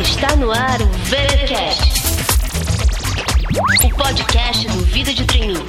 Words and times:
Está 0.00 0.34
no 0.36 0.50
ar 0.50 0.80
o 0.80 0.88
VeraCast, 1.04 2.02
o 3.84 3.90
podcast 3.94 4.66
do 4.68 4.84
Vida 4.86 5.12
de 5.12 5.24
Treininho. 5.26 5.66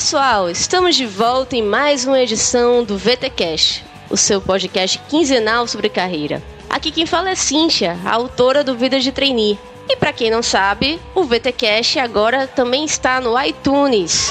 Pessoal, 0.00 0.48
estamos 0.48 0.96
de 0.96 1.04
volta 1.04 1.54
em 1.54 1.62
mais 1.62 2.06
uma 2.06 2.18
edição 2.18 2.82
do 2.82 2.96
VTcast, 2.96 3.84
o 4.08 4.16
seu 4.16 4.40
podcast 4.40 4.98
quinzenal 5.10 5.66
sobre 5.66 5.90
carreira. 5.90 6.42
Aqui 6.70 6.90
quem 6.90 7.04
fala 7.04 7.28
é 7.28 7.34
Cíntia, 7.34 7.98
a 8.02 8.14
autora 8.14 8.64
do 8.64 8.74
Vida 8.74 8.98
de 8.98 9.12
Trainee. 9.12 9.58
E 9.90 9.96
para 9.96 10.14
quem 10.14 10.30
não 10.30 10.42
sabe, 10.42 10.98
o 11.14 11.24
VTcast 11.24 11.98
agora 11.98 12.46
também 12.46 12.86
está 12.86 13.20
no 13.20 13.38
iTunes. 13.42 14.30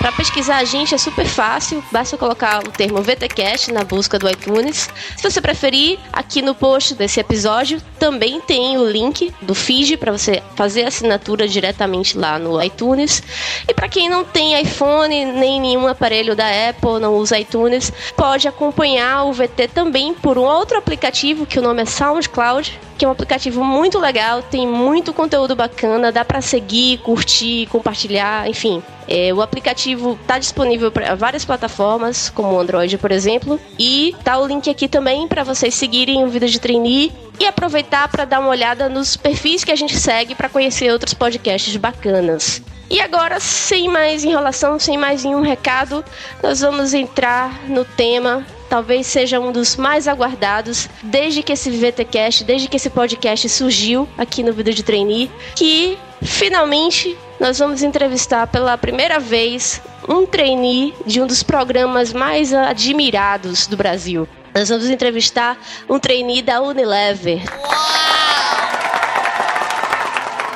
Para 0.00 0.12
pesquisar 0.12 0.56
a 0.56 0.64
gente 0.64 0.94
é 0.94 0.98
super 0.98 1.26
fácil, 1.26 1.84
basta 1.92 2.16
colocar 2.16 2.60
o 2.60 2.70
termo 2.70 3.02
VTcast 3.02 3.70
na 3.70 3.84
busca 3.84 4.18
do 4.18 4.30
iTunes. 4.30 4.88
Se 5.14 5.22
você 5.22 5.42
preferir, 5.42 5.98
aqui 6.10 6.40
no 6.40 6.54
post 6.54 6.94
desse 6.94 7.20
episódio 7.20 7.82
também 7.98 8.40
tem 8.40 8.78
o 8.78 8.90
link 8.90 9.30
do 9.42 9.54
feed 9.54 9.98
para 9.98 10.10
você 10.10 10.42
fazer 10.56 10.84
a 10.84 10.88
assinatura 10.88 11.46
diretamente 11.46 12.16
lá 12.16 12.38
no 12.38 12.62
iTunes. 12.62 13.22
E 13.68 13.74
para 13.74 13.90
quem 13.90 14.08
não 14.08 14.24
tem 14.24 14.58
iPhone 14.62 15.26
nem 15.26 15.60
nenhum 15.60 15.86
aparelho 15.86 16.34
da 16.34 16.46
Apple, 16.70 16.98
não 16.98 17.16
usa 17.16 17.38
iTunes, 17.38 17.92
pode 18.16 18.48
acompanhar 18.48 19.24
o 19.24 19.34
VT 19.34 19.68
também 19.68 20.14
por 20.14 20.38
um 20.38 20.44
outro 20.44 20.78
aplicativo 20.78 21.44
que 21.44 21.58
o 21.58 21.62
nome 21.62 21.82
é 21.82 21.84
SoundCloud, 21.84 22.80
que 22.96 23.04
é 23.04 23.08
um 23.08 23.12
aplicativo 23.12 23.62
muito 23.62 23.98
legal, 23.98 24.42
tem 24.42 24.66
muito 24.66 25.12
conteúdo 25.12 25.54
bacana, 25.54 26.10
dá 26.10 26.24
para 26.24 26.40
seguir, 26.40 26.98
curtir, 26.98 27.66
compartilhar, 27.66 28.48
enfim. 28.48 28.82
É, 29.12 29.34
o 29.34 29.42
aplicativo 29.42 30.16
está 30.22 30.38
disponível 30.38 30.92
para 30.92 31.16
várias 31.16 31.44
plataformas, 31.44 32.30
como 32.30 32.54
o 32.54 32.60
Android, 32.60 32.96
por 32.96 33.10
exemplo, 33.10 33.60
e 33.76 34.14
tá 34.22 34.38
o 34.38 34.46
link 34.46 34.70
aqui 34.70 34.86
também 34.86 35.26
para 35.26 35.42
vocês 35.42 35.74
seguirem 35.74 36.22
o 36.22 36.28
Vida 36.28 36.46
de 36.46 36.60
Trainee 36.60 37.12
e 37.40 37.44
aproveitar 37.44 38.06
para 38.06 38.24
dar 38.24 38.38
uma 38.38 38.50
olhada 38.50 38.88
nos 38.88 39.16
perfis 39.16 39.64
que 39.64 39.72
a 39.72 39.76
gente 39.76 39.98
segue 39.98 40.36
para 40.36 40.48
conhecer 40.48 40.92
outros 40.92 41.12
podcasts 41.12 41.74
bacanas. 41.76 42.62
E 42.88 43.00
agora, 43.00 43.40
sem 43.40 43.88
mais 43.88 44.22
enrolação, 44.22 44.78
sem 44.78 44.96
mais 44.96 45.24
nenhum 45.24 45.42
recado, 45.42 46.04
nós 46.40 46.60
vamos 46.60 46.94
entrar 46.94 47.68
no 47.68 47.84
tema 47.84 48.46
talvez 48.68 49.08
seja 49.08 49.40
um 49.40 49.50
dos 49.50 49.74
mais 49.74 50.06
aguardados 50.06 50.88
desde 51.02 51.42
que 51.42 51.52
esse 51.52 51.68
VTcast, 51.70 52.44
desde 52.44 52.68
que 52.68 52.76
esse 52.76 52.88
podcast 52.88 53.48
surgiu 53.48 54.08
aqui 54.16 54.44
no 54.44 54.52
Vídeo 54.52 54.72
de 54.72 54.84
Trainee, 54.84 55.28
que 55.56 55.98
finalmente 56.22 57.18
nós 57.40 57.58
vamos 57.58 57.82
entrevistar 57.82 58.46
pela 58.46 58.76
primeira 58.76 59.18
vez 59.18 59.80
um 60.06 60.26
trainee 60.26 60.94
de 61.06 61.22
um 61.22 61.26
dos 61.26 61.42
programas 61.42 62.12
mais 62.12 62.52
admirados 62.52 63.66
do 63.66 63.78
Brasil. 63.78 64.28
Nós 64.54 64.68
vamos 64.68 64.90
entrevistar 64.90 65.56
um 65.88 65.98
trainee 65.98 66.42
da 66.42 66.60
Unilever. 66.60 67.40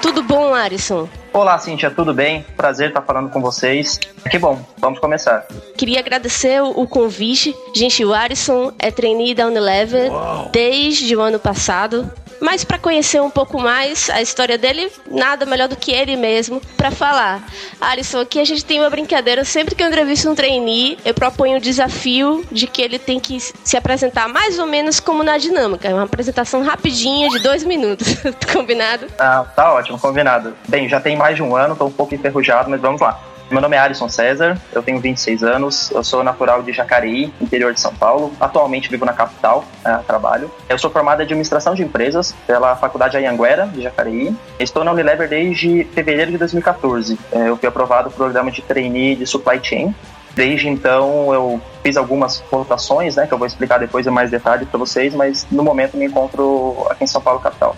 Tudo 0.02 0.22
bom, 0.22 0.54
Arison? 0.54 1.08
Olá, 1.32 1.58
Cintia, 1.58 1.90
tudo 1.90 2.12
bem? 2.12 2.44
Prazer 2.56 2.88
estar 2.88 3.02
falando 3.02 3.30
com 3.30 3.40
vocês. 3.40 3.98
Que 4.30 4.38
bom, 4.38 4.64
vamos 4.78 5.00
começar. 5.00 5.46
Queria 5.76 5.98
agradecer 5.98 6.62
o 6.62 6.86
convite. 6.86 7.56
Gente, 7.74 8.04
o 8.04 8.12
Arison 8.12 8.72
é 8.78 8.90
trainee 8.90 9.34
da 9.34 9.46
Unilever 9.46 10.12
Uau. 10.12 10.50
desde 10.52 11.16
o 11.16 11.20
ano 11.20 11.38
passado. 11.38 12.12
Mas 12.44 12.62
para 12.62 12.76
conhecer 12.76 13.22
um 13.22 13.30
pouco 13.30 13.58
mais 13.58 14.10
a 14.10 14.20
história 14.20 14.58
dele, 14.58 14.92
nada 15.10 15.46
melhor 15.46 15.66
do 15.66 15.76
que 15.76 15.90
ele 15.90 16.14
mesmo 16.14 16.60
para 16.76 16.90
falar. 16.90 17.42
Alisson, 17.80 18.20
aqui 18.20 18.38
a 18.38 18.44
gente 18.44 18.62
tem 18.62 18.80
uma 18.80 18.90
brincadeira. 18.90 19.46
Sempre 19.46 19.74
que 19.74 19.82
eu 19.82 19.86
entrevisto 19.86 20.30
um 20.30 20.34
trainee, 20.34 20.98
eu 21.06 21.14
proponho 21.14 21.56
o 21.56 21.60
desafio 21.60 22.44
de 22.52 22.66
que 22.66 22.82
ele 22.82 22.98
tem 22.98 23.18
que 23.18 23.40
se 23.40 23.78
apresentar 23.78 24.28
mais 24.28 24.58
ou 24.58 24.66
menos 24.66 25.00
como 25.00 25.24
na 25.24 25.38
dinâmica. 25.38 25.88
É 25.88 25.94
uma 25.94 26.02
apresentação 26.02 26.62
rapidinha 26.62 27.30
de 27.30 27.38
dois 27.38 27.64
minutos. 27.64 28.08
combinado? 28.52 29.06
Ah, 29.18 29.46
tá 29.56 29.72
ótimo, 29.72 29.98
combinado. 29.98 30.54
Bem, 30.68 30.86
já 30.86 31.00
tem 31.00 31.16
mais 31.16 31.36
de 31.36 31.42
um 31.42 31.56
ano, 31.56 31.74
tô 31.74 31.86
um 31.86 31.92
pouco 31.92 32.14
enferrujado, 32.14 32.68
mas 32.68 32.78
vamos 32.78 33.00
lá. 33.00 33.18
Meu 33.50 33.60
nome 33.60 33.76
é 33.76 33.78
Alisson 33.78 34.08
César, 34.08 34.58
eu 34.72 34.82
tenho 34.82 34.98
26 34.98 35.44
anos, 35.44 35.90
eu 35.90 36.02
sou 36.02 36.24
natural 36.24 36.62
de 36.62 36.72
Jacareí, 36.72 37.32
interior 37.38 37.74
de 37.74 37.80
São 37.80 37.94
Paulo. 37.94 38.32
Atualmente 38.40 38.88
vivo 38.88 39.04
na 39.04 39.12
capital, 39.12 39.64
é, 39.84 39.96
trabalho. 39.98 40.50
Eu 40.66 40.78
sou 40.78 40.90
formado 40.90 41.20
em 41.20 41.24
administração 41.24 41.74
de 41.74 41.82
empresas 41.82 42.34
pela 42.46 42.74
Faculdade 42.74 43.18
Anhanguera, 43.18 43.66
de 43.66 43.82
Jacareí. 43.82 44.34
Estou 44.58 44.82
na 44.82 44.92
Unilever 44.92 45.28
desde 45.28 45.84
fevereiro 45.92 46.30
de 46.30 46.38
2014. 46.38 47.18
É, 47.30 47.48
eu 47.50 47.56
fui 47.58 47.68
aprovado 47.68 48.08
no 48.08 48.16
programa 48.16 48.50
de 48.50 48.62
trainee 48.62 49.14
de 49.14 49.26
supply 49.26 49.60
chain. 49.62 49.94
Desde 50.34 50.68
então 50.68 51.32
eu 51.32 51.60
fiz 51.82 51.96
algumas 51.96 52.40
rotações, 52.50 53.14
né, 53.14 53.26
que 53.26 53.32
eu 53.32 53.38
vou 53.38 53.46
explicar 53.46 53.78
depois 53.78 54.06
em 54.06 54.10
mais 54.10 54.30
detalhes 54.30 54.66
para 54.68 54.78
vocês, 54.78 55.14
mas 55.14 55.46
no 55.50 55.62
momento 55.62 55.96
me 55.96 56.06
encontro 56.06 56.86
aqui 56.90 57.04
em 57.04 57.06
São 57.06 57.20
Paulo, 57.20 57.38
capital. 57.38 57.76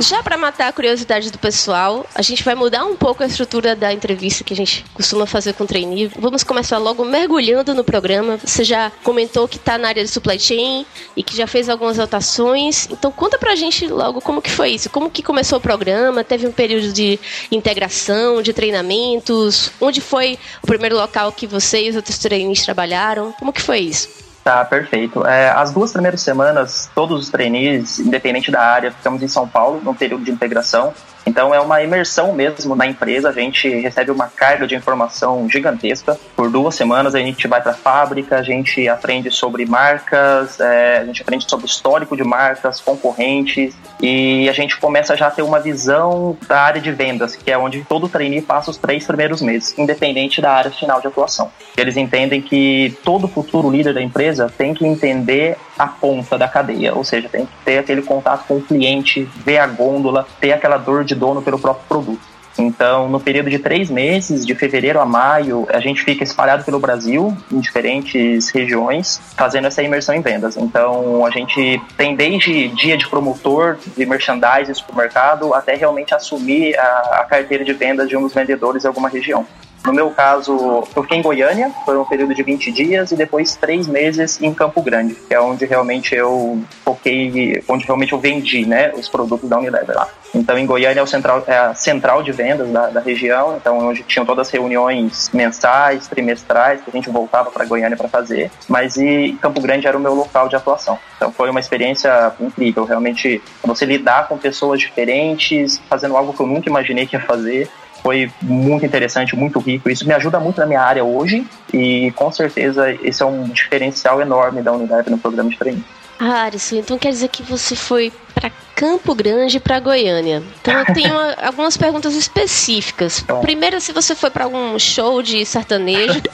Já 0.00 0.22
para 0.22 0.38
matar 0.38 0.68
a 0.68 0.72
curiosidade 0.72 1.30
do 1.30 1.38
pessoal, 1.38 2.06
a 2.14 2.22
gente 2.22 2.42
vai 2.42 2.54
mudar 2.54 2.86
um 2.86 2.96
pouco 2.96 3.22
a 3.22 3.26
estrutura 3.26 3.76
da 3.76 3.92
entrevista 3.92 4.42
que 4.42 4.54
a 4.54 4.56
gente 4.56 4.82
costuma 4.94 5.26
fazer 5.26 5.52
com 5.52 5.64
o 5.64 5.66
trainee. 5.66 6.10
Vamos 6.18 6.42
começar 6.42 6.78
logo 6.78 7.04
mergulhando 7.04 7.74
no 7.74 7.84
programa. 7.84 8.38
Você 8.42 8.64
já 8.64 8.90
comentou 9.04 9.46
que 9.46 9.58
está 9.58 9.76
na 9.76 9.88
área 9.88 10.02
de 10.02 10.08
supply 10.08 10.40
chain 10.40 10.86
e 11.14 11.22
que 11.22 11.36
já 11.36 11.46
fez 11.46 11.68
algumas 11.68 11.98
rotações. 11.98 12.88
Então 12.90 13.12
conta 13.12 13.36
pra 13.36 13.54
gente 13.54 13.86
logo 13.88 14.22
como 14.22 14.40
que 14.40 14.50
foi 14.50 14.70
isso, 14.70 14.88
como 14.88 15.10
que 15.10 15.22
começou 15.22 15.58
o 15.58 15.60
programa, 15.60 16.24
teve 16.24 16.46
um 16.46 16.52
período 16.52 16.94
de 16.94 17.20
integração, 17.52 18.40
de 18.40 18.54
treinamentos, 18.54 19.70
onde 19.78 20.00
foi 20.00 20.38
o 20.62 20.66
primeiro 20.66 20.96
local 20.96 21.30
que 21.30 21.46
você 21.46 21.84
e 21.84 21.90
os 21.90 21.96
outros 21.96 22.16
trainees 22.16 22.64
trabalharam, 22.64 23.32
como 23.38 23.52
que 23.52 23.60
foi 23.60 23.80
isso? 23.80 24.29
Tá, 24.42 24.64
perfeito. 24.64 25.26
É, 25.26 25.50
as 25.50 25.70
duas 25.70 25.92
primeiras 25.92 26.22
semanas, 26.22 26.90
todos 26.94 27.24
os 27.24 27.30
trainees, 27.30 27.98
independente 27.98 28.50
da 28.50 28.62
área, 28.62 28.90
ficamos 28.90 29.22
em 29.22 29.28
São 29.28 29.46
Paulo, 29.46 29.80
num 29.82 29.94
período 29.94 30.24
de 30.24 30.30
integração. 30.30 30.94
Então 31.26 31.54
é 31.54 31.60
uma 31.60 31.82
imersão 31.82 32.32
mesmo 32.32 32.74
na 32.74 32.86
empresa, 32.86 33.28
a 33.28 33.32
gente 33.32 33.68
recebe 33.68 34.10
uma 34.10 34.26
carga 34.26 34.66
de 34.66 34.74
informação 34.74 35.48
gigantesca. 35.48 36.18
Por 36.34 36.50
duas 36.50 36.74
semanas 36.74 37.14
a 37.14 37.18
gente 37.18 37.46
vai 37.46 37.60
para 37.60 37.72
a 37.72 37.74
fábrica, 37.74 38.38
a 38.38 38.42
gente 38.42 38.88
aprende 38.88 39.30
sobre 39.30 39.64
marcas, 39.66 40.58
é, 40.60 40.98
a 40.98 41.04
gente 41.04 41.22
aprende 41.22 41.48
sobre 41.48 41.66
histórico 41.66 42.16
de 42.16 42.24
marcas, 42.24 42.80
concorrentes, 42.80 43.74
e 44.00 44.48
a 44.48 44.52
gente 44.52 44.78
começa 44.78 45.16
já 45.16 45.26
a 45.26 45.30
ter 45.30 45.42
uma 45.42 45.60
visão 45.60 46.36
da 46.48 46.60
área 46.60 46.80
de 46.80 46.90
vendas, 46.90 47.36
que 47.36 47.50
é 47.50 47.58
onde 47.58 47.84
todo 47.84 48.08
trainee 48.08 48.40
passa 48.40 48.70
os 48.70 48.78
três 48.78 49.06
primeiros 49.06 49.42
meses, 49.42 49.76
independente 49.78 50.40
da 50.40 50.52
área 50.52 50.70
final 50.70 51.00
de 51.00 51.06
atuação. 51.06 51.50
Eles 51.76 51.96
entendem 51.96 52.40
que 52.40 52.96
todo 53.04 53.28
futuro 53.28 53.70
líder 53.70 53.94
da 53.94 54.02
empresa 54.02 54.52
tem 54.56 54.74
que 54.74 54.86
entender 54.86 55.56
a 55.78 55.86
ponta 55.86 56.36
da 56.36 56.46
cadeia, 56.46 56.94
ou 56.94 57.02
seja, 57.02 57.28
tem 57.28 57.46
que 57.46 57.52
ter 57.64 57.78
aquele 57.78 58.02
contato 58.02 58.44
com 58.46 58.56
o 58.56 58.60
cliente, 58.60 59.26
ver 59.44 59.58
a 59.58 59.66
gôndola, 59.66 60.26
ter 60.38 60.52
aquela 60.52 60.76
dor 60.76 61.04
de 61.04 61.09
dono 61.14 61.42
pelo 61.42 61.58
próprio 61.58 61.86
produto. 61.88 62.40
Então, 62.58 63.08
no 63.08 63.20
período 63.20 63.48
de 63.48 63.58
três 63.58 63.88
meses, 63.88 64.44
de 64.44 64.54
fevereiro 64.54 65.00
a 65.00 65.06
maio, 65.06 65.66
a 65.70 65.80
gente 65.80 66.02
fica 66.02 66.24
espalhado 66.24 66.64
pelo 66.64 66.78
Brasil, 66.78 67.36
em 67.50 67.60
diferentes 67.60 68.50
regiões, 68.50 69.20
fazendo 69.36 69.66
essa 69.66 69.82
imersão 69.82 70.14
em 70.14 70.20
vendas. 70.20 70.56
Então, 70.56 71.24
a 71.24 71.30
gente 71.30 71.80
tem 71.96 72.14
desde 72.14 72.68
dia 72.68 72.96
de 72.96 73.08
promotor, 73.08 73.78
de 73.96 74.04
merchandising, 74.04 74.74
supermercado, 74.74 75.54
até 75.54 75.74
realmente 75.74 76.14
assumir 76.14 76.76
a, 76.78 77.20
a 77.20 77.24
carteira 77.24 77.64
de 77.64 77.72
vendas 77.72 78.08
de 78.08 78.16
um 78.16 78.22
dos 78.22 78.34
vendedores 78.34 78.84
em 78.84 78.88
alguma 78.88 79.08
região. 79.08 79.46
No 79.84 79.94
meu 79.94 80.10
caso, 80.10 80.86
eu 80.94 81.02
fiquei 81.02 81.18
em 81.18 81.22
Goiânia, 81.22 81.70
foi 81.84 81.96
um 81.96 82.04
período 82.04 82.34
de 82.34 82.42
20 82.42 82.70
dias, 82.70 83.12
e 83.12 83.16
depois 83.16 83.56
três 83.56 83.86
meses 83.86 84.40
em 84.40 84.52
Campo 84.52 84.82
Grande, 84.82 85.14
que 85.14 85.32
é 85.32 85.40
onde 85.40 85.64
realmente 85.64 86.14
eu 86.14 86.62
foquei, 86.84 87.62
onde 87.66 87.86
realmente 87.86 88.12
eu 88.12 88.18
vendi 88.18 88.66
né, 88.66 88.92
os 88.94 89.08
produtos 89.08 89.48
da 89.48 89.58
Unilever 89.58 89.96
lá. 89.96 90.08
Então, 90.34 90.56
em 90.56 90.66
Goiânia 90.66 91.00
é, 91.00 91.06
central, 91.06 91.42
é 91.46 91.56
a 91.56 91.74
central 91.74 92.22
de 92.22 92.30
vendas 92.30 92.70
da, 92.70 92.88
da 92.88 93.00
região, 93.00 93.56
então 93.56 93.78
onde 93.78 94.02
tinham 94.02 94.24
todas 94.24 94.48
as 94.48 94.52
reuniões 94.52 95.30
mensais, 95.32 96.06
trimestrais, 96.06 96.82
que 96.82 96.90
a 96.90 96.92
gente 96.92 97.10
voltava 97.10 97.50
para 97.50 97.64
Goiânia 97.64 97.96
para 97.96 98.08
fazer, 98.08 98.50
mas 98.68 98.96
e 98.96 99.36
Campo 99.40 99.60
Grande 99.60 99.86
era 99.86 99.96
o 99.96 100.00
meu 100.00 100.14
local 100.14 100.48
de 100.48 100.56
atuação. 100.56 100.98
Então, 101.16 101.32
foi 101.32 101.50
uma 101.50 101.58
experiência 101.58 102.32
incrível, 102.38 102.84
realmente, 102.84 103.42
você 103.64 103.84
lidar 103.84 104.28
com 104.28 104.36
pessoas 104.36 104.78
diferentes, 104.78 105.80
fazendo 105.88 106.16
algo 106.16 106.32
que 106.32 106.40
eu 106.40 106.46
nunca 106.46 106.68
imaginei 106.68 107.06
que 107.06 107.16
ia 107.16 107.22
fazer, 107.22 107.68
foi 108.02 108.30
muito 108.42 108.84
interessante, 108.84 109.36
muito 109.36 109.58
rico. 109.58 109.88
Isso 109.90 110.06
me 110.06 110.12
ajuda 110.12 110.40
muito 110.40 110.58
na 110.58 110.66
minha 110.66 110.80
área 110.80 111.04
hoje 111.04 111.46
e 111.72 112.12
com 112.12 112.30
certeza 112.32 112.92
esse 113.02 113.22
é 113.22 113.26
um 113.26 113.44
diferencial 113.44 114.20
enorme 114.20 114.62
da 114.62 114.72
unidade 114.72 115.10
no 115.10 115.18
programa 115.18 115.50
de 115.50 115.56
treino. 115.56 115.84
Ah, 116.18 116.42
Arison, 116.42 116.76
então 116.76 116.98
quer 116.98 117.10
dizer 117.10 117.28
que 117.28 117.42
você 117.42 117.74
foi 117.74 118.12
para 118.34 118.50
Campo 118.80 119.14
Grande 119.14 119.60
para 119.60 119.78
Goiânia. 119.78 120.42
Então 120.62 120.72
eu 120.72 120.86
tenho 120.94 121.12
uma, 121.12 121.34
algumas 121.34 121.76
perguntas 121.76 122.14
específicas. 122.14 123.22
Primeiro, 123.42 123.78
se 123.78 123.92
você 123.92 124.14
foi 124.14 124.30
para 124.30 124.44
algum 124.44 124.78
show 124.78 125.22
de 125.22 125.44
sertanejo. 125.44 126.18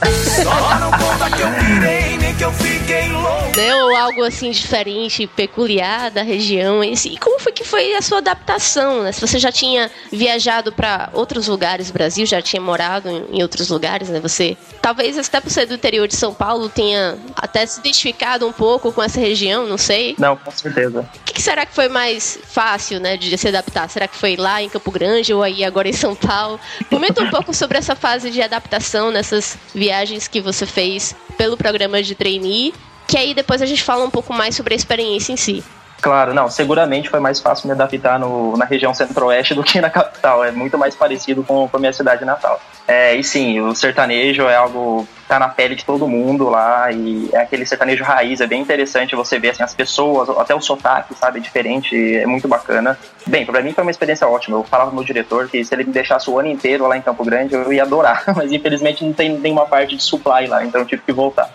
ou 3.83 3.95
algo 3.95 4.23
assim 4.23 4.51
diferente, 4.51 5.27
peculiar 5.27 6.09
da 6.09 6.21
região. 6.21 6.83
E 6.83 7.17
como 7.17 7.39
foi 7.39 7.51
que 7.51 7.65
foi 7.65 7.95
a 7.95 8.01
sua 8.01 8.19
adaptação? 8.19 9.03
Né? 9.03 9.11
Se 9.11 9.19
você 9.19 9.39
já 9.39 9.51
tinha 9.51 9.91
viajado 10.11 10.71
para 10.71 11.09
outros 11.13 11.47
lugares 11.47 11.87
do 11.87 11.93
Brasil, 11.93 12.25
já 12.25 12.41
tinha 12.41 12.61
morado 12.61 13.09
em, 13.09 13.39
em 13.39 13.41
outros 13.41 13.69
lugares, 13.69 14.07
né? 14.07 14.19
Você 14.21 14.55
talvez 14.81 15.17
até 15.17 15.41
por 15.41 15.49
ser 15.49 15.65
do 15.65 15.73
interior 15.73 16.07
de 16.07 16.15
São 16.15 16.33
Paulo 16.33 16.69
tenha 16.69 17.17
até 17.35 17.65
se 17.65 17.79
identificado 17.79 18.47
um 18.47 18.53
pouco 18.53 18.93
com 18.93 19.03
essa 19.03 19.19
região, 19.19 19.65
não 19.67 19.77
sei. 19.77 20.15
Não, 20.17 20.37
com 20.37 20.51
certeza. 20.51 21.01
O 21.01 21.23
que, 21.25 21.33
que 21.33 21.41
será 21.41 21.65
que 21.65 21.73
foi 21.73 21.89
mais 21.89 22.36
fácil, 22.43 22.99
né, 22.99 23.17
de 23.17 23.37
se 23.37 23.47
adaptar? 23.47 23.89
Será 23.89 24.07
que 24.07 24.15
foi 24.15 24.35
lá 24.35 24.61
em 24.61 24.69
Campo 24.69 24.91
Grande 24.91 25.33
ou 25.33 25.43
aí 25.43 25.63
agora 25.63 25.87
em 25.87 25.93
São 25.93 26.15
Paulo? 26.15 26.59
Comenta 26.89 27.23
um 27.23 27.29
pouco 27.29 27.53
sobre 27.53 27.77
essa 27.77 27.95
fase 27.95 28.29
de 28.29 28.41
adaptação 28.41 29.11
nessas 29.11 29.57
viagens 29.73 30.27
que 30.27 30.41
você 30.41 30.65
fez 30.65 31.15
pelo 31.37 31.57
programa 31.57 32.01
de 32.01 32.15
trainee, 32.15 32.73
que 33.07 33.17
aí 33.17 33.33
depois 33.33 33.61
a 33.61 33.65
gente 33.65 33.83
fala 33.83 34.03
um 34.03 34.09
pouco 34.09 34.33
mais 34.33 34.55
sobre 34.55 34.73
a 34.73 34.77
experiência 34.77 35.31
em 35.31 35.37
si. 35.37 35.63
Claro, 36.01 36.33
não, 36.33 36.49
seguramente 36.49 37.09
foi 37.09 37.19
mais 37.19 37.39
fácil 37.39 37.67
me 37.67 37.73
adaptar 37.73 38.19
no, 38.19 38.55
na 38.55 38.65
região 38.65 38.93
centro-oeste 38.93 39.53
do 39.55 39.63
que 39.63 39.81
na 39.81 39.89
capital, 39.89 40.43
é 40.43 40.51
muito 40.51 40.77
mais 40.77 40.95
parecido 40.95 41.43
com, 41.43 41.67
com 41.67 41.77
a 41.77 41.79
minha 41.79 41.93
cidade 41.93 42.23
natal. 42.23 42.61
É, 42.87 43.15
e 43.15 43.23
sim, 43.23 43.59
o 43.59 43.75
sertanejo 43.75 44.43
é 44.43 44.55
algo 44.55 45.05
que 45.15 45.27
tá 45.27 45.39
na 45.39 45.49
pele 45.49 45.75
de 45.75 45.83
todo 45.83 46.07
mundo 46.07 46.47
lá, 46.49 46.91
e 46.91 47.29
é 47.33 47.39
aquele 47.39 47.65
sertanejo 47.65 48.03
raiz, 48.03 48.39
é 48.39 48.47
bem 48.47 48.61
interessante 48.61 49.15
você 49.15 49.39
ver 49.39 49.49
assim, 49.49 49.63
as 49.63 49.73
pessoas, 49.73 50.29
até 50.29 50.55
o 50.55 50.61
sotaque, 50.61 51.13
sabe, 51.15 51.39
é 51.39 51.41
diferente, 51.41 51.95
é 52.15 52.25
muito 52.25 52.47
bacana. 52.47 52.97
Bem, 53.25 53.45
para 53.45 53.61
mim 53.61 53.73
foi 53.73 53.83
uma 53.83 53.91
experiência 53.91 54.27
ótima, 54.27 54.57
eu 54.57 54.63
falava 54.63 54.91
pro 54.91 54.97
meu 54.97 55.05
diretor 55.05 55.49
que 55.49 55.63
se 55.65 55.73
ele 55.73 55.83
me 55.83 55.91
deixasse 55.91 56.29
o 56.29 56.39
ano 56.39 56.47
inteiro 56.47 56.87
lá 56.87 56.95
em 56.95 57.01
Campo 57.01 57.25
Grande, 57.25 57.55
eu 57.55 57.73
ia 57.73 57.83
adorar, 57.83 58.23
mas 58.35 58.51
infelizmente 58.51 59.03
não 59.03 59.13
tem 59.13 59.37
nenhuma 59.37 59.65
parte 59.65 59.95
de 59.97 60.03
supply 60.03 60.47
lá, 60.47 60.63
então 60.63 60.79
eu 60.79 60.87
tive 60.87 61.01
que 61.01 61.11
voltar. 61.11 61.49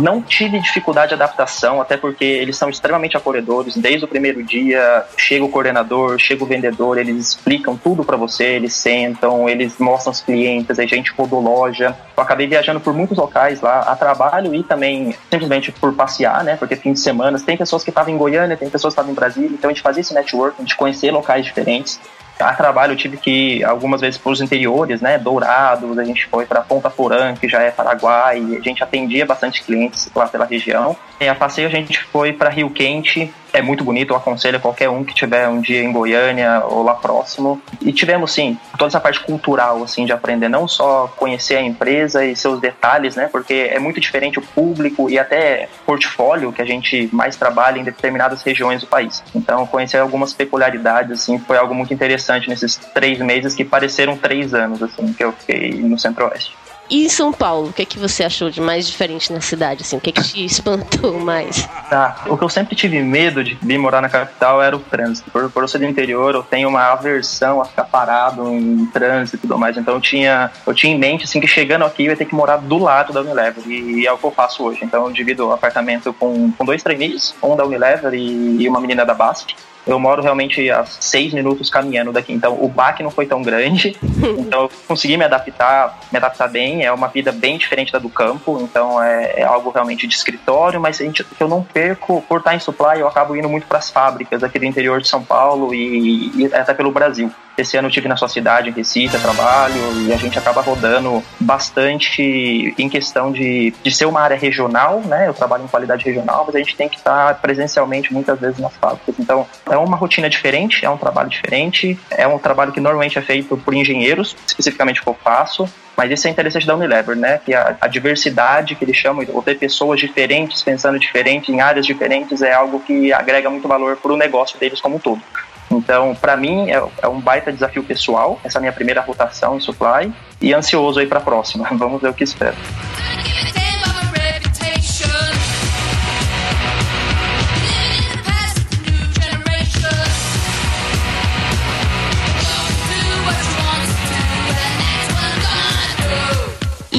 Não 0.00 0.20
tive 0.20 0.58
dificuldade 0.60 1.08
de 1.08 1.14
adaptação, 1.14 1.80
até 1.80 1.96
porque 1.96 2.24
eles 2.24 2.56
são 2.56 2.68
extremamente 2.68 3.16
acolhedores. 3.16 3.76
Desde 3.76 4.04
o 4.04 4.08
primeiro 4.08 4.42
dia, 4.42 5.04
chega 5.16 5.44
o 5.44 5.48
coordenador, 5.48 6.18
chega 6.18 6.44
o 6.44 6.46
vendedor, 6.46 6.98
eles 6.98 7.28
explicam 7.28 7.76
tudo 7.76 8.04
para 8.04 8.16
você, 8.16 8.44
eles 8.44 8.74
sentam, 8.74 9.48
eles 9.48 9.78
mostram 9.78 10.12
os 10.12 10.20
clientes, 10.20 10.78
a 10.78 10.86
gente 10.86 11.12
rodou 11.12 11.40
loja. 11.40 11.96
Eu 12.16 12.22
acabei 12.22 12.46
viajando 12.46 12.80
por 12.80 12.92
muitos 12.92 13.16
locais 13.16 13.60
lá, 13.60 13.80
a 13.80 13.96
trabalho 13.96 14.54
e 14.54 14.62
também 14.62 15.14
simplesmente 15.30 15.72
por 15.72 15.92
passear, 15.94 16.44
né? 16.44 16.56
Porque 16.56 16.76
fim 16.76 16.92
de 16.92 17.00
semana 17.00 17.38
tem 17.38 17.56
pessoas 17.56 17.82
que 17.82 17.90
estavam 17.90 18.12
em 18.12 18.18
Goiânia, 18.18 18.56
tem 18.56 18.70
pessoas 18.70 18.94
que 18.94 19.00
estavam 19.00 19.12
em 19.12 19.14
Brasília, 19.14 19.50
então 19.52 19.70
a 19.70 19.72
gente 19.72 19.82
fazia 19.82 20.00
esse 20.00 20.14
network, 20.14 20.56
a 20.58 20.62
gente 20.62 20.76
conhecer 20.76 21.10
locais 21.10 21.44
diferentes 21.44 22.00
a 22.38 22.52
trabalho 22.52 22.92
eu 22.92 22.96
tive 22.96 23.16
que 23.16 23.30
ir 23.30 23.64
algumas 23.64 24.00
vezes 24.00 24.18
para 24.18 24.32
os 24.32 24.40
interiores, 24.40 25.00
né? 25.00 25.18
Dourados, 25.18 25.98
a 25.98 26.04
gente 26.04 26.26
foi 26.26 26.44
para 26.44 26.60
Ponta 26.60 26.90
Porã, 26.90 27.34
que 27.34 27.48
já 27.48 27.62
é 27.62 27.70
Paraguai, 27.70 28.58
a 28.58 28.62
gente 28.62 28.82
atendia 28.82 29.24
bastante 29.24 29.62
clientes 29.62 30.08
lá 30.14 30.26
pela 30.26 30.44
região. 30.44 30.96
E 31.20 31.26
a 31.26 31.34
passeio 31.34 31.66
a 31.68 31.70
gente 31.70 31.98
foi 32.04 32.32
para 32.32 32.50
Rio 32.50 32.70
Quente, 32.70 33.32
é 33.56 33.62
muito 33.62 33.82
bonito, 33.82 34.12
eu 34.12 34.16
aconselho 34.16 34.60
qualquer 34.60 34.90
um 34.90 35.02
que 35.02 35.14
tiver 35.14 35.48
um 35.48 35.62
dia 35.62 35.82
em 35.82 35.90
Goiânia 35.90 36.62
ou 36.66 36.82
lá 36.82 36.94
próximo. 36.94 37.60
E 37.80 37.90
tivemos, 37.90 38.32
sim, 38.32 38.58
toda 38.78 38.88
essa 38.88 39.00
parte 39.00 39.20
cultural, 39.20 39.82
assim, 39.82 40.04
de 40.04 40.12
aprender 40.12 40.48
não 40.48 40.68
só 40.68 41.10
conhecer 41.16 41.56
a 41.56 41.62
empresa 41.62 42.22
e 42.24 42.36
seus 42.36 42.60
detalhes, 42.60 43.16
né? 43.16 43.28
Porque 43.32 43.70
é 43.72 43.78
muito 43.78 43.98
diferente 43.98 44.38
o 44.38 44.42
público 44.42 45.08
e 45.08 45.18
até 45.18 45.70
portfólio 45.86 46.52
que 46.52 46.60
a 46.60 46.66
gente 46.66 47.08
mais 47.12 47.34
trabalha 47.34 47.78
em 47.78 47.84
determinadas 47.84 48.42
regiões 48.42 48.82
do 48.82 48.86
país. 48.86 49.24
Então, 49.34 49.66
conhecer 49.66 49.96
algumas 49.96 50.34
peculiaridades, 50.34 51.22
assim, 51.22 51.38
foi 51.38 51.56
algo 51.56 51.74
muito 51.74 51.94
interessante 51.94 52.50
nesses 52.50 52.76
três 52.76 53.18
meses 53.20 53.54
que 53.54 53.64
pareceram 53.64 54.18
três 54.18 54.52
anos, 54.52 54.82
assim, 54.82 55.14
que 55.14 55.24
eu 55.24 55.32
fiquei 55.32 55.72
no 55.72 55.98
Centro-Oeste. 55.98 56.54
E 56.88 57.04
em 57.04 57.08
São 57.08 57.32
Paulo, 57.32 57.68
o 57.68 57.72
que 57.72 57.82
é 57.82 57.84
que 57.84 57.98
você 57.98 58.22
achou 58.22 58.48
de 58.48 58.60
mais 58.60 58.86
diferente 58.86 59.32
na 59.32 59.40
cidade? 59.40 59.82
Assim, 59.82 59.96
o 59.96 60.00
que 60.00 60.10
é 60.10 60.12
que 60.12 60.22
te 60.22 60.44
espantou 60.44 61.18
mais? 61.18 61.68
Tá, 61.90 62.24
o 62.26 62.36
que 62.36 62.44
eu 62.44 62.48
sempre 62.48 62.76
tive 62.76 63.00
medo 63.00 63.42
de 63.42 63.54
vir 63.60 63.78
morar 63.78 64.00
na 64.00 64.08
capital 64.08 64.62
era 64.62 64.76
o 64.76 64.78
trânsito. 64.78 65.30
Por, 65.30 65.50
por 65.50 65.64
eu 65.64 65.68
ser 65.68 65.78
do 65.78 65.84
interior, 65.84 66.34
eu 66.34 66.42
tenho 66.42 66.68
uma 66.68 66.92
aversão 66.92 67.60
a 67.60 67.64
ficar 67.64 67.84
parado 67.84 68.48
em 68.48 68.86
trânsito 68.86 69.36
e 69.36 69.40
tudo 69.40 69.58
mais. 69.58 69.76
Então 69.76 69.94
eu 69.94 70.00
tinha, 70.00 70.50
eu 70.66 70.74
tinha 70.74 70.94
em 70.94 70.98
mente 70.98 71.24
assim, 71.24 71.40
que 71.40 71.46
chegando 71.46 71.84
aqui 71.84 72.04
eu 72.04 72.10
ia 72.10 72.16
ter 72.16 72.24
que 72.24 72.34
morar 72.34 72.58
do 72.58 72.78
lado 72.78 73.12
da 73.12 73.20
Unilever. 73.20 73.66
E, 73.66 74.02
e 74.02 74.06
é 74.06 74.12
o 74.12 74.18
que 74.18 74.24
eu 74.24 74.30
faço 74.30 74.62
hoje. 74.62 74.80
Então 74.82 75.06
eu 75.06 75.12
divido 75.12 75.48
o 75.48 75.52
apartamento 75.52 76.12
com, 76.12 76.52
com 76.52 76.64
dois 76.64 76.82
trainees, 76.82 77.34
um 77.42 77.56
da 77.56 77.64
Unilever 77.64 78.14
e, 78.14 78.62
e 78.62 78.68
uma 78.68 78.80
menina 78.80 79.04
da 79.04 79.14
Basf. 79.14 79.46
Eu 79.86 79.98
moro 80.00 80.22
realmente 80.22 80.68
a 80.70 80.84
seis 80.84 81.32
minutos 81.32 81.70
caminhando 81.70 82.12
daqui, 82.12 82.32
então 82.32 82.58
o 82.60 82.68
baque 82.68 83.02
não 83.02 83.10
foi 83.10 83.26
tão 83.26 83.42
grande. 83.42 83.96
então 84.38 84.62
eu 84.62 84.70
consegui 84.88 85.16
me 85.16 85.24
adaptar, 85.24 86.00
me 86.10 86.18
adaptar 86.18 86.48
bem. 86.48 86.84
É 86.84 86.92
uma 86.92 87.08
vida 87.08 87.30
bem 87.30 87.56
diferente 87.56 87.92
da 87.92 87.98
do 87.98 88.08
campo, 88.08 88.60
então 88.60 89.02
é, 89.02 89.40
é 89.40 89.44
algo 89.44 89.70
realmente 89.70 90.06
de 90.06 90.14
escritório, 90.14 90.80
mas 90.80 91.00
a 91.00 91.04
gente, 91.04 91.24
eu 91.38 91.48
não 91.48 91.62
perco 91.62 92.22
por 92.28 92.38
estar 92.38 92.54
em 92.54 92.58
supply, 92.58 93.00
eu 93.00 93.08
acabo 93.08 93.36
indo 93.36 93.48
muito 93.48 93.66
para 93.66 93.78
as 93.78 93.90
fábricas 93.90 94.42
aqui 94.42 94.58
do 94.58 94.64
interior 94.64 95.00
de 95.00 95.08
São 95.08 95.22
Paulo 95.22 95.74
e, 95.74 96.30
e 96.36 96.54
até 96.54 96.74
pelo 96.74 96.90
Brasil. 96.90 97.30
Esse 97.56 97.76
ano 97.76 97.88
eu 97.88 97.92
tive 97.92 98.08
na 98.08 98.16
sua 98.16 98.28
cidade, 98.28 98.68
em 98.68 98.72
Recife, 98.72 99.18
trabalho, 99.18 99.74
e 100.06 100.12
a 100.12 100.16
gente 100.16 100.38
acaba 100.38 100.60
rodando 100.60 101.22
bastante 101.40 102.74
em 102.78 102.88
questão 102.88 103.32
de, 103.32 103.72
de 103.82 103.90
ser 103.90 104.04
uma 104.04 104.20
área 104.20 104.36
regional, 104.36 105.00
né? 105.00 105.28
Eu 105.28 105.34
trabalho 105.34 105.64
em 105.64 105.68
qualidade 105.68 106.04
regional, 106.04 106.44
mas 106.46 106.54
a 106.54 106.58
gente 106.58 106.76
tem 106.76 106.88
que 106.88 106.96
estar 106.96 107.34
presencialmente 107.40 108.12
muitas 108.12 108.38
vezes 108.38 108.58
nas 108.58 108.74
fábricas. 108.76 109.14
Então, 109.18 109.46
é 109.70 109.76
uma 109.76 109.96
rotina 109.96 110.28
diferente, 110.28 110.84
é 110.84 110.90
um 110.90 110.98
trabalho 110.98 111.30
diferente, 111.30 111.98
é 112.10 112.26
um 112.26 112.38
trabalho 112.38 112.72
que 112.72 112.80
normalmente 112.80 113.18
é 113.18 113.22
feito 113.22 113.56
por 113.56 113.74
engenheiros, 113.74 114.36
especificamente 114.46 115.00
o 115.00 115.02
que 115.02 115.08
eu 115.08 115.16
faço, 115.22 115.68
mas 115.96 116.10
isso 116.10 116.28
é 116.28 116.30
interessante 116.30 116.66
da 116.66 116.74
Unilever, 116.74 117.16
né? 117.16 117.40
Que 117.42 117.54
a, 117.54 117.76
a, 117.80 117.88
diversidade 117.88 118.74
que 118.74 118.84
eles 118.84 118.96
chamam, 118.96 119.24
ou 119.32 119.42
ter 119.42 119.58
pessoas 119.58 119.98
diferentes, 119.98 120.62
pensando 120.62 120.98
diferente, 120.98 121.50
em 121.50 121.60
áreas 121.60 121.86
diferentes, 121.86 122.42
é 122.42 122.52
algo 122.52 122.80
que 122.80 123.12
agrega 123.12 123.48
muito 123.48 123.66
valor 123.66 123.96
para 123.96 124.12
o 124.12 124.16
negócio 124.16 124.58
deles 124.58 124.80
como 124.80 124.96
um 124.96 124.98
todo. 124.98 125.22
Então, 125.70 126.14
para 126.14 126.36
mim, 126.36 126.70
é, 126.70 126.82
é, 127.02 127.08
um 127.08 127.20
baita 127.20 127.52
desafio 127.52 127.82
pessoal, 127.82 128.40
essa 128.44 128.60
minha 128.60 128.72
primeira 128.72 129.00
rotação 129.00 129.56
em 129.56 129.60
supply, 129.60 130.12
e 130.40 130.54
ansioso 130.54 130.98
aí 131.00 131.06
para 131.06 131.18
a 131.18 131.22
próxima. 131.22 131.68
Vamos 131.76 132.00
ver 132.00 132.10
o 132.10 132.14
que 132.14 132.24
espero. 132.24 132.56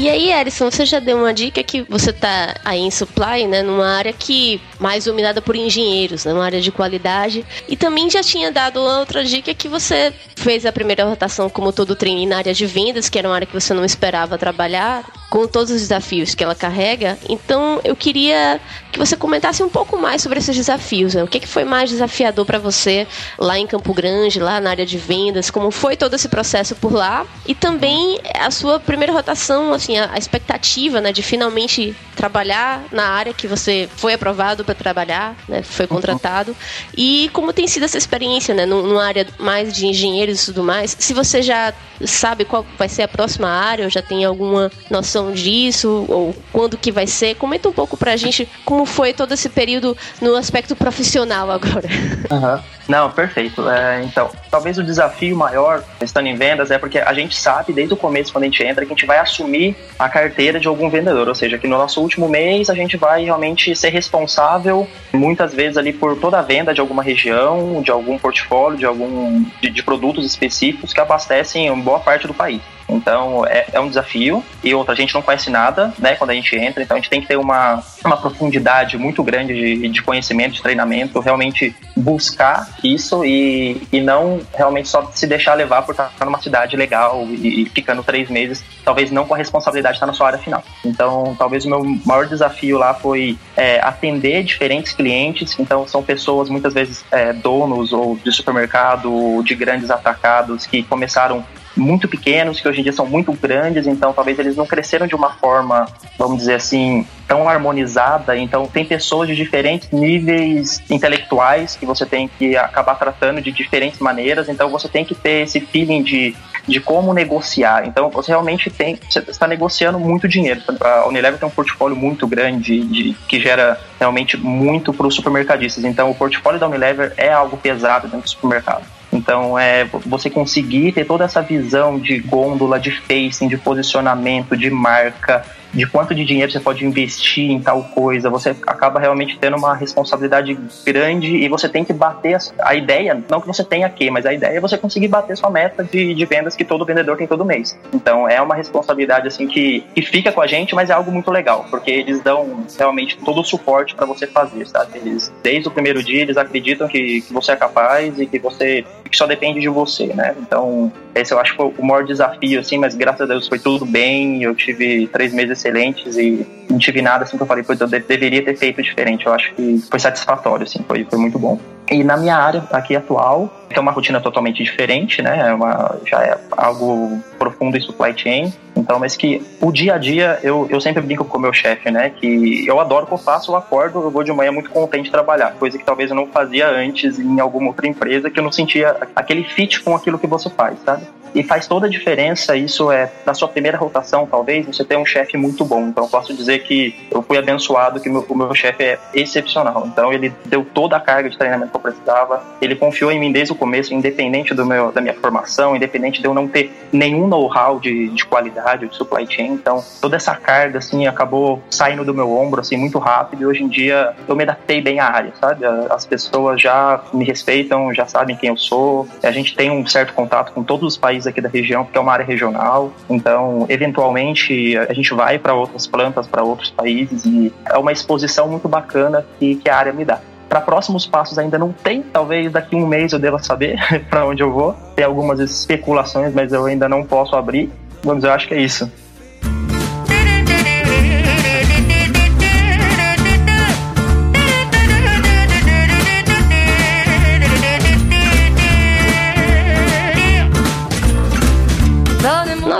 E 0.07 0.09
aí, 0.09 0.31
Erison, 0.31 0.71
você 0.71 0.85
já 0.85 0.99
deu 0.99 1.17
uma 1.17 1.33
dica 1.33 1.61
que 1.61 1.81
você 1.81 2.11
está 2.11 2.55
aí 2.63 2.79
em 2.79 2.89
supply, 2.89 3.45
né, 3.45 3.61
numa 3.61 3.89
área 3.89 4.13
que 4.13 4.61
mais 4.79 5.03
dominada 5.03 5.41
por 5.41 5.53
engenheiros, 5.53 6.23
né, 6.23 6.31
uma 6.31 6.45
área 6.45 6.61
de 6.61 6.71
qualidade. 6.71 7.45
E 7.67 7.75
também 7.75 8.09
já 8.09 8.23
tinha 8.23 8.49
dado 8.49 8.79
outra 8.79 9.21
dica 9.21 9.53
que 9.53 9.67
você 9.67 10.13
fez 10.37 10.65
a 10.65 10.71
primeira 10.71 11.03
rotação 11.03 11.49
como 11.49 11.73
todo 11.73 11.93
treino 11.93 12.29
na 12.29 12.37
área 12.37 12.53
de 12.53 12.65
vendas, 12.65 13.09
que 13.09 13.19
era 13.19 13.27
uma 13.27 13.35
área 13.35 13.45
que 13.45 13.53
você 13.53 13.73
não 13.73 13.83
esperava 13.83 14.37
trabalhar, 14.37 15.03
com 15.29 15.45
todos 15.47 15.71
os 15.71 15.81
desafios 15.81 16.33
que 16.33 16.43
ela 16.43 16.55
carrega. 16.55 17.17
Então, 17.27 17.81
eu 17.83 17.95
queria 17.95 18.59
que 18.91 18.97
você 18.97 19.15
comentasse 19.15 19.61
um 19.61 19.69
pouco 19.69 19.97
mais 19.97 20.21
sobre 20.21 20.39
esses 20.39 20.55
desafios. 20.55 21.13
Né? 21.13 21.23
O 21.23 21.27
que, 21.27 21.39
que 21.39 21.47
foi 21.47 21.63
mais 21.63 21.89
desafiador 21.89 22.45
para 22.45 22.57
você 22.57 23.05
lá 23.37 23.59
em 23.59 23.67
Campo 23.67 23.93
Grande, 23.93 24.39
lá 24.39 24.61
na 24.61 24.69
área 24.69 24.85
de 24.85 24.97
vendas? 24.97 25.51
Como 25.51 25.69
foi 25.69 25.97
todo 25.97 26.13
esse 26.13 26.29
processo 26.29 26.75
por 26.75 26.93
lá? 26.93 27.25
E 27.45 27.53
também 27.53 28.19
a 28.39 28.49
sua 28.49 28.79
primeira 28.79 29.11
rotação, 29.11 29.73
assim, 29.73 29.97
a, 29.97 30.11
a 30.13 30.17
expectativa, 30.17 31.01
né, 31.01 31.11
de 31.11 31.21
finalmente 31.21 31.95
trabalhar 32.15 32.83
na 32.91 33.07
área 33.09 33.33
que 33.33 33.47
você 33.47 33.89
foi 33.97 34.13
aprovado 34.13 34.63
para 34.63 34.73
trabalhar, 34.73 35.35
né, 35.47 35.61
foi 35.61 35.85
uhum. 35.85 35.95
contratado. 35.95 36.55
E 36.95 37.29
como 37.33 37.51
tem 37.51 37.67
sido 37.67 37.83
essa 37.83 37.97
experiência, 37.97 38.55
né, 38.55 38.65
numa 38.65 39.05
área 39.05 39.27
mais 39.37 39.73
de 39.73 39.85
engenheiros 39.87 40.43
e 40.43 40.45
tudo 40.45 40.63
mais. 40.63 40.95
Se 40.97 41.13
você 41.13 41.41
já 41.41 41.73
sabe 42.05 42.45
qual 42.45 42.65
vai 42.77 42.87
ser 42.87 43.03
a 43.03 43.07
próxima 43.07 43.49
área, 43.49 43.85
ou 43.85 43.89
já 43.89 44.01
tem 44.01 44.23
alguma 44.23 44.71
noção 44.89 45.16
disso, 45.31 46.05
ou 46.07 46.35
quando 46.51 46.77
que 46.77 46.91
vai 46.91 47.07
ser, 47.07 47.35
comenta 47.35 47.69
um 47.69 47.73
pouco 47.73 47.97
pra 47.97 48.15
gente 48.15 48.47
como 48.63 48.85
foi 48.85 49.13
todo 49.13 49.33
esse 49.33 49.49
período 49.49 49.95
no 50.21 50.35
aspecto 50.35 50.75
profissional 50.75 51.49
agora. 51.51 51.87
Uhum. 52.29 52.59
Não, 52.87 53.11
perfeito. 53.11 53.67
É, 53.69 54.03
então, 54.03 54.29
talvez 54.49 54.77
o 54.77 54.83
desafio 54.83 55.35
maior 55.35 55.83
estando 56.01 56.27
em 56.27 56.35
vendas 56.35 56.71
é 56.71 56.77
porque 56.77 56.99
a 56.99 57.13
gente 57.13 57.37
sabe 57.37 57.73
desde 57.73 57.93
o 57.93 57.97
começo, 57.97 58.31
quando 58.31 58.43
a 58.43 58.47
gente 58.47 58.63
entra, 58.63 58.85
que 58.85 58.91
a 58.91 58.95
gente 58.95 59.05
vai 59.05 59.17
assumir 59.17 59.75
a 59.99 60.07
carteira 60.07 60.59
de 60.59 60.67
algum 60.67 60.89
vendedor, 60.89 61.27
ou 61.27 61.35
seja, 61.35 61.57
que 61.57 61.67
no 61.67 61.77
nosso 61.77 62.01
último 62.01 62.29
mês 62.29 62.69
a 62.69 62.73
gente 62.73 62.95
vai 62.95 63.25
realmente 63.25 63.75
ser 63.75 63.89
responsável, 63.89 64.87
muitas 65.13 65.53
vezes 65.53 65.77
ali 65.77 65.91
por 65.91 66.17
toda 66.17 66.39
a 66.39 66.41
venda 66.41 66.73
de 66.73 66.79
alguma 66.79 67.03
região, 67.03 67.81
de 67.81 67.91
algum 67.91 68.17
portfólio, 68.17 68.77
de 68.77 68.85
algum 68.85 69.43
de, 69.61 69.69
de 69.69 69.83
produtos 69.83 70.25
específicos 70.25 70.93
que 70.93 70.99
abastecem 70.99 71.73
boa 71.81 71.99
parte 71.99 72.27
do 72.27 72.33
país. 72.33 72.61
Então 72.89 73.45
é, 73.45 73.67
é, 73.73 73.79
um 73.79 73.87
desafio. 73.87 74.43
E 74.63 74.73
outra, 74.73 74.93
a 74.93 74.95
gente 74.95 75.13
não 75.13 75.21
conhece 75.21 75.49
nada, 75.49 75.93
né, 75.99 76.15
quando 76.15 76.31
a 76.31 76.33
gente 76.33 76.55
entra, 76.55 76.81
então 76.81 76.95
a 76.95 76.99
gente 76.99 77.09
tem 77.09 77.21
que 77.21 77.27
ter 77.27 77.37
uma, 77.37 77.83
uma 78.03 78.17
profundidade 78.17 78.97
muito 78.97 79.23
grande 79.23 79.53
de, 79.53 79.87
de 79.87 80.01
conhecimento, 80.01 80.53
de 80.53 80.61
treinamento, 80.61 81.19
realmente 81.19 81.75
buscar 81.95 82.69
isso 82.83 83.25
e, 83.25 83.81
e 83.91 83.99
não 84.01 84.39
realmente 84.53 84.87
só 84.87 85.09
se 85.13 85.27
deixar 85.27 85.53
levar 85.53 85.81
por 85.81 85.91
estar 85.91 86.11
numa 86.23 86.41
cidade 86.41 86.75
legal 86.75 87.25
e, 87.29 87.63
e 87.63 87.69
ficando 87.69 88.03
três 88.03 88.29
meses, 88.29 88.63
talvez 88.83 89.11
não 89.11 89.25
com 89.25 89.33
a 89.33 89.37
responsabilidade 89.37 89.93
de 89.93 89.97
estar 89.97 90.07
na 90.07 90.13
sua 90.13 90.27
área 90.27 90.39
final. 90.39 90.63
Então, 90.85 91.35
talvez 91.37 91.65
o 91.65 91.69
meu 91.69 91.83
maior 92.05 92.25
desafio 92.27 92.77
lá 92.77 92.93
foi 92.93 93.37
é, 93.55 93.79
atender 93.79 94.43
diferentes 94.43 94.93
clientes, 94.93 95.57
então 95.59 95.87
são 95.87 96.03
pessoas 96.03 96.49
muitas 96.49 96.73
vezes 96.73 97.03
é, 97.11 97.33
donos 97.33 97.91
ou 97.91 98.15
de 98.17 98.31
supermercado, 98.31 99.41
de 99.43 99.55
grandes 99.55 99.89
atacados 99.89 100.65
que 100.65 100.83
começaram 100.83 101.43
muito 101.77 102.07
pequenos, 102.07 102.59
que 102.59 102.67
hoje 102.67 102.79
em 102.81 102.83
dia 102.83 102.93
são 102.93 103.05
muito 103.05 103.31
grandes, 103.33 103.87
então 103.87 104.11
talvez 104.11 104.37
eles 104.39 104.55
não 104.55 104.65
cresceram 104.65 105.07
de 105.07 105.15
uma 105.15 105.31
forma, 105.31 105.87
vamos 106.17 106.39
dizer 106.39 106.55
assim, 106.55 107.05
tão 107.27 107.47
harmonizada. 107.47 108.37
Então 108.37 108.65
tem 108.67 108.83
pessoas 108.85 109.27
de 109.27 109.35
diferentes 109.35 109.91
níveis 109.91 110.81
intelectuais 110.89 111.75
que 111.75 111.85
você 111.85 112.05
tem 112.05 112.27
que 112.27 112.55
acabar 112.57 112.95
tratando 112.95 113.41
de 113.41 113.51
diferentes 113.51 113.99
maneiras, 113.99 114.49
então 114.49 114.69
você 114.69 114.87
tem 114.87 115.05
que 115.05 115.13
ter 115.13 115.43
esse 115.43 115.59
feeling 115.59 116.01
de, 116.01 116.35
de 116.67 116.79
como 116.79 117.13
negociar. 117.13 117.85
Então 117.85 118.09
você 118.09 118.31
realmente 118.31 118.69
tem, 118.69 118.99
você 119.09 119.19
está 119.19 119.47
negociando 119.47 119.99
muito 119.99 120.27
dinheiro. 120.27 120.61
A 120.81 121.07
Unilever 121.07 121.39
tem 121.39 121.47
um 121.47 121.51
portfólio 121.51 121.95
muito 121.95 122.27
grande 122.27 122.83
de, 122.85 123.13
que 123.27 123.39
gera 123.39 123.79
realmente 123.99 124.37
muito 124.37 124.93
para 124.93 125.07
os 125.07 125.15
supermercadistas. 125.15 125.83
Então 125.83 126.09
o 126.09 126.15
portfólio 126.15 126.59
da 126.59 126.67
Unilever 126.67 127.13
é 127.17 127.31
algo 127.31 127.57
pesado 127.57 128.07
dentro 128.07 128.23
do 128.23 128.29
supermercado. 128.29 128.96
Então, 129.27 129.59
é 129.59 129.83
você 130.05 130.29
conseguir 130.29 130.93
ter 130.93 131.03
toda 131.03 131.25
essa 131.25 131.41
visão 131.41 131.99
de 131.99 132.17
gôndola, 132.17 132.79
de 132.79 132.91
facing, 132.91 133.49
de 133.49 133.57
posicionamento, 133.57 134.55
de 134.55 134.69
marca, 134.69 135.43
de 135.73 135.85
quanto 135.85 136.15
de 136.15 136.23
dinheiro 136.25 136.51
você 136.51 136.59
pode 136.59 136.85
investir 136.85 137.49
em 137.49 137.59
tal 137.59 137.83
coisa, 137.83 138.29
você 138.29 138.55
acaba 138.65 138.99
realmente 138.99 139.37
tendo 139.39 139.57
uma 139.57 139.75
responsabilidade 139.75 140.57
grande 140.85 141.35
e 141.35 141.47
você 141.47 141.67
tem 141.67 141.83
que 141.83 141.93
bater 141.93 142.37
a, 142.59 142.75
ideia, 142.75 143.23
não 143.29 143.41
que 143.41 143.47
você 143.47 143.63
tenha 143.63 143.87
aqui, 143.87 144.09
mas 144.09 144.25
a 144.25 144.33
ideia 144.33 144.57
é 144.57 144.61
você 144.61 144.77
conseguir 144.77 145.07
bater 145.07 145.35
sua 145.37 145.49
meta 145.49 145.83
de, 145.83 146.13
de 146.13 146.25
vendas 146.25 146.55
que 146.55 146.65
todo 146.65 146.85
vendedor 146.85 147.17
tem 147.17 147.27
todo 147.27 147.45
mês. 147.45 147.77
Então 147.93 148.27
é 148.27 148.41
uma 148.41 148.55
responsabilidade 148.55 149.27
assim 149.27 149.47
que, 149.47 149.83
que 149.93 150.01
fica 150.01 150.31
com 150.31 150.41
a 150.41 150.47
gente, 150.47 150.75
mas 150.75 150.89
é 150.89 150.93
algo 150.93 151.11
muito 151.11 151.31
legal, 151.31 151.65
porque 151.69 151.91
eles 151.91 152.21
dão 152.21 152.65
realmente 152.77 153.17
todo 153.17 153.41
o 153.41 153.43
suporte 153.43 153.95
para 153.95 154.05
você 154.05 154.27
fazer, 154.27 154.65
sabe? 154.67 154.99
Eles, 154.99 155.31
desde 155.43 155.67
o 155.67 155.71
primeiro 155.71 156.03
dia, 156.03 156.21
eles 156.21 156.37
acreditam 156.37 156.87
que, 156.87 157.21
que 157.21 157.33
você 157.33 157.51
é 157.51 157.55
capaz 157.55 158.19
e 158.19 158.25
que 158.25 158.39
você 158.39 158.85
que 159.07 159.17
só 159.17 159.25
depende 159.25 159.59
de 159.59 159.69
você, 159.69 160.07
né? 160.07 160.35
Então, 160.39 160.91
esse 161.15 161.33
eu 161.33 161.39
acho 161.39 161.51
que 161.51 161.57
foi 161.57 161.73
o 161.77 161.85
maior 161.85 162.03
desafio, 162.03 162.59
assim, 162.59 162.77
mas 162.77 162.93
graças 162.93 163.21
a 163.21 163.25
Deus 163.25 163.47
foi 163.47 163.57
tudo 163.57 163.85
bem, 163.85 164.43
eu 164.43 164.53
tive 164.53 165.07
três 165.07 165.33
meses 165.33 165.56
excelentes 165.57 166.17
e 166.17 166.45
não 166.69 166.77
tive 166.77 167.01
nada 167.01 167.23
assim 167.23 167.37
que 167.37 167.43
eu 167.43 167.47
falei, 167.47 167.63
pois 167.63 167.79
eu 167.79 167.87
deveria 167.87 168.43
ter 168.43 168.55
feito 168.55 168.81
diferente. 168.81 169.25
Eu 169.25 169.33
acho 169.33 169.53
que 169.53 169.79
foi 169.89 169.99
satisfatório, 169.99 170.63
assim, 170.63 170.83
foi, 170.87 171.03
foi 171.05 171.19
muito 171.19 171.37
bom. 171.37 171.59
E 171.89 172.03
na 172.03 172.17
minha 172.17 172.35
área 172.35 172.63
aqui 172.71 172.95
atual, 172.95 173.49
tem 173.69 173.79
uma 173.79 173.91
rotina 173.91 174.19
totalmente 174.19 174.63
diferente, 174.63 175.21
né? 175.21 175.49
É 175.49 175.53
uma, 175.53 175.97
já 176.05 176.21
é 176.23 176.37
algo 176.51 177.21
profundo 177.37 177.77
em 177.77 177.81
supply 177.81 178.13
chain. 178.17 178.53
Então, 178.75 178.99
mas 178.99 179.15
que 179.15 179.41
o 179.61 179.71
dia 179.71 179.95
a 179.95 179.97
dia, 179.97 180.39
eu, 180.43 180.67
eu 180.69 180.79
sempre 180.79 181.01
brinco 181.01 181.25
com 181.25 181.37
o 181.37 181.41
meu 181.41 181.53
chefe, 181.53 181.89
né? 181.89 182.09
Que 182.09 182.65
eu 182.67 182.79
adoro 182.79 183.05
o 183.05 183.07
que 183.07 183.13
eu 183.13 183.17
faço, 183.17 183.51
eu 183.51 183.55
acordo, 183.55 184.01
eu 184.01 184.11
vou 184.11 184.23
de 184.23 184.31
manhã 184.31 184.51
muito 184.51 184.69
contente 184.69 185.05
de 185.05 185.11
trabalhar. 185.11 185.53
Coisa 185.53 185.77
que 185.77 185.83
talvez 185.83 186.09
eu 186.09 186.15
não 186.15 186.27
fazia 186.27 186.69
antes 186.69 187.19
em 187.19 187.39
alguma 187.39 187.67
outra 187.67 187.87
empresa, 187.87 188.29
que 188.29 188.39
eu 188.39 188.43
não 188.43 188.51
sentia 188.51 188.95
aquele 189.15 189.43
fit 189.43 189.81
com 189.81 189.95
aquilo 189.95 190.19
que 190.19 190.27
você 190.27 190.49
faz, 190.49 190.77
sabe? 190.85 191.03
E 191.33 191.43
faz 191.43 191.67
toda 191.67 191.87
a 191.87 191.89
diferença, 191.89 192.55
isso 192.55 192.91
é, 192.91 193.11
na 193.25 193.33
sua 193.33 193.47
primeira 193.47 193.77
rotação, 193.77 194.25
talvez, 194.25 194.65
você 194.65 194.83
tem 194.83 194.97
um 194.97 195.05
chefe 195.05 195.37
muito 195.37 195.65
bom. 195.65 195.87
Então, 195.87 196.05
eu 196.05 196.09
posso 196.09 196.33
dizer 196.33 196.59
que 196.59 196.95
eu 197.11 197.21
fui 197.21 197.37
abençoado, 197.37 197.99
que 197.99 198.09
meu, 198.09 198.25
o 198.27 198.35
meu 198.35 198.55
chefe 198.55 198.83
é 198.83 198.99
excepcional. 199.13 199.85
Então, 199.85 200.11
ele 200.11 200.33
deu 200.45 200.65
toda 200.65 200.95
a 200.95 200.99
carga 200.99 201.29
de 201.29 201.37
treinamento 201.37 201.76
eu 201.77 201.81
precisava, 201.81 202.43
ele 202.61 202.75
confiou 202.75 203.11
em 203.11 203.19
mim 203.19 203.31
desde 203.31 203.53
o 203.53 203.55
começo, 203.55 203.93
independente 203.93 204.53
do 204.53 204.65
meu, 204.65 204.91
da 204.91 205.01
minha 205.01 205.13
formação, 205.13 205.75
independente 205.75 206.21
de 206.21 206.27
eu 206.27 206.33
não 206.33 206.47
ter 206.47 206.71
nenhum 206.91 207.27
know-how 207.27 207.79
de, 207.79 208.09
de 208.09 208.25
qualidade, 208.25 208.87
de 208.87 208.95
supply 208.95 209.25
chain. 209.29 209.53
Então, 209.53 209.83
toda 210.01 210.15
essa 210.15 210.35
carga, 210.35 210.79
assim, 210.79 211.07
acabou 211.07 211.61
saindo 211.69 212.03
do 212.03 212.13
meu 212.13 212.31
ombro, 212.35 212.61
assim, 212.61 212.77
muito 212.77 212.97
rápido. 212.97 213.43
E 213.43 213.45
hoje 213.45 213.63
em 213.63 213.67
dia, 213.67 214.13
eu 214.27 214.35
me 214.35 214.43
adaptei 214.43 214.81
bem 214.81 214.99
à 214.99 215.05
área, 215.05 215.33
sabe? 215.39 215.65
As 215.89 216.05
pessoas 216.05 216.61
já 216.61 217.01
me 217.13 217.23
respeitam, 217.23 217.93
já 217.93 218.05
sabem 218.05 218.35
quem 218.35 218.49
eu 218.49 218.57
sou. 218.57 219.07
A 219.23 219.31
gente 219.31 219.55
tem 219.55 219.69
um 219.69 219.85
certo 219.85 220.13
contato 220.13 220.51
com 220.53 220.63
todos 220.63 220.93
os 220.93 220.97
países 220.97 221.27
aqui 221.27 221.41
da 221.41 221.49
região, 221.49 221.83
porque 221.83 221.97
é 221.97 222.01
uma 222.01 222.13
área 222.13 222.25
regional. 222.25 222.91
Então, 223.09 223.65
eventualmente, 223.69 224.77
a 224.77 224.93
gente 224.93 225.13
vai 225.13 225.37
para 225.37 225.53
outras 225.53 225.85
plantas, 225.87 226.27
para 226.27 226.43
outros 226.43 226.69
países. 226.69 227.25
E 227.25 227.53
é 227.65 227.77
uma 227.77 227.91
exposição 227.91 228.47
muito 228.47 228.67
bacana 228.67 229.25
que, 229.39 229.55
que 229.55 229.69
a 229.69 229.77
área 229.77 229.93
me 229.93 230.05
dá. 230.05 230.19
Para 230.47 230.61
próximos 230.61 231.05
passos 231.05 231.37
ainda 231.37 231.57
não 231.57 231.71
tem, 231.71 232.01
talvez 232.01 232.51
daqui 232.51 232.75
um 232.75 232.87
mês 232.87 233.11
eu 233.11 233.19
deva 233.19 233.39
saber 233.39 233.77
para 234.09 234.25
onde 234.25 234.41
eu 234.41 234.51
vou. 234.51 234.73
Tem 234.95 235.03
algumas 235.03 235.39
especulações, 235.39 236.33
mas 236.33 236.53
eu 236.53 236.65
ainda 236.65 236.87
não 236.87 237.03
posso 237.03 237.35
abrir. 237.35 237.69
Vamos, 238.03 238.23
eu 238.23 238.31
acho 238.31 238.47
que 238.47 238.53
é 238.53 238.61
isso. 238.61 238.89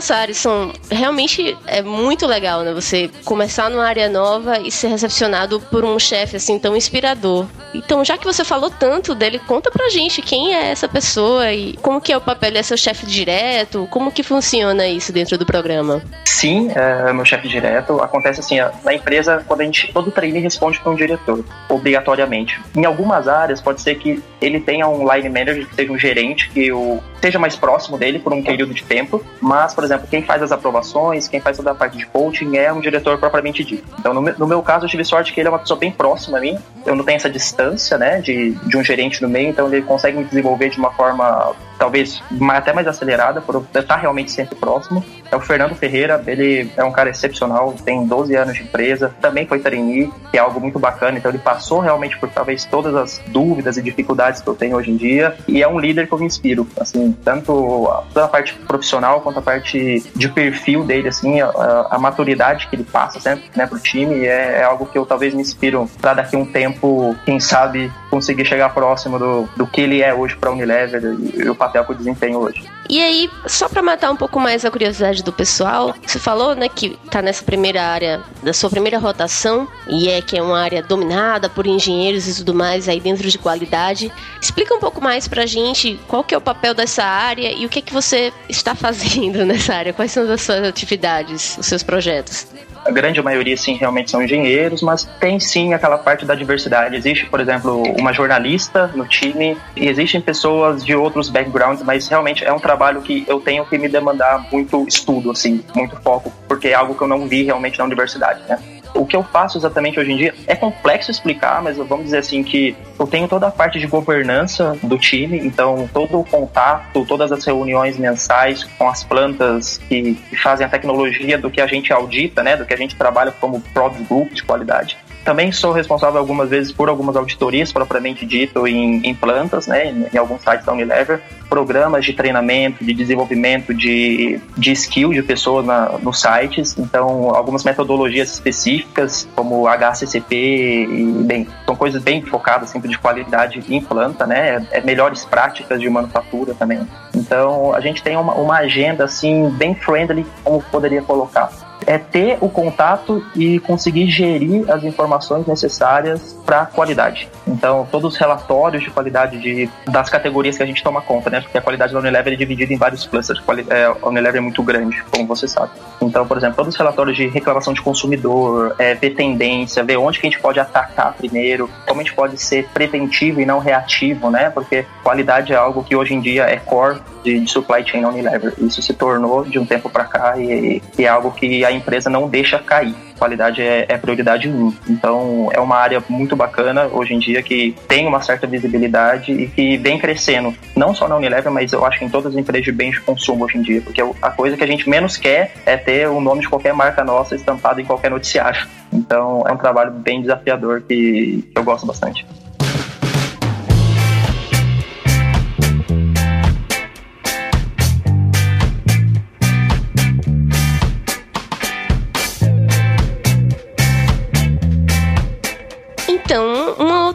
Nossa, 0.07 0.21
Arison, 0.21 0.71
realmente 0.89 1.57
é 1.67 1.81
muito 1.81 2.25
legal, 2.25 2.61
né? 2.61 2.73
Você 2.73 3.09
começar 3.25 3.69
numa 3.69 3.85
área 3.85 4.07
nova 4.07 4.57
e 4.57 4.71
ser 4.71 4.87
recepcionado 4.87 5.59
por 5.59 5.83
um 5.83 5.99
chefe 5.99 6.37
assim 6.37 6.57
tão 6.57 6.77
inspirador. 6.77 7.45
Então, 7.73 8.05
já 8.05 8.17
que 8.17 8.23
você 8.23 8.45
falou 8.45 8.69
tanto 8.69 9.13
dele, 9.13 9.37
conta 9.37 9.69
pra 9.69 9.89
gente 9.89 10.21
quem 10.21 10.55
é 10.55 10.71
essa 10.71 10.87
pessoa 10.87 11.51
e 11.51 11.73
como 11.81 11.99
que 11.99 12.13
é 12.13 12.15
o 12.15 12.21
papel 12.21 12.51
dele, 12.51 12.59
é 12.59 12.63
seu 12.63 12.77
chefe 12.77 13.05
direto, 13.05 13.85
como 13.91 14.09
que 14.09 14.23
funciona 14.23 14.87
isso 14.87 15.11
dentro 15.11 15.37
do 15.37 15.45
programa? 15.45 16.01
Sim, 16.23 16.71
é 16.73 17.11
meu 17.11 17.25
chefe 17.25 17.49
direto. 17.49 18.01
Acontece 18.01 18.39
assim, 18.39 18.59
na 18.85 18.93
empresa, 18.93 19.43
quando 19.45 19.59
a 19.61 19.63
gente, 19.65 19.91
todo 19.91 20.09
trainee 20.09 20.39
responde 20.39 20.79
para 20.79 20.91
um 20.91 20.95
diretor, 20.95 21.43
obrigatoriamente. 21.67 22.61
Em 22.73 22.85
algumas 22.85 23.27
áreas, 23.27 23.59
pode 23.59 23.81
ser 23.81 23.95
que 23.95 24.23
ele 24.39 24.61
tenha 24.61 24.87
um 24.87 25.11
line 25.11 25.27
manager, 25.27 25.67
que 25.67 25.75
seja 25.75 25.91
um 25.91 25.99
gerente, 25.99 26.49
que 26.49 26.71
o, 26.71 27.03
seja 27.21 27.39
mais 27.39 27.55
próximo 27.55 27.97
dele 27.97 28.19
por 28.19 28.33
um 28.33 28.43
período 28.43 28.73
de 28.73 28.83
tempo, 28.83 29.23
mas, 29.41 29.73
por 29.73 29.83
exemplo, 29.83 30.07
quem 30.07 30.21
faz 30.23 30.41
as 30.41 30.51
aprovações, 30.51 31.27
quem 31.27 31.39
faz 31.39 31.57
toda 31.57 31.71
a 31.71 31.75
parte 31.75 31.97
de 31.97 32.05
coaching 32.05 32.57
é 32.57 32.71
um 32.71 32.79
diretor 32.79 33.17
propriamente 33.17 33.63
dito. 33.63 33.83
Então, 33.99 34.13
no, 34.13 34.21
no 34.21 34.47
meu 34.47 34.61
caso, 34.61 34.85
eu 34.85 34.89
tive 34.89 35.03
sorte 35.03 35.33
que 35.33 35.39
ele 35.39 35.47
é 35.47 35.51
uma 35.51 35.59
pessoa 35.59 35.79
bem 35.79 35.91
próxima 35.91 36.37
a 36.37 36.41
mim, 36.41 36.57
eu 36.85 36.95
não 36.95 37.03
tenho 37.03 37.17
essa 37.17 37.29
distância, 37.29 37.97
né, 37.97 38.21
de, 38.21 38.51
de 38.51 38.77
um 38.77 38.83
gerente 38.83 39.21
no 39.21 39.29
meio, 39.29 39.49
então 39.49 39.67
ele 39.67 39.81
consegue 39.81 40.17
me 40.17 40.23
desenvolver 40.23 40.69
de 40.69 40.77
uma 40.77 40.91
forma 40.91 41.55
talvez 41.77 42.21
até 42.51 42.73
mais 42.73 42.87
acelerada, 42.87 43.41
por 43.41 43.65
estar 43.73 43.97
realmente 43.97 44.31
sempre 44.31 44.55
próximo. 44.55 45.03
É 45.31 45.35
o 45.35 45.39
Fernando 45.39 45.75
Ferreira, 45.75 46.21
ele 46.27 46.71
é 46.75 46.83
um 46.83 46.91
cara 46.91 47.09
excepcional, 47.09 47.73
tem 47.85 48.05
12 48.05 48.35
anos 48.35 48.55
de 48.55 48.63
empresa, 48.63 49.13
também 49.21 49.45
foi 49.45 49.59
trainee, 49.59 50.11
que 50.31 50.37
é 50.37 50.39
algo 50.39 50.59
muito 50.59 50.79
bacana, 50.79 51.17
então 51.17 51.29
ele 51.29 51.37
passou 51.37 51.79
realmente 51.79 52.17
por 52.17 52.29
talvez 52.29 52.65
todas 52.65 52.95
as 52.95 53.21
dúvidas 53.27 53.77
e 53.77 53.81
dificuldades 53.81 54.41
que 54.41 54.47
eu 54.47 54.55
tenho 54.55 54.75
hoje 54.75 54.91
em 54.91 54.97
dia, 54.97 55.35
e 55.47 55.61
é 55.61 55.67
um 55.67 55.79
líder 55.79 56.07
que 56.07 56.13
eu 56.13 56.19
me 56.19 56.25
inspiro, 56.25 56.67
assim, 56.79 57.15
tanto 57.23 57.89
toda 58.13 58.25
a 58.25 58.29
parte 58.29 58.53
profissional 58.53 59.21
quanto 59.21 59.39
a 59.39 59.41
parte 59.41 60.03
de 60.15 60.29
perfil 60.29 60.83
dele, 60.83 61.09
assim, 61.09 61.41
a, 61.41 61.87
a 61.91 61.99
maturidade 61.99 62.67
que 62.67 62.75
ele 62.75 62.83
passa 62.83 63.19
sempre, 63.19 63.45
né, 63.55 63.65
pro 63.65 63.79
time, 63.79 64.25
é, 64.25 64.59
é 64.59 64.63
algo 64.63 64.85
que 64.85 64.97
eu 64.97 65.05
talvez 65.05 65.33
me 65.33 65.41
inspiro 65.41 65.89
para 66.01 66.15
daqui 66.15 66.35
um 66.35 66.45
tempo, 66.45 67.15
quem 67.25 67.39
sabe, 67.39 67.91
conseguir 68.09 68.45
chegar 68.45 68.69
próximo 68.73 69.19
do, 69.19 69.49
do 69.55 69.67
que 69.67 69.81
ele 69.81 70.01
é 70.01 70.13
hoje 70.13 70.35
para 70.35 70.51
Unilever 70.51 71.03
e, 71.03 71.43
e 71.43 71.49
o 71.49 71.55
papel 71.55 71.83
que 71.85 71.91
eu 71.91 71.95
desempenho 71.95 72.39
hoje. 72.39 72.63
E 72.89 73.01
aí, 73.01 73.29
só 73.45 73.67
para 73.67 73.81
matar 73.81 74.11
um 74.11 74.15
pouco 74.15 74.39
mais 74.39 74.63
a 74.63 74.71
curiosidade 74.71 75.16
do 75.23 75.33
pessoal, 75.33 75.95
você 76.05 76.19
falou, 76.19 76.55
né, 76.55 76.69
que 76.69 76.97
tá 77.09 77.21
nessa 77.21 77.43
primeira 77.43 77.83
área, 77.83 78.21
da 78.43 78.53
sua 78.53 78.69
primeira 78.69 78.97
rotação, 78.97 79.67
e 79.87 80.09
é 80.09 80.21
que 80.21 80.37
é 80.37 80.41
uma 80.41 80.59
área 80.59 80.81
dominada 80.81 81.49
por 81.49 81.67
engenheiros 81.67 82.27
e 82.27 82.35
tudo 82.37 82.53
mais 82.53 82.87
aí 82.87 82.99
dentro 82.99 83.29
de 83.29 83.37
qualidade. 83.37 84.11
Explica 84.41 84.73
um 84.73 84.79
pouco 84.79 85.01
mais 85.01 85.27
pra 85.27 85.45
gente 85.45 85.99
qual 86.07 86.23
que 86.23 86.33
é 86.33 86.37
o 86.37 86.41
papel 86.41 86.73
dessa 86.73 87.03
área 87.03 87.51
e 87.51 87.65
o 87.65 87.69
que 87.69 87.79
é 87.79 87.81
que 87.81 87.93
você 87.93 88.31
está 88.49 88.73
fazendo 88.75 89.45
nessa 89.45 89.75
área, 89.75 89.93
quais 89.93 90.11
são 90.11 90.29
as 90.31 90.41
suas 90.41 90.63
atividades, 90.63 91.57
os 91.57 91.65
seus 91.65 91.83
projetos 91.83 92.47
a 92.87 92.91
grande 92.91 93.21
maioria, 93.21 93.57
sim, 93.57 93.73
realmente 93.73 94.09
são 94.09 94.23
engenheiros, 94.23 94.81
mas 94.81 95.03
tem 95.19 95.39
sim 95.39 95.73
aquela 95.73 95.97
parte 95.97 96.25
da 96.25 96.33
diversidade. 96.33 96.95
Existe, 96.95 97.25
por 97.25 97.39
exemplo, 97.39 97.83
uma 97.99 98.13
jornalista 98.13 98.87
no 98.95 99.05
time, 99.05 99.57
e 99.75 99.87
existem 99.87 100.21
pessoas 100.21 100.85
de 100.85 100.95
outros 100.95 101.29
backgrounds, 101.29 101.83
mas 101.83 102.07
realmente 102.07 102.45
é 102.45 102.53
um 102.53 102.59
trabalho 102.59 103.01
que 103.01 103.25
eu 103.27 103.39
tenho 103.39 103.65
que 103.65 103.77
me 103.77 103.89
demandar 103.89 104.47
muito 104.51 104.85
estudo, 104.87 105.31
assim, 105.31 105.63
muito 105.75 105.95
foco, 106.01 106.31
porque 106.47 106.69
é 106.69 106.73
algo 106.73 106.95
que 106.95 107.01
eu 107.01 107.07
não 107.07 107.27
vi 107.27 107.43
realmente 107.43 107.77
na 107.77 107.85
universidade, 107.85 108.41
né? 108.47 108.57
O 108.97 109.05
que 109.05 109.15
eu 109.15 109.23
faço 109.23 109.57
exatamente 109.57 109.99
hoje 109.99 110.11
em 110.11 110.17
dia 110.17 110.33
é 110.47 110.55
complexo 110.55 111.11
explicar, 111.11 111.61
mas 111.61 111.77
vamos 111.77 112.05
dizer 112.05 112.17
assim 112.17 112.43
que 112.43 112.75
eu 112.99 113.05
tenho 113.05 113.27
toda 113.27 113.47
a 113.47 113.51
parte 113.51 113.79
de 113.79 113.85
governança 113.85 114.75
do 114.81 114.97
time, 114.97 115.37
então 115.37 115.87
todo 115.93 116.19
o 116.19 116.23
contato, 116.23 117.05
todas 117.05 117.31
as 117.31 117.45
reuniões 117.45 117.97
mensais 117.97 118.63
com 118.63 118.89
as 118.89 119.03
plantas 119.03 119.77
que, 119.87 120.17
fazem 120.41 120.65
a 120.65 120.69
tecnologia 120.69 121.37
do 121.37 121.49
que 121.49 121.61
a 121.61 121.67
gente 121.67 121.93
audita, 121.93 122.41
né, 122.41 122.57
do 122.57 122.65
que 122.65 122.73
a 122.73 122.77
gente 122.77 122.95
trabalha 122.95 123.31
como 123.31 123.61
product 123.73 124.03
group 124.03 124.33
de 124.33 124.43
qualidade. 124.43 124.97
Também 125.27 125.51
sou 125.51 125.73
responsável 125.73 126.19
algumas 126.19 126.49
vezes 126.49 126.71
por 126.71 126.87
algumas 126.87 127.17
auditorias 127.17 127.73
propriamente 127.73 128.25
dito 128.25 128.65
em, 128.65 129.05
em 129.05 129.13
plantas, 129.13 129.67
né, 129.67 129.93
em, 130.13 130.17
alguns 130.17 130.41
sites 130.41 130.65
da 130.65 130.71
Unilever, 130.71 131.19
programas 131.49 132.05
de 132.05 132.13
treinamento, 132.13 132.81
de 132.81 132.93
desenvolvimento 132.93 133.73
de, 133.73 134.39
de 134.55 134.71
skill 134.71 135.11
de 135.11 135.21
pessoas 135.21 135.65
nos 136.01 136.21
sites, 136.21 136.77
então 136.77 137.35
algumas 137.35 137.65
metodologias 137.65 138.31
específicas 138.31 139.27
como 139.35 139.67
HCCP 139.67 140.85
e 140.89 141.23
bem, 141.25 141.45
são 141.65 141.75
coisas 141.75 142.01
bem 142.01 142.21
focadas 142.21 142.69
sempre 142.69 142.87
de 142.87 142.97
qualidade 142.97 143.61
em 143.67 143.81
planta, 143.81 144.25
né, 144.25 144.65
é, 144.71 144.79
melhores 144.79 145.25
práticas 145.25 145.81
de 145.81 145.89
manufatura 145.89 146.53
também. 146.53 146.87
Então 147.13 147.75
a 147.75 147.81
gente 147.81 148.01
tem 148.01 148.15
uma, 148.15 148.33
uma 148.35 148.59
agenda 148.59 149.03
assim 149.03 149.49
bem 149.49 149.75
friendly, 149.75 150.25
como 150.41 150.61
poderia 150.71 151.01
colocar 151.01 151.66
é 151.85 151.97
ter 151.97 152.37
o 152.41 152.49
contato 152.49 153.23
e 153.35 153.59
conseguir 153.59 154.09
gerir 154.09 154.69
as 154.71 154.83
informações 154.83 155.45
necessárias 155.45 156.37
para 156.45 156.65
qualidade. 156.65 157.29
Então, 157.47 157.87
todos 157.91 158.13
os 158.13 158.19
relatórios 158.19 158.83
de 158.83 158.89
qualidade 158.89 159.37
de, 159.39 159.69
das 159.85 160.09
categorias 160.09 160.57
que 160.57 160.63
a 160.63 160.65
gente 160.65 160.83
toma 160.83 161.01
conta, 161.01 161.29
né? 161.29 161.41
Porque 161.41 161.57
a 161.57 161.61
qualidade 161.61 161.93
da 161.93 161.99
Unilever 161.99 162.33
é 162.33 162.35
dividida 162.35 162.73
em 162.73 162.77
vários 162.77 163.05
clusters. 163.05 163.41
É, 163.69 163.85
a 163.85 164.07
Unilever 164.07 164.37
é 164.37 164.41
muito 164.41 164.63
grande, 164.63 165.01
como 165.11 165.25
você 165.27 165.47
sabe. 165.47 165.71
Então, 166.01 166.25
por 166.27 166.37
exemplo, 166.37 166.55
todos 166.55 166.73
os 166.73 166.79
relatórios 166.79 167.15
de 167.15 167.27
reclamação 167.27 167.73
de 167.73 167.81
consumidor, 167.81 168.75
é, 168.77 168.93
ver 168.93 169.11
tendência, 169.11 169.83
ver 169.83 169.97
onde 169.97 170.19
que 170.19 170.27
a 170.27 170.29
gente 170.29 170.41
pode 170.41 170.59
atacar 170.59 171.13
primeiro, 171.13 171.69
como 171.85 172.01
a 172.01 172.03
gente 172.03 172.15
pode 172.15 172.37
ser 172.37 172.67
preventivo 172.73 173.41
e 173.41 173.45
não 173.45 173.59
reativo, 173.59 174.29
né? 174.29 174.49
Porque 174.49 174.85
qualidade 175.03 175.53
é 175.53 175.55
algo 175.55 175.83
que 175.83 175.95
hoje 175.95 176.13
em 176.13 176.19
dia 176.19 176.43
é 176.43 176.57
core 176.57 176.99
de, 177.23 177.39
de 177.39 177.51
supply 177.51 177.85
chain 177.85 178.01
na 178.01 178.09
Unilever. 178.09 178.53
Isso 178.57 178.81
se 178.81 178.93
tornou 178.93 179.43
de 179.43 179.59
um 179.59 179.65
tempo 179.65 179.89
para 179.89 180.05
cá 180.05 180.37
e, 180.37 180.81
e 180.97 181.05
é 181.05 181.07
algo 181.07 181.31
que 181.31 181.65
a 181.67 181.71
empresa 181.71 182.09
não 182.09 182.27
deixa 182.27 182.59
cair. 182.59 182.95
Qualidade 183.17 183.61
é, 183.61 183.85
é 183.89 183.97
prioridade 183.97 184.47
1. 184.47 184.73
Então 184.89 185.49
é 185.51 185.59
uma 185.59 185.75
área 185.75 186.01
muito 186.07 186.35
bacana 186.35 186.87
hoje 186.87 187.13
em 187.13 187.19
dia 187.19 187.41
que 187.41 187.75
tem 187.87 188.07
uma 188.07 188.21
certa 188.21 188.45
visibilidade 188.47 189.31
e 189.31 189.47
que 189.47 189.77
vem 189.77 189.97
crescendo. 189.97 190.55
Não 190.75 190.93
só 190.93 191.07
na 191.07 191.15
Unilever, 191.15 191.51
mas 191.51 191.73
eu 191.73 191.85
acho 191.85 191.99
que 191.99 192.05
em 192.05 192.09
todas 192.09 192.33
as 192.33 192.39
empresas 192.39 192.63
de 192.63 192.71
bens 192.71 192.95
de 192.95 193.01
consumo 193.01 193.45
hoje 193.45 193.57
em 193.57 193.61
dia. 193.61 193.81
Porque 193.81 194.01
a 194.21 194.29
coisa 194.31 194.55
que 194.55 194.63
a 194.63 194.67
gente 194.67 194.89
menos 194.89 195.17
quer 195.17 195.53
é 195.65 195.75
ter 195.77 196.07
o 196.07 196.21
nome 196.21 196.41
de 196.41 196.49
qualquer 196.49 196.73
marca 196.73 197.03
nossa 197.03 197.35
estampado 197.35 197.81
em 197.81 197.85
qualquer 197.85 198.11
noticiário. 198.11 198.67
Então 198.93 199.43
é 199.47 199.51
um 199.51 199.57
trabalho 199.57 199.91
bem 199.91 200.21
desafiador 200.21 200.81
que 200.81 201.43
eu 201.55 201.63
gosto 201.63 201.85
bastante. 201.85 202.25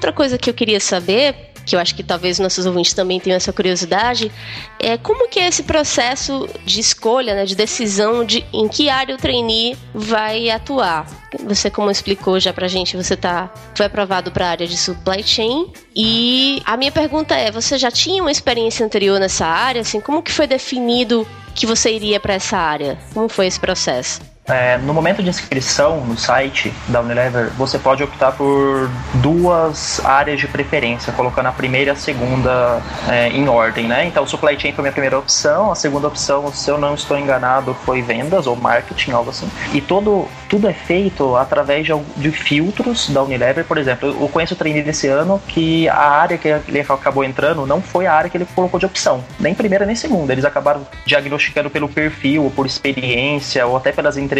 Outra 0.03 0.13
coisa 0.13 0.37
que 0.37 0.51
eu 0.51 0.55
queria 0.55 0.81
saber, 0.81 1.53
que 1.65 1.77
eu 1.77 1.81
acho 1.81 1.95
que 1.95 2.03
talvez 2.03 2.41
nossos 2.41 2.67
ouvintes 2.67 2.93
também 2.93 3.21
tenham 3.21 3.37
essa 3.37 3.53
curiosidade, 3.53 4.33
é 4.81 4.99
como 4.99 5.29
que 5.29 5.39
é 5.39 5.47
esse 5.47 5.63
processo 5.63 6.49
de 6.65 6.81
escolha, 6.81 7.37
né, 7.37 7.45
de 7.45 7.55
decisão 7.55 8.25
de 8.25 8.45
em 8.53 8.67
que 8.67 8.89
área 8.89 9.15
o 9.15 9.19
trainee 9.19 9.77
vai 9.95 10.51
atuar. 10.51 11.07
Você, 11.45 11.71
como 11.71 11.89
explicou 11.89 12.41
já 12.41 12.53
pra 12.53 12.67
gente, 12.67 12.97
você 12.97 13.17
tá, 13.17 13.49
foi 13.77 13.87
aprovado 13.87 14.33
para 14.33 14.47
a 14.49 14.51
área 14.51 14.67
de 14.67 14.77
supply 14.77 15.23
chain. 15.23 15.73
E 15.95 16.61
a 16.65 16.77
minha 16.77 16.91
pergunta 16.91 17.37
é: 17.37 17.51
você 17.51 17.79
já 17.79 17.91
tinha 17.91 18.21
uma 18.23 18.33
experiência 18.33 18.85
anterior 18.85 19.21
nessa 19.21 19.47
área? 19.47 19.83
Assim, 19.83 20.01
como 20.01 20.23
que 20.23 20.33
foi 20.33 20.49
definido 20.49 21.27
que 21.55 21.65
você 21.65 21.93
iria 21.93 22.19
para 22.19 22.35
essa 22.35 22.59
área? 22.59 22.99
Como 23.15 23.29
foi 23.29 23.47
esse 23.47 23.61
processo? 23.61 24.32
É, 24.49 24.77
no 24.79 24.93
momento 24.93 25.23
de 25.23 25.29
inscrição 25.29 26.01
no 26.01 26.19
site 26.19 26.73
da 26.89 27.01
Unilever, 27.01 27.51
você 27.51 27.79
pode 27.79 28.03
optar 28.03 28.33
por 28.33 28.91
duas 29.15 30.05
áreas 30.05 30.41
de 30.41 30.49
preferência, 30.49 31.13
colocando 31.13 31.47
a 31.47 31.53
primeira 31.53 31.91
e 31.91 31.93
a 31.93 31.97
segunda 31.97 32.83
é, 33.09 33.29
em 33.29 33.49
ordem, 33.49 33.87
né? 33.87 34.05
Então, 34.05 34.27
supply 34.27 34.59
chain 34.59 34.73
foi 34.73 34.83
minha 34.83 34.93
primeira 34.93 35.17
opção, 35.17 35.71
a 35.71 35.77
segunda 35.77 36.09
opção, 36.09 36.53
se 36.53 36.69
eu 36.69 36.77
não 36.77 36.95
estou 36.95 37.17
enganado, 37.17 37.73
foi 37.85 38.03
vendas 38.03 38.49
ou 38.49 38.57
marketing, 38.57 39.13
algo 39.13 39.31
assim. 39.31 39.49
E 39.73 39.81
todo, 39.81 40.27
tudo 40.49 40.69
é 40.69 40.73
feito 40.73 41.37
através 41.37 41.87
de, 41.87 41.93
de 42.17 42.33
filtros 42.33 43.11
da 43.11 43.23
Unilever, 43.23 43.65
por 43.65 43.79
exemplo. 43.79 44.09
Eu 44.09 44.29
conheço 44.29 44.55
o 44.55 44.57
trainee 44.57 44.83
desse 44.83 45.07
ano 45.07 45.41
que 45.47 45.89
a 45.89 46.09
área 46.09 46.37
que 46.37 46.49
ele 46.49 46.81
acabou 46.81 47.23
entrando 47.23 47.65
não 47.65 47.81
foi 47.81 48.07
a 48.07 48.13
área 48.13 48.29
que 48.29 48.37
ele 48.37 48.47
colocou 48.57 48.81
de 48.81 48.87
opção, 48.87 49.23
nem 49.39 49.55
primeira 49.55 49.87
nem 49.87 49.95
segunda. 49.95 50.33
Eles 50.33 50.45
acabaram 50.45 50.85
diagnosticando 51.07 51.71
pelo 51.71 51.89
perfil, 51.89 52.43
ou 52.43 52.51
por 52.51 52.67
experiência, 52.67 53.65
ou 53.65 53.77
até 53.77 53.93
pelas 53.93 54.17
entrevistas 54.17 54.32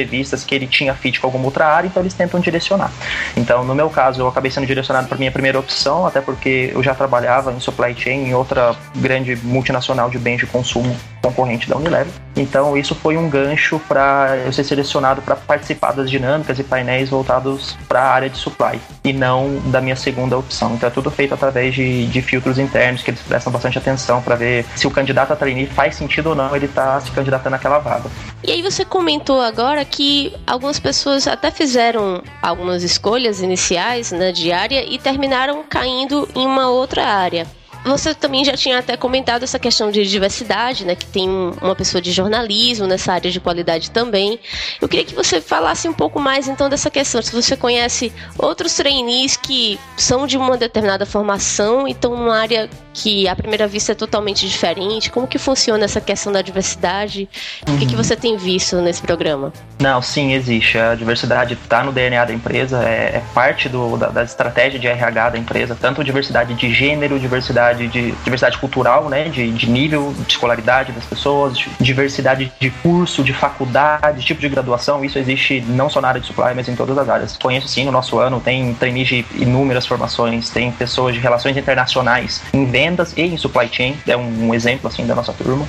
que 0.45 0.55
ele 0.55 0.67
tinha 0.67 0.95
fit 0.95 1.21
com 1.21 1.27
alguma 1.27 1.45
outra 1.45 1.67
área, 1.67 1.87
então 1.87 2.03
eles 2.03 2.15
tentam 2.15 2.41
direcionar. 2.41 2.91
Então, 3.37 3.65
no 3.65 3.75
meu 3.75 3.91
caso, 3.91 4.21
eu 4.21 4.29
acabei 4.29 4.51
sendo 4.51 4.67
direcionado 4.67 5.09
para 5.09 5.19
minha 5.19 5.31
primeira 5.31 5.59
opção, 5.59 6.07
até 6.07 6.21
porque 6.21 6.71
eu 6.73 6.83
já 6.83 6.95
trabalhava 6.95 7.53
em 7.53 7.61
supply 7.61 7.95
chain 7.95 8.29
em 8.29 8.35
outra 8.35 8.75
grande 8.97 9.37
multinacional 9.37 10.11
de 10.11 10.19
bens 10.19 10.39
de 10.39 10.47
consumo 10.47 10.97
concorrente 11.23 11.69
da 11.69 11.77
Unilever. 11.77 12.13
Então, 12.35 12.77
isso 12.77 12.95
foi 12.95 13.17
um 13.17 13.29
gancho 13.29 13.81
para 13.89 14.37
eu 14.45 14.53
ser 14.53 14.65
selecionado 14.65 15.23
para 15.23 15.37
participar 15.37 15.93
das 15.93 16.11
dinâmicas 16.11 16.59
e 16.59 16.65
painéis 16.65 17.11
voltados 17.11 17.77
para 17.89 18.01
a 18.01 18.11
área 18.11 18.31
de 18.31 18.39
supply 18.39 18.81
e 19.05 19.13
não 19.13 19.61
da 19.67 19.81
minha 19.81 19.97
segunda 19.97 20.37
opção. 20.37 20.75
Então, 20.75 20.89
é 20.89 20.91
tudo 20.91 21.11
feito 21.11 21.35
através 21.35 21.75
de, 21.75 22.07
de 22.07 22.23
filtros 22.23 22.59
internos 22.59 23.03
que 23.03 23.11
eles 23.11 23.21
prestam 23.21 23.53
bastante 23.53 23.79
atenção 23.79 24.21
para 24.23 24.35
ver 24.35 24.65
se 24.75 24.87
o 24.87 24.91
candidato 24.91 25.33
a 25.33 25.37
trainee 25.37 25.67
faz 25.67 25.95
sentido 25.95 26.31
ou 26.31 26.35
não 26.35 26.55
ele 26.57 26.67
está 26.67 27.01
se 27.01 27.11
candidatando 27.11 27.57
àquela 27.57 27.79
vaga. 27.79 28.11
E 28.43 28.51
aí, 28.51 28.63
você 28.63 28.85
comentou 28.85 29.41
agora 29.41 29.85
que 29.85 30.35
algumas 30.47 30.81
pessoas 30.81 31.29
até 31.29 31.51
fizeram 31.51 32.23
algumas 32.41 32.83
escolhas 32.83 33.41
iniciais 33.41 34.11
né, 34.11 34.33
de 34.33 34.51
área 34.51 34.85
e 34.85 34.99
terminaram 34.99 35.63
caindo 35.69 36.29
em 36.35 36.47
uma 36.47 36.69
outra 36.69 37.07
área. 37.07 37.47
Você 37.85 38.15
também 38.15 38.45
já 38.45 38.57
tinha 38.57 38.79
até 38.79 38.97
comentado 38.97 39.43
essa 39.43 39.59
questão 39.59 39.91
de 39.91 40.07
diversidade, 40.07 40.85
né? 40.85 40.95
Que 40.95 41.07
tem 41.07 41.29
uma 41.29 41.75
pessoa 41.75 42.01
de 42.01 42.13
jornalismo 42.13 42.87
nessa 42.87 43.13
área 43.13 43.31
de 43.31 43.41
qualidade 43.41 43.91
também. 43.91 44.39
Eu 44.81 44.89
queria 44.89 45.05
que 45.05 45.15
você 45.15 45.41
falasse 45.41 45.89
um 45.89 45.93
pouco 45.93 46.21
mais 46.21 46.47
então 46.47 46.69
dessa 46.69 46.91
questão. 46.91 47.21
Se 47.21 47.33
você 47.33 47.57
conhece 47.57 48.13
outros 48.39 48.75
trainees 48.75 49.37
que 49.37 49.79
são 49.97 50.27
de 50.27 50.37
uma 50.37 50.57
determinada 50.57 51.05
formação 51.05 51.89
e 51.89 51.93
estão 51.93 52.17
numa 52.17 52.39
área 52.39 52.71
que 52.95 53.27
à 53.27 53.35
primeira 53.35 53.67
vista 53.67 53.93
é 53.93 53.95
totalmente 53.95 54.47
diferente, 54.47 55.11
como 55.11 55.27
que 55.27 55.39
funciona 55.39 55.85
essa 55.85 56.01
questão 56.01 56.33
da 56.33 56.43
diversidade? 56.43 57.29
Uhum. 57.67 57.75
O 57.75 57.79
que, 57.79 57.87
que 57.87 57.97
você 57.97 58.15
tem 58.15 58.37
visto 58.37 58.77
nesse 58.77 59.03
programa? 59.03 59.53
Não, 59.81 60.01
sim, 60.01 60.33
existe. 60.33 60.79
A 60.79 60.95
diversidade 60.95 61.55
está 61.55 61.83
no 61.83 61.91
DNA 61.91 62.25
da 62.25 62.33
empresa, 62.33 62.85
é, 62.85 63.17
é 63.17 63.23
parte 63.35 63.69
do, 63.69 63.97
da, 63.97 64.09
da 64.09 64.23
estratégia 64.23 64.79
de 64.79 64.87
RH 64.87 65.31
da 65.31 65.39
empresa, 65.39 65.77
tanto 65.79 66.05
diversidade 66.05 66.55
de 66.55 66.73
gênero, 66.73 67.19
diversidade 67.19 67.72
diversidade 67.73 67.89
de 67.89 68.13
diversidade 68.23 68.59
cultural, 68.59 69.09
né, 69.09 69.29
de, 69.29 69.51
de 69.51 69.69
nível 69.69 70.15
de 70.27 70.33
escolaridade 70.33 70.93
das 70.93 71.05
pessoas, 71.05 71.59
diversidade 71.81 72.53
de 72.59 72.71
curso, 72.71 73.23
de 73.23 73.33
faculdade, 73.33 74.25
tipo 74.25 74.41
de 74.41 74.49
graduação, 74.49 75.05
isso 75.05 75.19
existe 75.19 75.61
não 75.69 75.89
só 75.89 76.01
na 76.01 76.09
área 76.09 76.21
de 76.21 76.27
supply, 76.27 76.55
mas 76.55 76.69
em 76.69 76.77
todas 76.77 76.97
as 76.97 77.09
áreas. 77.09 77.37
Conheço 77.37 77.69
sim, 77.69 77.85
no 77.85 77.93
nosso 77.93 78.19
ano 78.19 78.41
tem 78.41 78.75
trainees 78.75 79.09
de 79.09 79.25
inúmeras 79.35 79.87
formações, 79.87 80.51
tem 80.51 80.71
pessoas 80.73 81.15
de 81.15 81.21
relações 81.21 81.57
internacionais 81.57 82.43
em 82.53 82.65
vendas 82.67 83.13
e 83.17 83.23
em 83.23 83.37
supply 83.37 83.69
chain, 83.71 83.97
é 84.07 84.17
um, 84.17 84.49
um 84.49 84.55
exemplo 84.55 84.89
assim 84.89 85.07
da 85.07 85.15
nossa 85.15 85.33
turma. 85.33 85.67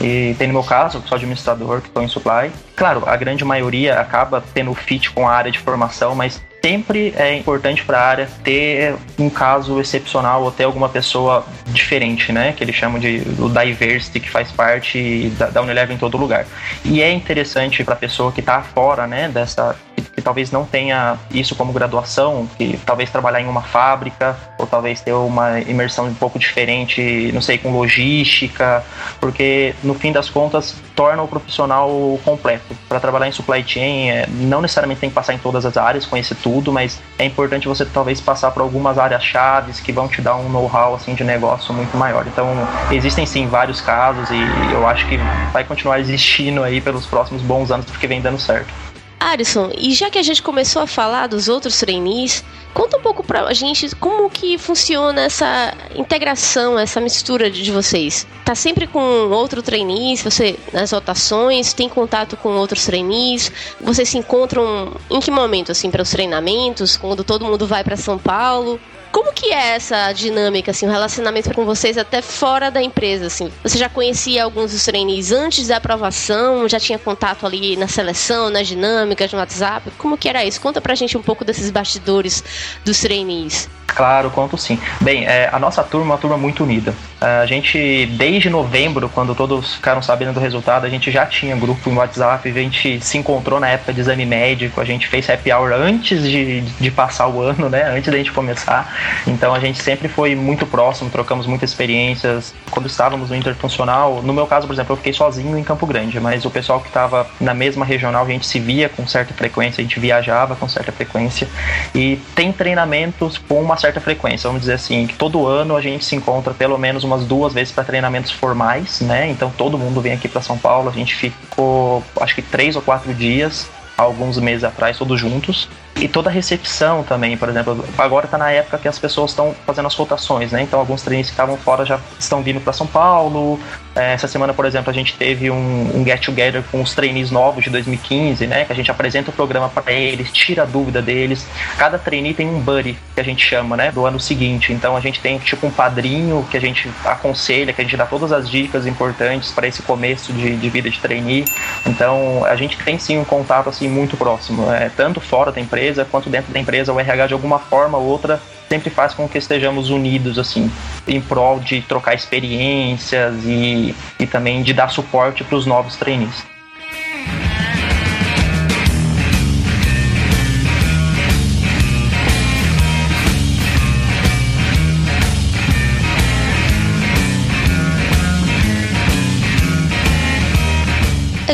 E 0.00 0.34
tem 0.38 0.48
no 0.48 0.54
meu 0.54 0.64
caso, 0.64 1.02
sou 1.06 1.16
administrador 1.16 1.80
que 1.80 1.88
estou 1.88 2.02
em 2.02 2.08
supply. 2.08 2.50
Claro, 2.76 3.04
a 3.06 3.16
grande 3.16 3.44
maioria 3.44 4.00
acaba 4.00 4.42
tendo 4.52 4.74
fit 4.74 5.10
com 5.10 5.28
a 5.28 5.32
área 5.32 5.50
de 5.50 5.58
formação, 5.58 6.14
mas 6.14 6.42
sempre 6.64 7.12
é 7.18 7.36
importante 7.36 7.84
para 7.84 7.98
a 7.98 8.08
área 8.08 8.28
ter 8.42 8.94
um 9.18 9.28
caso 9.28 9.78
excepcional 9.78 10.42
ou 10.44 10.50
ter 10.50 10.64
alguma 10.64 10.88
pessoa 10.88 11.44
diferente, 11.66 12.32
né? 12.32 12.54
Que 12.56 12.64
eles 12.64 12.74
chamam 12.74 12.98
de 12.98 13.22
o 13.38 13.50
diversity, 13.50 14.18
que 14.18 14.30
faz 14.30 14.50
parte 14.50 15.28
da, 15.38 15.50
da 15.50 15.60
Unilever 15.60 15.94
em 15.94 15.98
todo 15.98 16.16
lugar. 16.16 16.46
E 16.82 17.02
é 17.02 17.12
interessante 17.12 17.84
para 17.84 17.92
a 17.92 17.96
pessoa 17.98 18.32
que 18.32 18.40
está 18.40 18.62
fora, 18.62 19.06
né, 19.06 19.28
dessa 19.28 19.76
que 20.14 20.22
talvez 20.22 20.50
não 20.50 20.64
tenha 20.64 21.18
isso 21.30 21.54
como 21.54 21.72
graduação, 21.72 22.48
que 22.56 22.78
talvez 22.86 23.10
trabalhar 23.10 23.40
em 23.40 23.46
uma 23.46 23.62
fábrica, 23.62 24.36
ou 24.58 24.66
talvez 24.66 25.00
ter 25.00 25.12
uma 25.12 25.60
imersão 25.60 26.06
um 26.06 26.14
pouco 26.14 26.38
diferente, 26.38 27.30
não 27.32 27.40
sei, 27.40 27.58
com 27.58 27.72
logística, 27.72 28.84
porque 29.20 29.74
no 29.82 29.94
fim 29.94 30.12
das 30.12 30.30
contas 30.30 30.76
torna 30.94 31.22
o 31.22 31.28
profissional 31.28 31.90
completo. 32.24 32.74
Para 32.88 33.00
trabalhar 33.00 33.28
em 33.28 33.32
supply 33.32 33.64
chain, 33.66 34.10
é, 34.10 34.26
não 34.28 34.60
necessariamente 34.60 35.00
tem 35.00 35.10
que 35.10 35.14
passar 35.14 35.34
em 35.34 35.38
todas 35.38 35.66
as 35.66 35.76
áreas, 35.76 36.06
conhecer 36.06 36.36
tudo, 36.36 36.72
mas 36.72 37.00
é 37.18 37.24
importante 37.24 37.66
você 37.66 37.84
talvez 37.84 38.20
passar 38.20 38.50
por 38.52 38.62
algumas 38.62 38.98
áreas 38.98 39.22
chaves 39.22 39.80
que 39.80 39.92
vão 39.92 40.06
te 40.06 40.20
dar 40.20 40.36
um 40.36 40.48
know-how 40.48 40.94
assim 40.94 41.14
de 41.14 41.24
negócio 41.24 41.74
muito 41.74 41.96
maior. 41.96 42.26
Então, 42.26 42.46
existem 42.90 43.26
sim 43.26 43.46
vários 43.46 43.80
casos 43.80 44.30
e 44.30 44.72
eu 44.72 44.86
acho 44.86 45.06
que 45.08 45.18
vai 45.52 45.64
continuar 45.64 45.98
existindo 45.98 46.62
aí 46.62 46.80
pelos 46.80 47.06
próximos 47.06 47.42
bons 47.42 47.70
anos 47.70 47.86
porque 47.86 48.06
vem 48.06 48.20
dando 48.20 48.38
certo. 48.38 48.83
Arison, 49.18 49.70
e 49.76 49.92
já 49.92 50.10
que 50.10 50.18
a 50.18 50.22
gente 50.22 50.42
começou 50.42 50.82
a 50.82 50.86
falar 50.86 51.26
dos 51.26 51.48
outros 51.48 51.78
trainees, 51.78 52.44
conta 52.72 52.98
um 52.98 53.00
pouco 53.00 53.22
pra 53.22 53.52
gente 53.54 53.94
como 53.96 54.28
que 54.28 54.58
funciona 54.58 55.22
essa 55.22 55.72
integração, 55.94 56.78
essa 56.78 57.00
mistura 57.00 57.50
de 57.50 57.70
vocês. 57.70 58.26
Tá 58.44 58.54
sempre 58.54 58.86
com 58.86 59.00
outro 59.30 59.62
trainee, 59.62 60.16
você 60.16 60.58
nas 60.72 60.90
rotações, 60.90 61.72
tem 61.72 61.88
contato 61.88 62.36
com 62.36 62.50
outros 62.56 62.84
trainees, 62.84 63.50
vocês 63.80 64.08
se 64.08 64.18
encontram 64.18 64.92
em 65.10 65.20
que 65.20 65.30
momento 65.30 65.72
assim 65.72 65.90
para 65.90 66.02
os 66.02 66.10
treinamentos, 66.10 66.96
quando 66.96 67.24
todo 67.24 67.44
mundo 67.44 67.66
vai 67.66 67.84
para 67.84 67.96
São 67.96 68.18
Paulo? 68.18 68.80
Como 69.14 69.32
que 69.32 69.52
é 69.52 69.76
essa 69.76 70.10
dinâmica, 70.10 70.72
assim, 70.72 70.88
o 70.88 70.90
relacionamento 70.90 71.54
com 71.54 71.64
vocês 71.64 71.96
até 71.96 72.20
fora 72.20 72.68
da 72.68 72.82
empresa, 72.82 73.28
assim? 73.28 73.48
Você 73.62 73.78
já 73.78 73.88
conhecia 73.88 74.42
alguns 74.42 74.72
dos 74.72 74.84
trainees 74.84 75.30
antes 75.30 75.68
da 75.68 75.76
aprovação? 75.76 76.68
Já 76.68 76.80
tinha 76.80 76.98
contato 76.98 77.46
ali 77.46 77.76
na 77.76 77.86
seleção, 77.86 78.50
nas 78.50 78.66
dinâmicas, 78.66 79.32
no 79.32 79.38
WhatsApp? 79.38 79.88
Como 79.98 80.18
que 80.18 80.28
era 80.28 80.44
isso? 80.44 80.60
Conta 80.60 80.80
pra 80.80 80.96
gente 80.96 81.16
um 81.16 81.22
pouco 81.22 81.44
desses 81.44 81.70
bastidores 81.70 82.42
dos 82.84 82.98
trainees. 82.98 83.70
Claro, 83.94 84.28
conto 84.30 84.58
sim. 84.58 84.78
Bem, 85.00 85.24
é, 85.24 85.48
a 85.52 85.58
nossa 85.58 85.82
turma 85.82 86.06
é 86.06 86.10
uma 86.14 86.18
turma 86.18 86.36
muito 86.36 86.64
unida. 86.64 86.92
É, 87.20 87.38
a 87.38 87.46
gente, 87.46 88.06
desde 88.06 88.50
novembro, 88.50 89.08
quando 89.08 89.34
todos 89.34 89.74
ficaram 89.74 90.02
sabendo 90.02 90.32
do 90.32 90.40
resultado, 90.40 90.84
a 90.84 90.90
gente 90.90 91.12
já 91.12 91.24
tinha 91.24 91.54
grupo 91.54 91.88
no 91.90 91.98
WhatsApp, 91.98 92.48
a 92.48 92.52
gente 92.52 93.00
se 93.00 93.18
encontrou 93.18 93.60
na 93.60 93.68
época 93.68 93.92
de 93.92 94.00
exame 94.00 94.26
médico, 94.26 94.80
a 94.80 94.84
gente 94.84 95.06
fez 95.06 95.30
happy 95.30 95.52
hour 95.52 95.72
antes 95.72 96.22
de, 96.22 96.62
de 96.62 96.90
passar 96.90 97.28
o 97.28 97.40
ano, 97.40 97.68
né? 97.68 97.84
Antes 97.96 98.10
da 98.10 98.18
gente 98.18 98.32
começar. 98.32 99.03
Então 99.26 99.54
a 99.54 99.60
gente 99.60 99.82
sempre 99.82 100.08
foi 100.08 100.34
muito 100.34 100.66
próximo, 100.66 101.10
trocamos 101.10 101.46
muitas 101.46 101.70
experiências. 101.70 102.54
Quando 102.70 102.86
estávamos 102.86 103.30
no 103.30 103.36
interfuncional, 103.36 104.22
no 104.22 104.32
meu 104.32 104.46
caso, 104.46 104.66
por 104.66 104.72
exemplo, 104.72 104.92
eu 104.92 104.96
fiquei 104.96 105.12
sozinho 105.12 105.56
em 105.56 105.64
Campo 105.64 105.86
Grande, 105.86 106.20
mas 106.20 106.44
o 106.44 106.50
pessoal 106.50 106.80
que 106.80 106.88
estava 106.88 107.26
na 107.40 107.54
mesma 107.54 107.84
regional, 107.84 108.24
a 108.24 108.28
gente 108.28 108.46
se 108.46 108.58
via 108.60 108.88
com 108.88 109.06
certa 109.06 109.34
frequência, 109.34 109.80
a 109.80 109.84
gente 109.84 109.98
viajava 109.98 110.56
com 110.56 110.68
certa 110.68 110.92
frequência. 110.92 111.48
E 111.94 112.16
tem 112.34 112.52
treinamentos 112.52 113.38
com 113.38 113.60
uma 113.60 113.76
certa 113.76 114.00
frequência. 114.00 114.48
Vamos 114.48 114.62
dizer 114.62 114.74
assim, 114.74 115.06
que 115.06 115.14
todo 115.14 115.46
ano 115.46 115.76
a 115.76 115.80
gente 115.80 116.04
se 116.04 116.14
encontra 116.14 116.52
pelo 116.54 116.78
menos 116.78 117.04
umas 117.04 117.24
duas 117.24 117.52
vezes 117.52 117.72
para 117.72 117.84
treinamentos 117.84 118.30
formais, 118.30 119.00
né? 119.00 119.28
Então 119.30 119.50
todo 119.50 119.78
mundo 119.78 120.00
vem 120.00 120.12
aqui 120.12 120.28
para 120.28 120.42
São 120.42 120.58
Paulo. 120.58 120.88
A 120.88 120.92
gente 120.92 121.14
ficou, 121.14 122.02
acho 122.20 122.34
que 122.34 122.42
três 122.42 122.76
ou 122.76 122.82
quatro 122.82 123.12
dias, 123.14 123.68
alguns 123.96 124.38
meses 124.38 124.64
atrás, 124.64 124.98
todos 124.98 125.20
juntos. 125.20 125.68
E 125.96 126.08
toda 126.08 126.28
a 126.28 126.32
recepção 126.32 127.04
também, 127.04 127.36
por 127.36 127.48
exemplo, 127.48 127.84
agora 127.96 128.26
está 128.26 128.36
na 128.36 128.50
época 128.50 128.78
que 128.78 128.88
as 128.88 128.98
pessoas 128.98 129.30
estão 129.30 129.54
fazendo 129.64 129.86
as 129.86 129.94
rotações, 129.94 130.50
né? 130.50 130.62
Então 130.62 130.80
alguns 130.80 131.02
treinos 131.02 131.28
que 131.28 131.32
estavam 131.32 131.56
fora 131.56 131.84
já 131.84 132.00
estão 132.18 132.42
vindo 132.42 132.60
para 132.60 132.72
São 132.72 132.86
Paulo. 132.86 133.60
É, 133.94 134.12
essa 134.12 134.26
semana, 134.26 134.52
por 134.52 134.64
exemplo, 134.64 134.90
a 134.90 134.92
gente 134.92 135.14
teve 135.14 135.50
um, 135.50 135.90
um 135.94 136.04
get 136.04 136.24
together 136.24 136.62
com 136.70 136.82
os 136.82 136.94
trainees 136.94 137.30
novos 137.30 137.62
de 137.62 137.70
2015, 137.70 138.46
né? 138.46 138.64
Que 138.64 138.72
a 138.72 138.76
gente 138.76 138.90
apresenta 138.90 139.30
o 139.30 139.32
programa 139.32 139.68
para 139.68 139.92
eles, 139.92 140.32
tira 140.32 140.62
a 140.62 140.66
dúvida 140.66 141.00
deles. 141.00 141.46
Cada 141.78 141.98
trainee 141.98 142.34
tem 142.34 142.48
um 142.48 142.60
buddy 142.60 142.98
que 143.14 143.20
a 143.20 143.24
gente 143.24 143.44
chama, 143.44 143.76
né? 143.76 143.92
Do 143.92 144.04
ano 144.04 144.18
seguinte. 144.18 144.72
Então 144.72 144.96
a 144.96 145.00
gente 145.00 145.20
tem 145.20 145.38
tipo 145.38 145.66
um 145.66 145.70
padrinho 145.70 146.46
que 146.50 146.56
a 146.56 146.60
gente 146.60 146.90
aconselha, 147.04 147.72
que 147.72 147.80
a 147.80 147.84
gente 147.84 147.96
dá 147.96 148.06
todas 148.06 148.32
as 148.32 148.48
dicas 148.48 148.86
importantes 148.86 149.52
para 149.52 149.66
esse 149.66 149.82
começo 149.82 150.32
de, 150.32 150.56
de 150.56 150.68
vida 150.68 150.90
de 150.90 150.98
trainee. 150.98 151.44
Então 151.86 152.44
a 152.44 152.56
gente 152.56 152.76
tem 152.78 152.98
sim 152.98 153.18
um 153.18 153.24
contato 153.24 153.68
assim 153.68 153.88
muito 153.88 154.16
próximo, 154.16 154.72
é, 154.72 154.88
tanto 154.88 155.20
fora 155.20 155.52
da 155.52 155.60
empresa 155.60 156.04
quanto 156.04 156.28
dentro 156.28 156.52
da 156.52 156.58
empresa, 156.58 156.92
o 156.92 156.98
RH 156.98 157.28
de 157.28 157.34
alguma 157.34 157.58
forma 157.58 157.96
ou 157.98 158.06
outra 158.06 158.40
sempre 158.68 158.90
faz 158.90 159.14
com 159.14 159.28
que 159.28 159.38
estejamos 159.38 159.90
unidos 159.90 160.38
assim 160.38 160.70
em 161.06 161.20
prol 161.20 161.60
de 161.60 161.82
trocar 161.82 162.14
experiências 162.14 163.44
e, 163.44 163.94
e 164.18 164.26
também 164.26 164.62
de 164.62 164.72
dar 164.72 164.88
suporte 164.88 165.44
para 165.44 165.56
os 165.56 165.66
novos 165.66 165.96
trainees. 165.96 166.53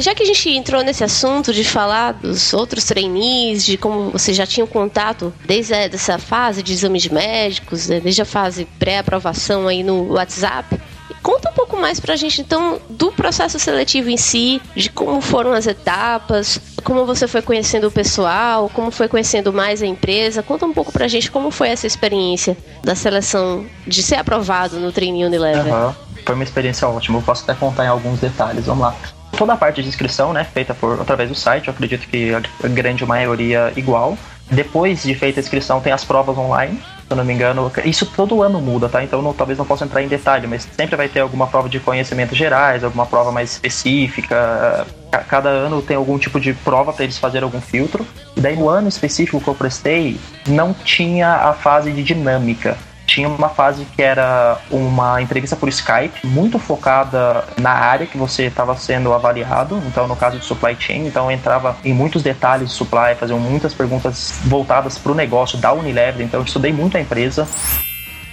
Já 0.00 0.14
que 0.14 0.22
a 0.22 0.26
gente 0.26 0.48
entrou 0.50 0.82
nesse 0.82 1.04
assunto 1.04 1.52
de 1.52 1.64
falar 1.64 2.12
dos 2.12 2.52
outros 2.52 2.84
trainees, 2.84 3.64
de 3.64 3.76
como 3.76 4.10
você 4.10 4.32
já 4.32 4.46
tinha 4.46 4.66
contato 4.66 5.32
desde 5.44 5.74
essa 5.74 6.18
fase 6.18 6.62
de 6.62 6.72
exames 6.72 7.06
médicos, 7.08 7.88
né, 7.88 8.00
desde 8.00 8.22
a 8.22 8.24
fase 8.24 8.64
pré-aprovação 8.78 9.68
aí 9.68 9.82
no 9.82 10.12
WhatsApp, 10.12 10.78
Conta 11.22 11.50
um 11.50 11.52
pouco 11.52 11.76
mais 11.76 12.00
pra 12.00 12.16
gente, 12.16 12.40
então, 12.40 12.80
do 12.88 13.12
processo 13.12 13.58
seletivo 13.58 14.08
em 14.08 14.16
si, 14.16 14.60
de 14.74 14.88
como 14.88 15.20
foram 15.20 15.52
as 15.52 15.66
etapas, 15.66 16.58
como 16.82 17.04
você 17.04 17.28
foi 17.28 17.42
conhecendo 17.42 17.88
o 17.88 17.90
pessoal, 17.90 18.70
como 18.70 18.90
foi 18.90 19.06
conhecendo 19.06 19.52
mais 19.52 19.82
a 19.82 19.86
empresa. 19.86 20.42
Conta 20.42 20.64
um 20.64 20.72
pouco 20.72 20.90
pra 20.90 21.08
gente 21.08 21.30
como 21.30 21.50
foi 21.50 21.68
essa 21.68 21.86
experiência 21.86 22.56
da 22.82 22.94
seleção 22.94 23.66
de 23.86 24.02
ser 24.02 24.16
aprovado 24.16 24.80
no 24.80 24.90
Trainee 24.92 25.26
Unilever. 25.26 25.72
Uhum. 25.72 25.94
Foi 26.24 26.34
uma 26.34 26.44
experiência 26.44 26.88
ótima. 26.88 27.18
Eu 27.18 27.22
posso 27.22 27.42
até 27.42 27.54
contar 27.54 27.84
em 27.84 27.88
alguns 27.88 28.18
detalhes. 28.18 28.64
Vamos 28.64 28.82
lá 28.82 28.96
toda 29.36 29.54
a 29.54 29.56
parte 29.56 29.82
de 29.82 29.88
inscrição, 29.88 30.32
né, 30.32 30.44
feita 30.44 30.74
por 30.74 31.00
através 31.00 31.28
do 31.28 31.34
site, 31.34 31.68
eu 31.68 31.74
acredito 31.74 32.06
que 32.08 32.32
a 32.34 32.68
grande 32.68 33.04
maioria 33.06 33.72
igual. 33.76 34.16
Depois 34.50 35.04
de 35.04 35.14
feita 35.14 35.38
a 35.38 35.42
inscrição, 35.42 35.80
tem 35.80 35.92
as 35.92 36.04
provas 36.04 36.36
online, 36.36 36.76
se 36.76 36.82
eu 37.08 37.16
não 37.16 37.24
me 37.24 37.32
engano. 37.32 37.70
Isso 37.84 38.04
todo 38.04 38.42
ano 38.42 38.60
muda, 38.60 38.88
tá? 38.88 39.02
Então 39.02 39.22
não, 39.22 39.32
talvez 39.32 39.56
não 39.56 39.64
possa 39.64 39.84
entrar 39.84 40.02
em 40.02 40.08
detalhe, 40.08 40.48
mas 40.48 40.68
sempre 40.76 40.96
vai 40.96 41.08
ter 41.08 41.20
alguma 41.20 41.46
prova 41.46 41.68
de 41.68 41.78
conhecimentos 41.78 42.36
gerais, 42.36 42.82
alguma 42.82 43.06
prova 43.06 43.30
mais 43.30 43.52
específica. 43.52 44.86
Cada 45.28 45.48
ano 45.48 45.80
tem 45.80 45.96
algum 45.96 46.18
tipo 46.18 46.40
de 46.40 46.52
prova 46.52 46.92
para 46.92 47.04
eles 47.04 47.16
fazerem 47.16 47.44
algum 47.44 47.60
filtro. 47.60 48.04
E 48.36 48.40
daí 48.40 48.56
no 48.56 48.68
ano 48.68 48.88
específico 48.88 49.40
que 49.40 49.48
eu 49.48 49.54
prestei, 49.54 50.18
não 50.48 50.74
tinha 50.74 51.28
a 51.28 51.52
fase 51.52 51.92
de 51.92 52.02
dinâmica 52.02 52.76
tinha 53.10 53.28
uma 53.28 53.48
fase 53.48 53.84
que 53.84 54.00
era 54.00 54.58
uma 54.70 55.20
entrevista 55.20 55.56
por 55.56 55.68
Skype, 55.68 56.24
muito 56.24 56.60
focada 56.60 57.44
na 57.58 57.72
área 57.72 58.06
que 58.06 58.16
você 58.16 58.44
estava 58.44 58.76
sendo 58.76 59.12
avaliado, 59.12 59.82
então 59.88 60.06
no 60.06 60.14
caso 60.14 60.38
de 60.38 60.44
supply 60.44 60.76
chain, 60.78 61.06
então 61.06 61.30
entrava 61.30 61.76
em 61.84 61.92
muitos 61.92 62.22
detalhes 62.22 62.70
de 62.70 62.74
supply, 62.74 63.16
fazia 63.18 63.34
muitas 63.34 63.74
perguntas 63.74 64.38
voltadas 64.44 64.96
para 64.96 65.10
o 65.10 65.14
negócio 65.14 65.58
da 65.58 65.72
Unilever, 65.72 66.24
então 66.24 66.38
eu 66.38 66.44
estudei 66.44 66.72
muito 66.72 66.96
a 66.96 67.00
empresa, 67.00 67.48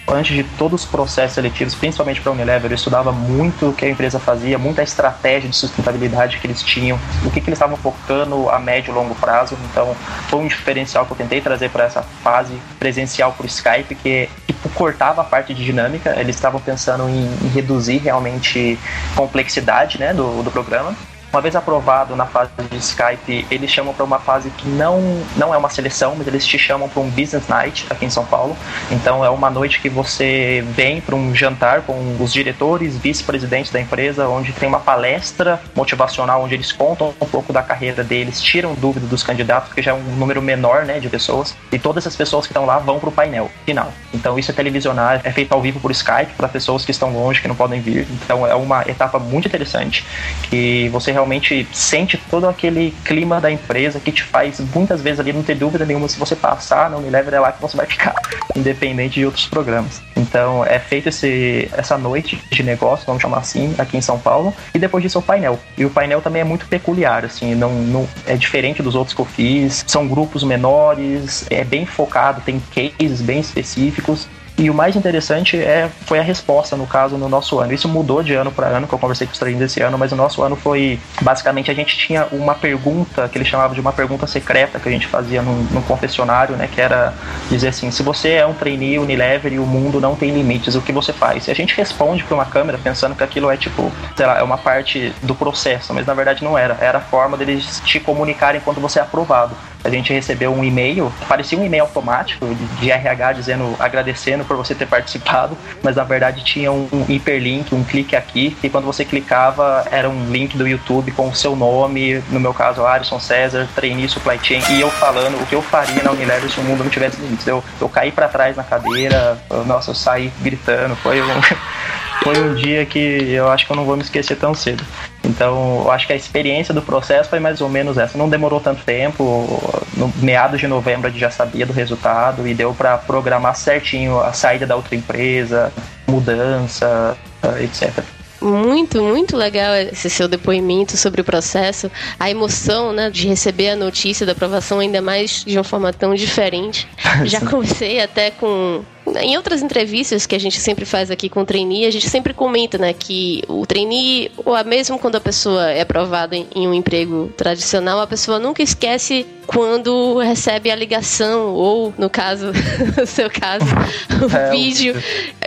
antes 0.08 0.36
de 0.36 0.44
todos 0.44 0.84
os 0.84 0.90
processos 0.90 1.36
seletivos, 1.36 1.76
principalmente 1.76 2.22
para 2.22 2.32
a 2.32 2.34
Unilever, 2.36 2.72
eu 2.72 2.76
estudava 2.76 3.12
muito 3.12 3.70
o 3.70 3.74
que 3.74 3.86
a 3.86 3.90
empresa 3.90 4.20
fazia, 4.20 4.58
muita 4.58 4.82
estratégia 4.82 5.50
de 5.50 5.56
sustentabilidade 5.56 6.38
que 6.38 6.48
eles 6.48 6.64
tinham, 6.64 6.98
o 7.26 7.30
que, 7.30 7.42
que 7.42 7.50
eles 7.50 7.58
estavam 7.58 7.76
focando 7.76 8.50
a 8.50 8.60
médio 8.60 8.92
e 8.92 8.94
longo 8.94 9.14
prazo. 9.16 9.58
Então, 9.70 9.96
foi 10.30 10.40
um 10.40 10.48
diferencial 10.48 11.06
que 11.06 11.12
eu 11.12 11.18
tentei 11.18 11.42
trazer 11.42 11.70
para 11.70 11.84
essa 11.84 12.02
fase 12.02 12.54
presencial 12.80 13.34
por 13.34 13.46
Skype, 13.46 13.96
que 13.96 14.30
tipo, 14.48 14.70
cortava 14.70 15.22
a 15.22 15.26
parte 15.26 15.54
de 15.54 15.64
dinâmica. 15.64 16.16
Eles 16.18 16.36
estavam 16.36 16.62
pensando 16.62 17.10
em, 17.10 17.26
em 17.46 17.50
reduzir 17.50 17.98
realmente 17.98 18.80
complexidade 19.16 20.00
né, 20.00 20.14
do, 20.14 20.42
do 20.42 20.52
programa. 20.52 20.96
Uma 21.38 21.42
vez 21.44 21.56
aprovado 21.56 22.16
na 22.16 22.26
fase 22.26 22.50
de 22.68 22.78
Skype, 22.78 23.46
eles 23.52 23.70
chamam 23.70 23.94
para 23.94 24.04
uma 24.04 24.18
fase 24.18 24.50
que 24.50 24.68
não, 24.68 25.22
não 25.36 25.54
é 25.54 25.58
uma 25.58 25.70
seleção, 25.70 26.16
mas 26.18 26.26
eles 26.26 26.44
te 26.44 26.58
chamam 26.58 26.90
para 26.90 27.00
um 27.00 27.12
Business 27.12 27.48
Night 27.48 27.86
aqui 27.92 28.06
em 28.06 28.10
São 28.10 28.26
Paulo. 28.26 28.58
Então 28.90 29.24
é 29.24 29.30
uma 29.30 29.48
noite 29.48 29.80
que 29.80 29.88
você 29.88 30.66
vem 30.70 31.00
para 31.00 31.16
um 31.16 31.36
jantar 31.36 31.84
com 31.84 32.18
os 32.20 32.34
diretores, 32.34 32.98
vice-presidentes 32.98 33.72
da 33.72 33.80
empresa, 33.80 34.28
onde 34.28 34.52
tem 34.52 34.68
uma 34.68 34.80
palestra 34.80 35.62
motivacional, 35.76 36.42
onde 36.42 36.56
eles 36.56 36.72
contam 36.72 37.14
um 37.22 37.28
pouco 37.28 37.54
da 37.54 37.62
carreira 37.62 38.04
deles, 38.04 38.42
tiram 38.42 38.74
dúvida 38.74 39.06
dos 39.06 39.22
candidatos, 39.22 39.68
porque 39.68 39.84
já 39.84 39.92
é 39.92 39.94
um 39.94 40.16
número 40.18 40.42
menor 40.42 40.86
né, 40.86 41.00
de 41.00 41.08
pessoas, 41.08 41.56
e 41.72 41.78
todas 41.78 42.04
essas 42.04 42.16
pessoas 42.16 42.48
que 42.48 42.52
estão 42.52 42.66
lá 42.66 42.80
vão 42.80 42.98
para 42.98 43.10
o 43.10 43.12
painel 43.12 43.52
final. 43.64 43.94
Então 44.12 44.40
isso 44.40 44.50
é 44.50 44.56
televisionado, 44.56 45.22
é 45.24 45.32
feito 45.32 45.54
ao 45.54 45.62
vivo 45.62 45.80
por 45.80 45.92
Skype 45.92 46.34
para 46.36 46.48
pessoas 46.48 46.84
que 46.84 46.90
estão 46.90 47.14
longe, 47.14 47.40
que 47.40 47.48
não 47.48 47.56
podem 47.56 47.80
vir. 47.80 48.08
Então 48.24 48.48
é 48.48 48.56
uma 48.56 48.82
etapa 48.90 49.20
muito 49.20 49.48
interessante 49.48 50.04
que 50.50 50.90
você 50.90 51.12
realmente 51.12 51.27
sente 51.72 52.18
todo 52.30 52.48
aquele 52.48 52.94
clima 53.04 53.40
da 53.40 53.52
empresa 53.52 54.00
que 54.00 54.12
te 54.12 54.24
faz 54.24 54.60
muitas 54.74 55.02
vezes 55.02 55.20
ali 55.20 55.34
não 55.34 55.44
ter 55.44 55.56
dúvida 55.56 55.86
nenhuma 55.86 56.08
se 56.08 56.18
você 56.18 56.36
passar 56.36 56.90
na 56.90 56.98
Unilever 56.98 57.34
é 57.34 57.40
lá 57.40 57.52
que 57.52 57.62
você 57.62 57.76
vai 57.76 57.86
ficar, 57.86 58.16
independente 58.56 59.16
de 59.16 59.26
outros 59.26 59.46
programas. 59.48 60.02
Então 60.16 60.66
é 60.66 60.80
feito 60.80 61.10
esse, 61.10 61.70
essa 61.74 61.98
noite 61.98 62.42
de 62.52 62.64
negócio, 62.64 63.06
vamos 63.06 63.22
chamar 63.22 63.40
assim, 63.40 63.74
aqui 63.78 63.98
em 63.98 64.02
São 64.02 64.20
Paulo, 64.20 64.54
e 64.74 64.80
depois 64.80 65.04
disso 65.04 65.18
é 65.18 65.22
o 65.22 65.24
painel. 65.24 65.60
E 65.78 65.86
o 65.86 65.90
painel 65.90 66.22
também 66.22 66.42
é 66.42 66.46
muito 66.46 66.68
peculiar, 66.68 67.26
assim, 67.26 67.56
não, 67.56 67.72
não 67.72 68.08
é 68.26 68.36
diferente 68.36 68.82
dos 68.82 68.96
outros 68.96 69.16
que 69.16 69.22
eu 69.22 69.26
fiz, 69.26 69.84
são 69.88 70.08
grupos 70.08 70.44
menores, 70.44 71.46
é 71.50 71.64
bem 71.64 71.86
focado, 71.86 72.42
tem 72.42 72.62
cases 72.74 73.22
bem 73.22 73.40
específicos 73.40 74.28
E 74.58 74.72
o 74.72 74.74
mais 74.74 74.96
interessante 74.96 75.56
é, 75.56 75.88
foi 76.08 76.18
a 76.18 76.24
resposta, 76.24 76.76
no 76.76 76.88
caso, 76.88 77.16
no 77.16 77.30
nosso 77.30 77.60
ano. 77.60 77.74
Isso 77.74 77.88
mudou 77.88 78.24
de 78.24 78.34
ano 78.34 78.52
para 78.52 78.66
ano, 78.66 78.88
que 78.88 78.94
eu 78.94 78.98
conversei 78.98 79.28
com 79.28 79.34
os 79.34 79.38
treinos 79.38 79.62
esse 79.62 79.82
ano, 79.82 80.00
mas 80.00 80.12
o 80.12 80.16
nosso 80.16 80.42
ano 80.42 80.56
foi, 80.56 81.00
basicamente, 81.22 81.70
a 81.70 81.76
gente 81.76 81.96
tinha 81.96 82.28
uma 82.32 82.56
pergunta, 82.56 83.30
que 83.30 83.38
eles 83.38 83.48
chamavam 83.48 83.76
de 83.76 83.82
uma 83.82 83.94
pergunta 83.94 84.26
secreta, 84.26 84.80
que 84.80 84.90
a 84.90 84.92
gente 84.92 85.06
fazia 85.06 85.44
num, 85.44 85.62
num 85.72 85.82
confessionário, 85.84 86.56
né, 86.56 86.68
que 86.68 86.82
era 86.82 87.14
dizer 87.52 87.68
assim, 87.68 87.92
se 87.92 88.02
você 88.02 88.32
é 88.32 88.48
um 88.48 88.54
trainee 88.56 88.98
Unilever 88.98 89.54
e 89.54 89.60
o 89.60 89.66
mundo 89.66 90.02
não 90.02 90.16
tem 90.16 90.32
limites, 90.32 90.74
o 90.74 90.82
que 90.82 90.92
você 90.92 91.14
faz? 91.14 91.48
E 91.48 91.52
a 91.52 91.56
gente 91.56 91.76
responde 91.78 92.24
para 92.24 92.34
uma 92.34 92.46
câmera 92.46 92.80
pensando 92.84 93.14
que 93.14 93.24
aquilo 93.24 93.52
é 93.52 93.58
tipo, 93.58 93.92
sei 94.16 94.26
lá, 94.26 94.40
é 94.40 94.44
uma 94.44 94.58
parte 94.58 95.14
do 95.22 95.36
processo, 95.36 95.94
mas 95.94 96.08
na 96.08 96.16
verdade 96.16 96.44
não 96.44 96.58
era. 96.58 96.76
Era 96.82 96.98
a 96.98 97.02
forma 97.02 97.38
deles 97.38 97.80
te 97.86 98.00
comunicarem 98.00 98.60
quando 98.62 98.82
você 98.82 98.98
é 98.98 99.04
aprovado. 99.04 99.56
A 99.84 99.90
gente 99.90 100.12
recebeu 100.12 100.54
um 100.54 100.64
e-mail, 100.64 101.12
parecia 101.28 101.58
um 101.58 101.66
e-mail 101.66 101.84
automático 101.84 102.46
de 102.80 102.92
RH 102.92 103.34
dizendo, 103.34 103.76
agradecendo 103.80 104.44
por 104.44 104.58
você 104.58 104.76
ter 104.76 104.86
participado, 104.86 105.58
mas 105.82 105.96
na 105.96 106.04
verdade 106.04 106.44
tinha 106.44 106.72
um, 106.72 107.06
hiperlink, 107.08 107.74
um 107.74 107.84
clique 107.84 108.16
aqui, 108.16 108.58
e 108.62 108.70
quando 108.70 108.86
você 108.86 109.06
clicava 109.06 109.86
era 109.92 110.10
um 110.10 110.30
link 110.32 110.58
do 110.58 110.68
YouTube 110.68 111.12
com 111.12 111.30
o 111.30 111.36
seu 111.36 111.56
nome, 111.56 112.22
no 112.30 112.40
meu 112.40 112.54
caso, 112.54 112.86
Alisson 112.86 113.20
César, 113.20 113.68
trainee 113.76 114.10
supply 114.10 114.40
chain, 114.42 114.62
e 114.70 114.82
eu 114.82 114.90
falando 114.90 115.42
o 115.42 115.46
que 115.46 115.56
eu 115.56 115.62
faria 115.62 116.04
na 116.04 116.12
Unilever 116.12 116.50
se 116.50 116.60
o 116.60 116.64
mundo 116.64 116.84
não 116.84 116.92
tivesse 116.92 117.20
limites. 117.22 117.48
Eu, 117.48 117.64
eu 117.80 117.88
caí 117.88 118.12
para 118.12 118.28
trás 118.28 118.56
na 118.56 118.64
cadeira, 118.64 119.38
nossa, 119.66 119.92
eu 119.92 119.96
saí 119.96 120.32
gritando, 120.42 120.96
foi 120.98 121.22
um, 121.22 121.42
foi 122.24 122.38
um 122.40 122.56
dia 122.56 122.86
que 122.86 123.00
eu 123.32 123.50
acho 123.50 123.66
que 123.66 123.72
eu 123.72 123.76
não 123.76 123.86
vou 123.86 123.96
me 123.96 124.04
esquecer 124.04 124.36
tão 124.36 124.54
cedo. 124.54 124.84
Então, 125.28 125.84
eu 125.84 125.92
acho 125.92 126.08
que 126.08 126.14
a 126.14 126.16
experiência 126.16 126.74
do 126.74 126.82
processo 126.82 127.30
foi 127.30 127.40
mais 127.40 127.62
ou 127.62 127.70
menos 127.70 127.98
essa. 127.98 128.18
Não 128.18 128.30
demorou 128.30 128.60
tanto 128.60 128.84
tempo. 128.84 129.48
No 129.96 130.12
meados 130.18 130.60
de 130.60 130.68
novembro 130.68 131.08
a 131.08 131.10
gente 131.10 131.20
já 131.20 131.32
sabia 131.32 131.66
do 131.66 131.74
resultado 131.74 132.48
e 132.48 132.54
deu 132.54 132.74
para 132.74 132.98
programar 132.98 133.56
certinho 133.56 134.20
a 134.20 134.32
saída 134.34 134.66
da 134.66 134.76
outra 134.76 134.96
empresa, 134.96 135.72
mudança, 136.08 137.18
etc. 137.62 138.04
Muito, 138.40 139.02
muito 139.02 139.36
legal 139.36 139.74
esse 139.76 140.10
seu 140.10 140.28
depoimento 140.28 140.96
sobre 140.96 141.22
o 141.22 141.24
processo, 141.24 141.92
a 142.20 142.30
emoção, 142.30 142.94
né, 142.94 143.10
de 143.10 143.28
receber 143.28 143.72
a 143.72 143.76
notícia 143.76 144.26
da 144.26 144.34
aprovação 144.34 144.80
ainda 144.80 145.02
mais 145.02 145.44
de 145.44 145.58
uma 145.58 145.64
forma 145.64 145.92
tão 145.92 146.14
diferente. 146.14 146.88
Já 147.26 147.42
comecei 147.42 148.00
até 148.00 148.30
com 148.30 148.84
em 149.22 149.38
outras 149.38 149.62
entrevistas 149.62 150.26
que 150.26 150.36
a 150.36 150.40
gente 150.40 150.60
sempre 150.60 150.86
faz 150.86 151.10
aqui 151.10 151.30
com 151.30 151.42
o 151.42 151.46
trainee, 151.46 151.86
a 151.86 151.92
gente 151.92 152.10
sempre 152.10 152.34
comenta, 152.34 152.78
né, 152.78 152.94
que 152.94 153.44
o 153.48 153.66
trainee, 153.66 154.32
ou 154.38 154.62
mesmo 154.64 155.00
quando 155.00 155.16
a 155.16 155.22
pessoa 155.22 155.72
é 155.72 155.82
aprovada 155.82 156.36
em, 156.36 156.48
em 156.56 156.68
um 156.68 156.74
emprego 156.74 157.32
tradicional, 157.38 158.00
a 158.00 158.08
pessoa 158.08 158.40
nunca 158.40 158.62
esquece 158.62 159.26
quando 159.48 160.18
recebe 160.20 160.70
a 160.70 160.76
ligação, 160.76 161.54
ou, 161.54 161.94
no 161.98 162.10
caso, 162.10 162.52
no 162.98 163.08
seu 163.08 163.30
caso, 163.30 163.66
o 164.22 164.36
é, 164.36 164.52
vídeo 164.52 164.94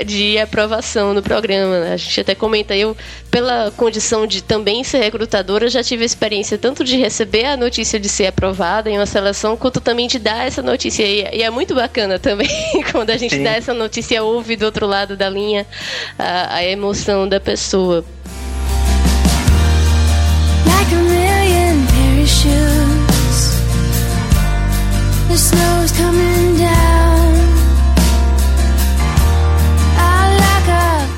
de 0.06 0.38
aprovação 0.38 1.12
no 1.12 1.22
programa. 1.22 1.80
Né? 1.80 1.92
A 1.92 1.96
gente 1.98 2.18
até 2.20 2.34
comenta, 2.34 2.74
eu, 2.74 2.96
pela 3.30 3.70
condição 3.76 4.26
de 4.26 4.42
também 4.42 4.82
ser 4.82 4.98
recrutadora, 4.98 5.68
já 5.68 5.82
tive 5.82 6.02
a 6.02 6.06
experiência 6.06 6.56
tanto 6.56 6.82
de 6.82 6.96
receber 6.96 7.44
a 7.44 7.56
notícia 7.56 8.00
de 8.00 8.08
ser 8.08 8.26
aprovada 8.26 8.90
em 8.90 8.96
uma 8.96 9.06
seleção, 9.06 9.56
quanto 9.56 9.80
também 9.80 10.08
de 10.08 10.18
dar 10.18 10.46
essa 10.46 10.62
notícia. 10.62 11.02
E, 11.04 11.42
é 11.42 11.50
muito 11.50 11.74
bacana 11.74 12.18
também 12.18 12.48
quando 12.90 13.10
a 13.10 13.16
gente 13.18 13.36
Sim. 13.36 13.44
dá 13.44 13.49
essa 13.50 13.74
notícia, 13.74 14.22
ouve 14.22 14.56
do 14.56 14.64
outro 14.64 14.86
lado 14.86 15.16
da 15.16 15.28
linha 15.28 15.66
a, 16.18 16.56
a 16.56 16.64
emoção 16.64 17.28
da 17.28 17.40
pessoa. 17.40 18.04
Like 20.66 20.94
a 20.94 20.98
million 20.98 21.86
parachutes, 21.86 23.60
the 25.28 25.36
snow's 25.36 25.92
coming 25.92 26.58
down. 26.58 27.09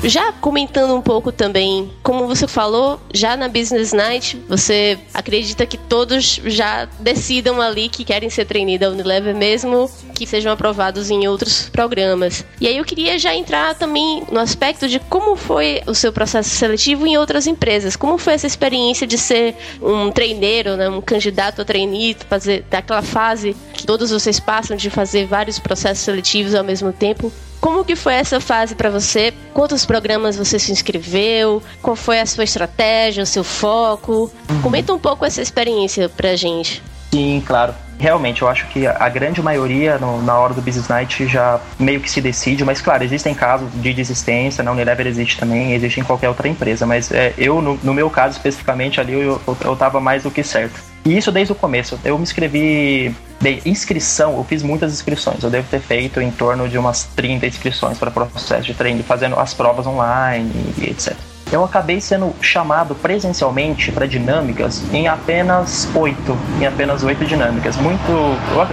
Já 0.03 0.33
comentando 0.33 0.93
um 0.93 1.01
pouco 1.01 1.31
também, 1.31 1.89
como 2.03 2.27
você 2.27 2.45
falou, 2.45 2.99
já 3.13 3.37
na 3.37 3.47
Business 3.47 3.93
Night, 3.93 4.37
você 4.49 4.99
acredita 5.13 5.65
que 5.65 5.77
todos 5.77 6.41
já 6.45 6.85
decidam 6.99 7.61
ali 7.61 7.87
que 7.87 8.03
querem 8.03 8.29
ser 8.29 8.43
trainee 8.43 8.77
da 8.77 8.89
Unilever 8.89 9.33
mesmo 9.33 9.89
que 10.13 10.27
sejam 10.27 10.51
aprovados 10.51 11.09
em 11.09 11.25
outros 11.25 11.69
programas. 11.69 12.45
E 12.59 12.67
aí 12.67 12.77
eu 12.77 12.83
queria 12.83 13.17
já 13.17 13.33
entrar 13.33 13.75
também 13.75 14.23
no 14.29 14.39
aspecto 14.39 14.89
de 14.89 14.99
como 14.99 15.37
foi 15.37 15.81
o 15.87 15.95
seu 15.95 16.11
processo 16.11 16.49
seletivo 16.49 17.07
em 17.07 17.17
outras 17.17 17.47
empresas. 17.47 17.95
Como 17.95 18.17
foi 18.17 18.33
essa 18.33 18.45
experiência 18.45 19.07
de 19.07 19.17
ser 19.17 19.55
um 19.81 20.11
treineiro, 20.11 20.75
né, 20.75 20.89
um 20.89 21.01
candidato 21.01 21.61
a 21.61 21.65
trainee, 21.65 22.17
fazer 22.29 22.65
daquela 22.69 23.01
fase 23.01 23.55
que 23.73 23.85
todos 23.85 24.11
vocês 24.11 24.37
passam 24.37 24.75
de 24.75 24.89
fazer 24.89 25.25
vários 25.25 25.59
processos 25.59 26.03
seletivos 26.03 26.53
ao 26.53 26.63
mesmo 26.63 26.91
tempo 26.91 27.31
como 27.63 27.85
que 27.85 27.95
foi 27.95 28.15
essa 28.15 28.41
fase 28.41 28.75
para 28.75 28.89
você? 28.89 29.33
Quantos 29.53 29.85
programas 29.85 30.35
você 30.35 30.59
se 30.59 30.69
inscreveu? 30.69 31.63
Qual 31.81 31.95
foi 31.95 32.19
a 32.19 32.25
sua 32.25 32.43
estratégia, 32.43 33.23
o 33.23 33.25
seu 33.25 33.41
foco? 33.41 34.29
Comenta 34.61 34.93
um 34.93 34.99
pouco 34.99 35.23
essa 35.23 35.41
experiência 35.41 36.09
pra 36.09 36.35
gente. 36.35 36.83
Sim, 37.13 37.43
claro. 37.45 37.75
Realmente, 37.99 38.41
eu 38.41 38.47
acho 38.47 38.65
que 38.69 38.87
a 38.87 39.07
grande 39.07 39.39
maioria 39.39 39.99
no, 39.99 40.19
na 40.23 40.35
hora 40.35 40.51
do 40.51 40.63
Business 40.63 40.87
Night 40.87 41.27
já 41.27 41.61
meio 41.77 41.99
que 41.99 42.09
se 42.09 42.19
decide, 42.19 42.65
mas 42.65 42.81
claro, 42.81 43.03
existem 43.03 43.35
casos 43.35 43.69
de 43.71 43.93
desistência, 43.93 44.63
na 44.63 44.71
Unilever 44.71 45.05
existe 45.05 45.37
também, 45.37 45.73
existe 45.73 45.99
em 45.99 46.03
qualquer 46.03 46.27
outra 46.27 46.47
empresa, 46.47 46.87
mas 46.87 47.11
é, 47.11 47.31
eu, 47.37 47.61
no, 47.61 47.79
no, 47.83 47.93
meu 47.93 48.09
caso 48.09 48.35
especificamente 48.35 48.99
ali, 48.99 49.13
eu, 49.13 49.39
eu, 49.47 49.77
eu 49.93 50.01
mais 50.01 50.23
do 50.23 50.31
que 50.31 50.43
certo. 50.43 50.81
E 51.05 51.15
isso 51.15 51.31
desde 51.31 51.51
o 51.51 51.55
começo. 51.55 51.99
Eu 52.03 52.17
me 52.17 52.23
inscrevi 52.23 53.15
de 53.39 53.61
inscrição, 53.63 54.35
eu 54.37 54.43
fiz 54.43 54.63
muitas 54.63 54.91
inscrições. 54.91 55.43
Eu 55.43 55.51
devo 55.51 55.67
ter 55.69 55.79
feito 55.79 56.19
em 56.19 56.31
torno 56.31 56.67
de 56.67 56.79
umas 56.79 57.03
30 57.15 57.45
inscrições 57.45 57.99
para 57.99 58.09
processo 58.09 58.63
de 58.63 58.73
treino, 58.73 59.03
fazendo 59.03 59.39
as 59.39 59.53
provas 59.53 59.85
online 59.85 60.51
e 60.79 60.85
etc 60.85 61.15
eu 61.53 61.63
acabei 61.63 62.01
sendo 62.01 62.33
chamado 62.41 62.95
presencialmente 62.95 63.91
para 63.91 64.07
dinâmicas 64.07 64.83
em 64.91 65.07
apenas 65.07 65.87
oito, 65.95 66.37
em 66.59 66.65
apenas 66.65 67.03
oito 67.03 67.23
dinâmicas. 67.25 67.75
Muito, 67.77 68.11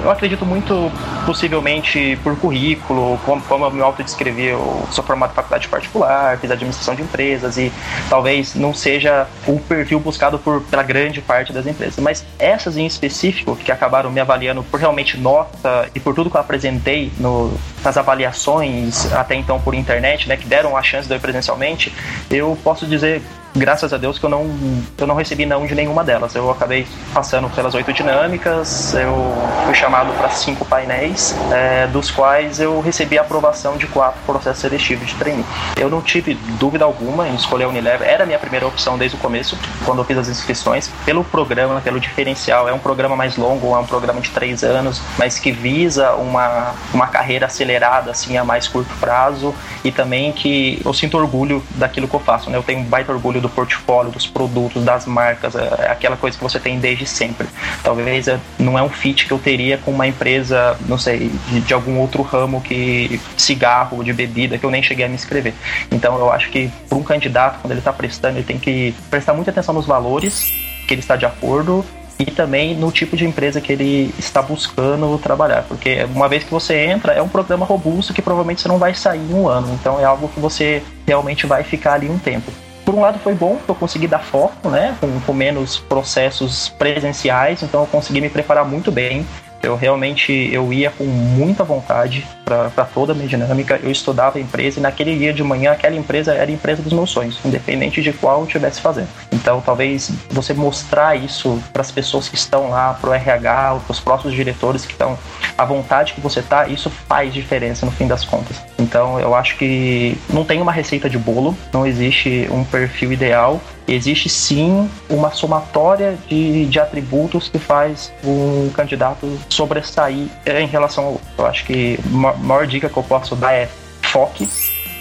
eu 0.03 0.11
acredito 0.11 0.47
muito 0.47 0.91
possivelmente 1.27 2.19
por 2.23 2.37
currículo, 2.37 3.19
como, 3.25 3.43
como 3.43 3.65
eu 3.67 3.71
me 3.71 3.83
autodescrevi, 3.83 4.47
eu 4.47 4.87
sou 4.91 5.05
formado 5.05 5.33
em 5.33 5.35
faculdade 5.35 5.69
particular, 5.69 6.39
fiz 6.39 6.51
administração 6.51 6.95
de 6.95 7.03
empresas 7.03 7.59
e 7.59 7.71
talvez 8.09 8.55
não 8.55 8.73
seja 8.73 9.27
o 9.47 9.59
perfil 9.61 10.01
buscado 10.01 10.39
por, 10.39 10.63
pela 10.63 10.83
grande 10.83 11.21
parte 11.21 11.53
das 11.53 11.67
empresas. 11.67 11.99
Mas 11.99 12.25
essas 12.39 12.77
em 12.77 12.87
específico, 12.87 13.57
que 13.57 13.71
acabaram 13.71 14.11
me 14.11 14.21
avaliando 14.21 14.63
por 14.63 14.81
realmente 14.81 15.19
nota 15.19 15.89
e 15.95 16.01
por 16.01 16.15
tudo 16.15 16.31
que 16.31 16.37
eu 16.37 16.41
apresentei 16.41 17.13
no, 17.19 17.53
nas 17.85 17.97
avaliações, 17.97 19.13
até 19.13 19.35
então 19.35 19.61
por 19.61 19.75
internet, 19.75 20.29
né, 20.29 20.37
que 20.37 20.47
deram 20.47 20.77
a 20.77 20.83
chance 20.83 21.07
de 21.07 21.13
eu 21.13 21.19
ir 21.19 21.21
presencialmente, 21.21 21.93
eu 22.31 22.57
posso 22.63 22.70
dizer 22.79 23.21
graças 23.55 23.93
a 23.93 23.97
Deus 23.97 24.19
que 24.19 24.25
eu 24.25 24.31
não, 24.31 24.51
eu 24.97 25.07
não 25.07 25.15
recebi 25.15 25.47
não 25.47 25.67
de 25.67 25.75
nenhuma 25.75 26.05
delas. 26.05 26.35
Eu 26.35 26.51
acabei 26.51 26.87
passando 27.13 27.49
pelas 27.51 27.75
oito 27.75 27.93
dinâmicas, 27.93 28.95
eu 28.95 29.35
fui 29.65 29.75
chamado 29.75 30.13
para 30.15 30.31
cinco 30.31 30.65
painéis, 30.65 31.35
é, 31.53 31.87
dos 31.89 32.11
quais 32.11 32.61
eu 32.61 32.81
recebi 32.81 33.19
a 33.19 33.23
aprovação 33.23 33.77
de 33.77 33.87
quatro 33.87 34.21
processos 34.25 34.61
seletivos 34.61 35.09
de 35.09 35.15
treino. 35.15 35.45
Eu 35.77 35.89
não 35.89 36.01
tive 36.01 36.35
dúvida 36.59 36.85
alguma 36.85 37.29
em 37.29 37.35
escolher 37.35 37.65
a 37.65 37.69
Unilever, 37.69 38.07
era 38.07 38.25
a 38.25 38.27
minha 38.27 38.39
primeira 38.39 38.67
opção 38.67 38.97
desde 38.97 39.17
o 39.17 39.21
começo, 39.21 39.59
quando 39.85 39.99
eu 39.99 40.05
fiz 40.05 40.19
as 40.19 40.29
inscrições, 40.29 40.91
pelo 41.05 41.25
programa, 41.25 41.81
pelo 41.81 41.99
diferencial. 42.01 42.69
É 42.69 42.73
um 42.73 42.79
programa 42.79 43.17
mais 43.17 43.37
longo, 43.37 43.75
é 43.75 43.79
um 43.79 43.87
programa 43.87 44.21
de 44.21 44.31
três 44.31 44.63
anos, 44.63 45.01
mas 45.19 45.39
que 45.39 45.51
visa 45.51 46.13
uma, 46.13 46.75
uma 46.93 47.07
carreira 47.07 47.47
acelerada, 47.47 48.11
assim, 48.11 48.37
a 48.37 48.45
mais 48.45 48.69
curto 48.69 48.93
prazo, 49.01 49.55
e 49.85 49.91
também 49.91 50.33
que 50.33 50.81
eu 50.85 50.93
sinto 50.93 51.17
orgulho 51.17 51.63
daquilo 51.71 52.07
que 52.07 52.15
eu 52.15 52.21
faço, 52.21 52.51
né? 52.51 52.57
Eu 52.57 52.63
tenho 52.63 52.81
um 52.81 52.85
baita 52.85 53.13
orgulho 53.13 53.40
do 53.41 53.49
portfólio, 53.49 54.11
dos 54.11 54.27
produtos, 54.27 54.85
das 54.85 55.07
marcas, 55.07 55.55
é, 55.55 55.87
é 55.87 55.91
aquela 55.91 56.17
coisa 56.17 56.37
que 56.37 56.43
você 56.43 56.59
tem 56.59 56.79
desde 56.79 57.07
sempre. 57.07 57.47
Talvez 57.83 58.29
é, 58.29 58.39
não 58.59 58.79
é 58.79 58.83
um 58.83 58.89
fit 58.89 59.27
que 59.27 59.33
eu 59.33 59.39
teria 59.39 59.79
com 59.79 59.91
uma 59.91 60.07
empresa, 60.07 60.77
não 60.87 60.99
sei, 60.99 61.31
de, 61.49 61.61
de 61.61 61.75
algum 61.75 61.99
outro 61.99 62.23
ramo 62.23 62.61
que 62.61 63.21
cigarro, 63.37 64.03
de 64.05 64.13
bebida, 64.13 64.59
que 64.59 64.65
eu 64.65 64.71
nem 64.71 64.83
cheguei 64.83 65.05
a 65.05 65.09
me 65.09 65.15
inscrever. 65.15 65.55
Então 65.91 66.17
eu 66.19 66.33
acho 66.33 66.51
que 66.51 66.71
para 66.89 66.99
um 66.99 67.03
candidato, 67.03 67.61
quando 67.61 67.73
ele 67.73 67.81
está 67.81 67.93
prestando, 67.93 68.39
ele 68.39 68.47
tem 68.47 68.59
que 68.59 68.95
prestar 69.11 69.35
muita 69.35 69.51
atenção 69.51 69.75
nos 69.75 69.87
valores, 69.87 70.51
que 70.87 70.95
ele 70.95 71.01
está 71.01 71.17
de 71.17 71.27
acordo 71.27 71.85
e 72.21 72.27
também 72.27 72.77
no 72.77 72.93
tipo 72.93 73.17
de 73.17 73.25
empresa 73.25 73.61
que 73.61 73.73
ele 73.73 74.15
está 74.19 74.43
buscando 74.43 75.17
trabalhar, 75.19 75.63
porque 75.63 76.05
uma 76.15 76.29
vez 76.29 76.45
que 76.45 76.51
você 76.51 76.77
entra, 76.85 77.15
é 77.15 77.23
um 77.23 77.29
programa 77.29 77.65
robusto 77.65 78.13
que 78.13 78.21
provavelmente 78.21 78.61
você 78.61 78.69
não 78.69 78.77
vai 78.77 78.93
sair 78.93 79.21
em 79.21 79.33
um 79.33 79.49
ano, 79.49 79.73
então 79.81 79.99
é 79.99 80.05
algo 80.05 80.29
que 80.29 80.39
você 80.39 80.83
realmente 81.07 81.47
vai 81.47 81.65
ficar 81.65 81.95
ali 81.95 82.11
um 82.11 82.19
tempo 82.19 82.53
por 82.91 82.99
um 82.99 83.03
lado 83.03 83.21
foi 83.21 83.35
bom, 83.35 83.57
que 83.65 83.69
eu 83.69 83.75
consegui 83.77 84.09
dar 84.09 84.19
foco, 84.19 84.69
né, 84.69 84.97
com, 85.01 85.21
com 85.21 85.33
menos 85.33 85.79
processos 85.79 86.69
presenciais, 86.71 87.63
então 87.63 87.83
eu 87.83 87.87
consegui 87.87 88.21
me 88.21 88.29
preparar 88.29 88.65
muito 88.65 88.91
bem. 88.91 89.25
Eu 89.63 89.77
realmente 89.77 90.33
eu 90.51 90.73
ia 90.73 90.91
com 90.91 91.05
muita 91.05 91.63
vontade 91.63 92.27
para 92.45 92.85
toda 92.87 93.13
a 93.13 93.15
minha 93.15 93.29
dinâmica. 93.29 93.79
Eu 93.83 93.91
estudava 93.91 94.39
a 94.39 94.41
empresa 94.41 94.81
e 94.81 94.83
naquele 94.83 95.17
dia 95.17 95.35
de 95.35 95.45
manhã 95.45 95.73
aquela 95.73 95.95
empresa 95.95 96.33
era 96.33 96.51
a 96.51 96.55
empresa 96.55 96.83
dos 96.83 96.95
meus 96.95 97.11
sonhos, 97.11 97.39
independente 97.45 98.01
de 98.01 98.11
qual 98.11 98.41
eu 98.41 98.47
estivesse 98.47 98.81
fazendo. 98.81 99.09
Então 99.31 99.61
talvez 99.61 100.11
você 100.31 100.55
mostrar 100.55 101.15
isso 101.15 101.63
para 101.75 101.83
as 101.83 101.93
pessoas 101.93 102.27
que 102.27 102.37
estão 102.37 102.71
lá, 102.71 102.95
para 102.95 103.11
o 103.11 103.13
RH, 103.13 103.81
para 103.85 103.93
os 103.93 104.01
próximos 104.01 104.35
diretores 104.35 104.87
que 104.87 104.93
estão, 104.93 105.19
a 105.59 105.65
vontade 105.67 106.15
que 106.15 106.23
você 106.23 106.41
tá, 106.41 106.67
isso 106.67 106.89
faz 107.07 107.33
diferença 107.35 107.85
no 107.85 107.93
fim 107.93 108.07
das 108.07 108.25
contas. 108.25 108.57
Então 108.81 109.21
eu 109.21 109.35
acho 109.35 109.57
que 109.57 110.17
não 110.31 110.45
tem 110.45 110.61
uma 110.61 110.73
receita 110.73 111.09
de 111.09 111.19
bolo, 111.19 111.57
não 111.73 111.87
existe 111.87 112.49
um 112.51 112.65
perfil 112.65 113.13
ideal. 113.13 113.61
Existe 113.87 114.29
sim 114.29 114.89
uma 115.09 115.31
somatória 115.31 116.17
de, 116.29 116.67
de 116.67 116.81
atributos 116.81 117.49
que 117.49 117.59
faz 117.59 118.13
um 118.25 118.71
candidato 118.71 119.39
sobressair 119.49 120.29
em 120.47 120.67
relação. 120.67 121.21
Eu 121.37 121.47
acho 121.47 121.65
que 121.65 121.99
a 122.07 122.33
maior 122.39 122.67
dica 122.67 122.89
que 122.89 122.97
eu 122.97 123.03
posso 123.03 123.37
dar 123.37 123.53
é 123.53 123.69
foque, 124.03 124.49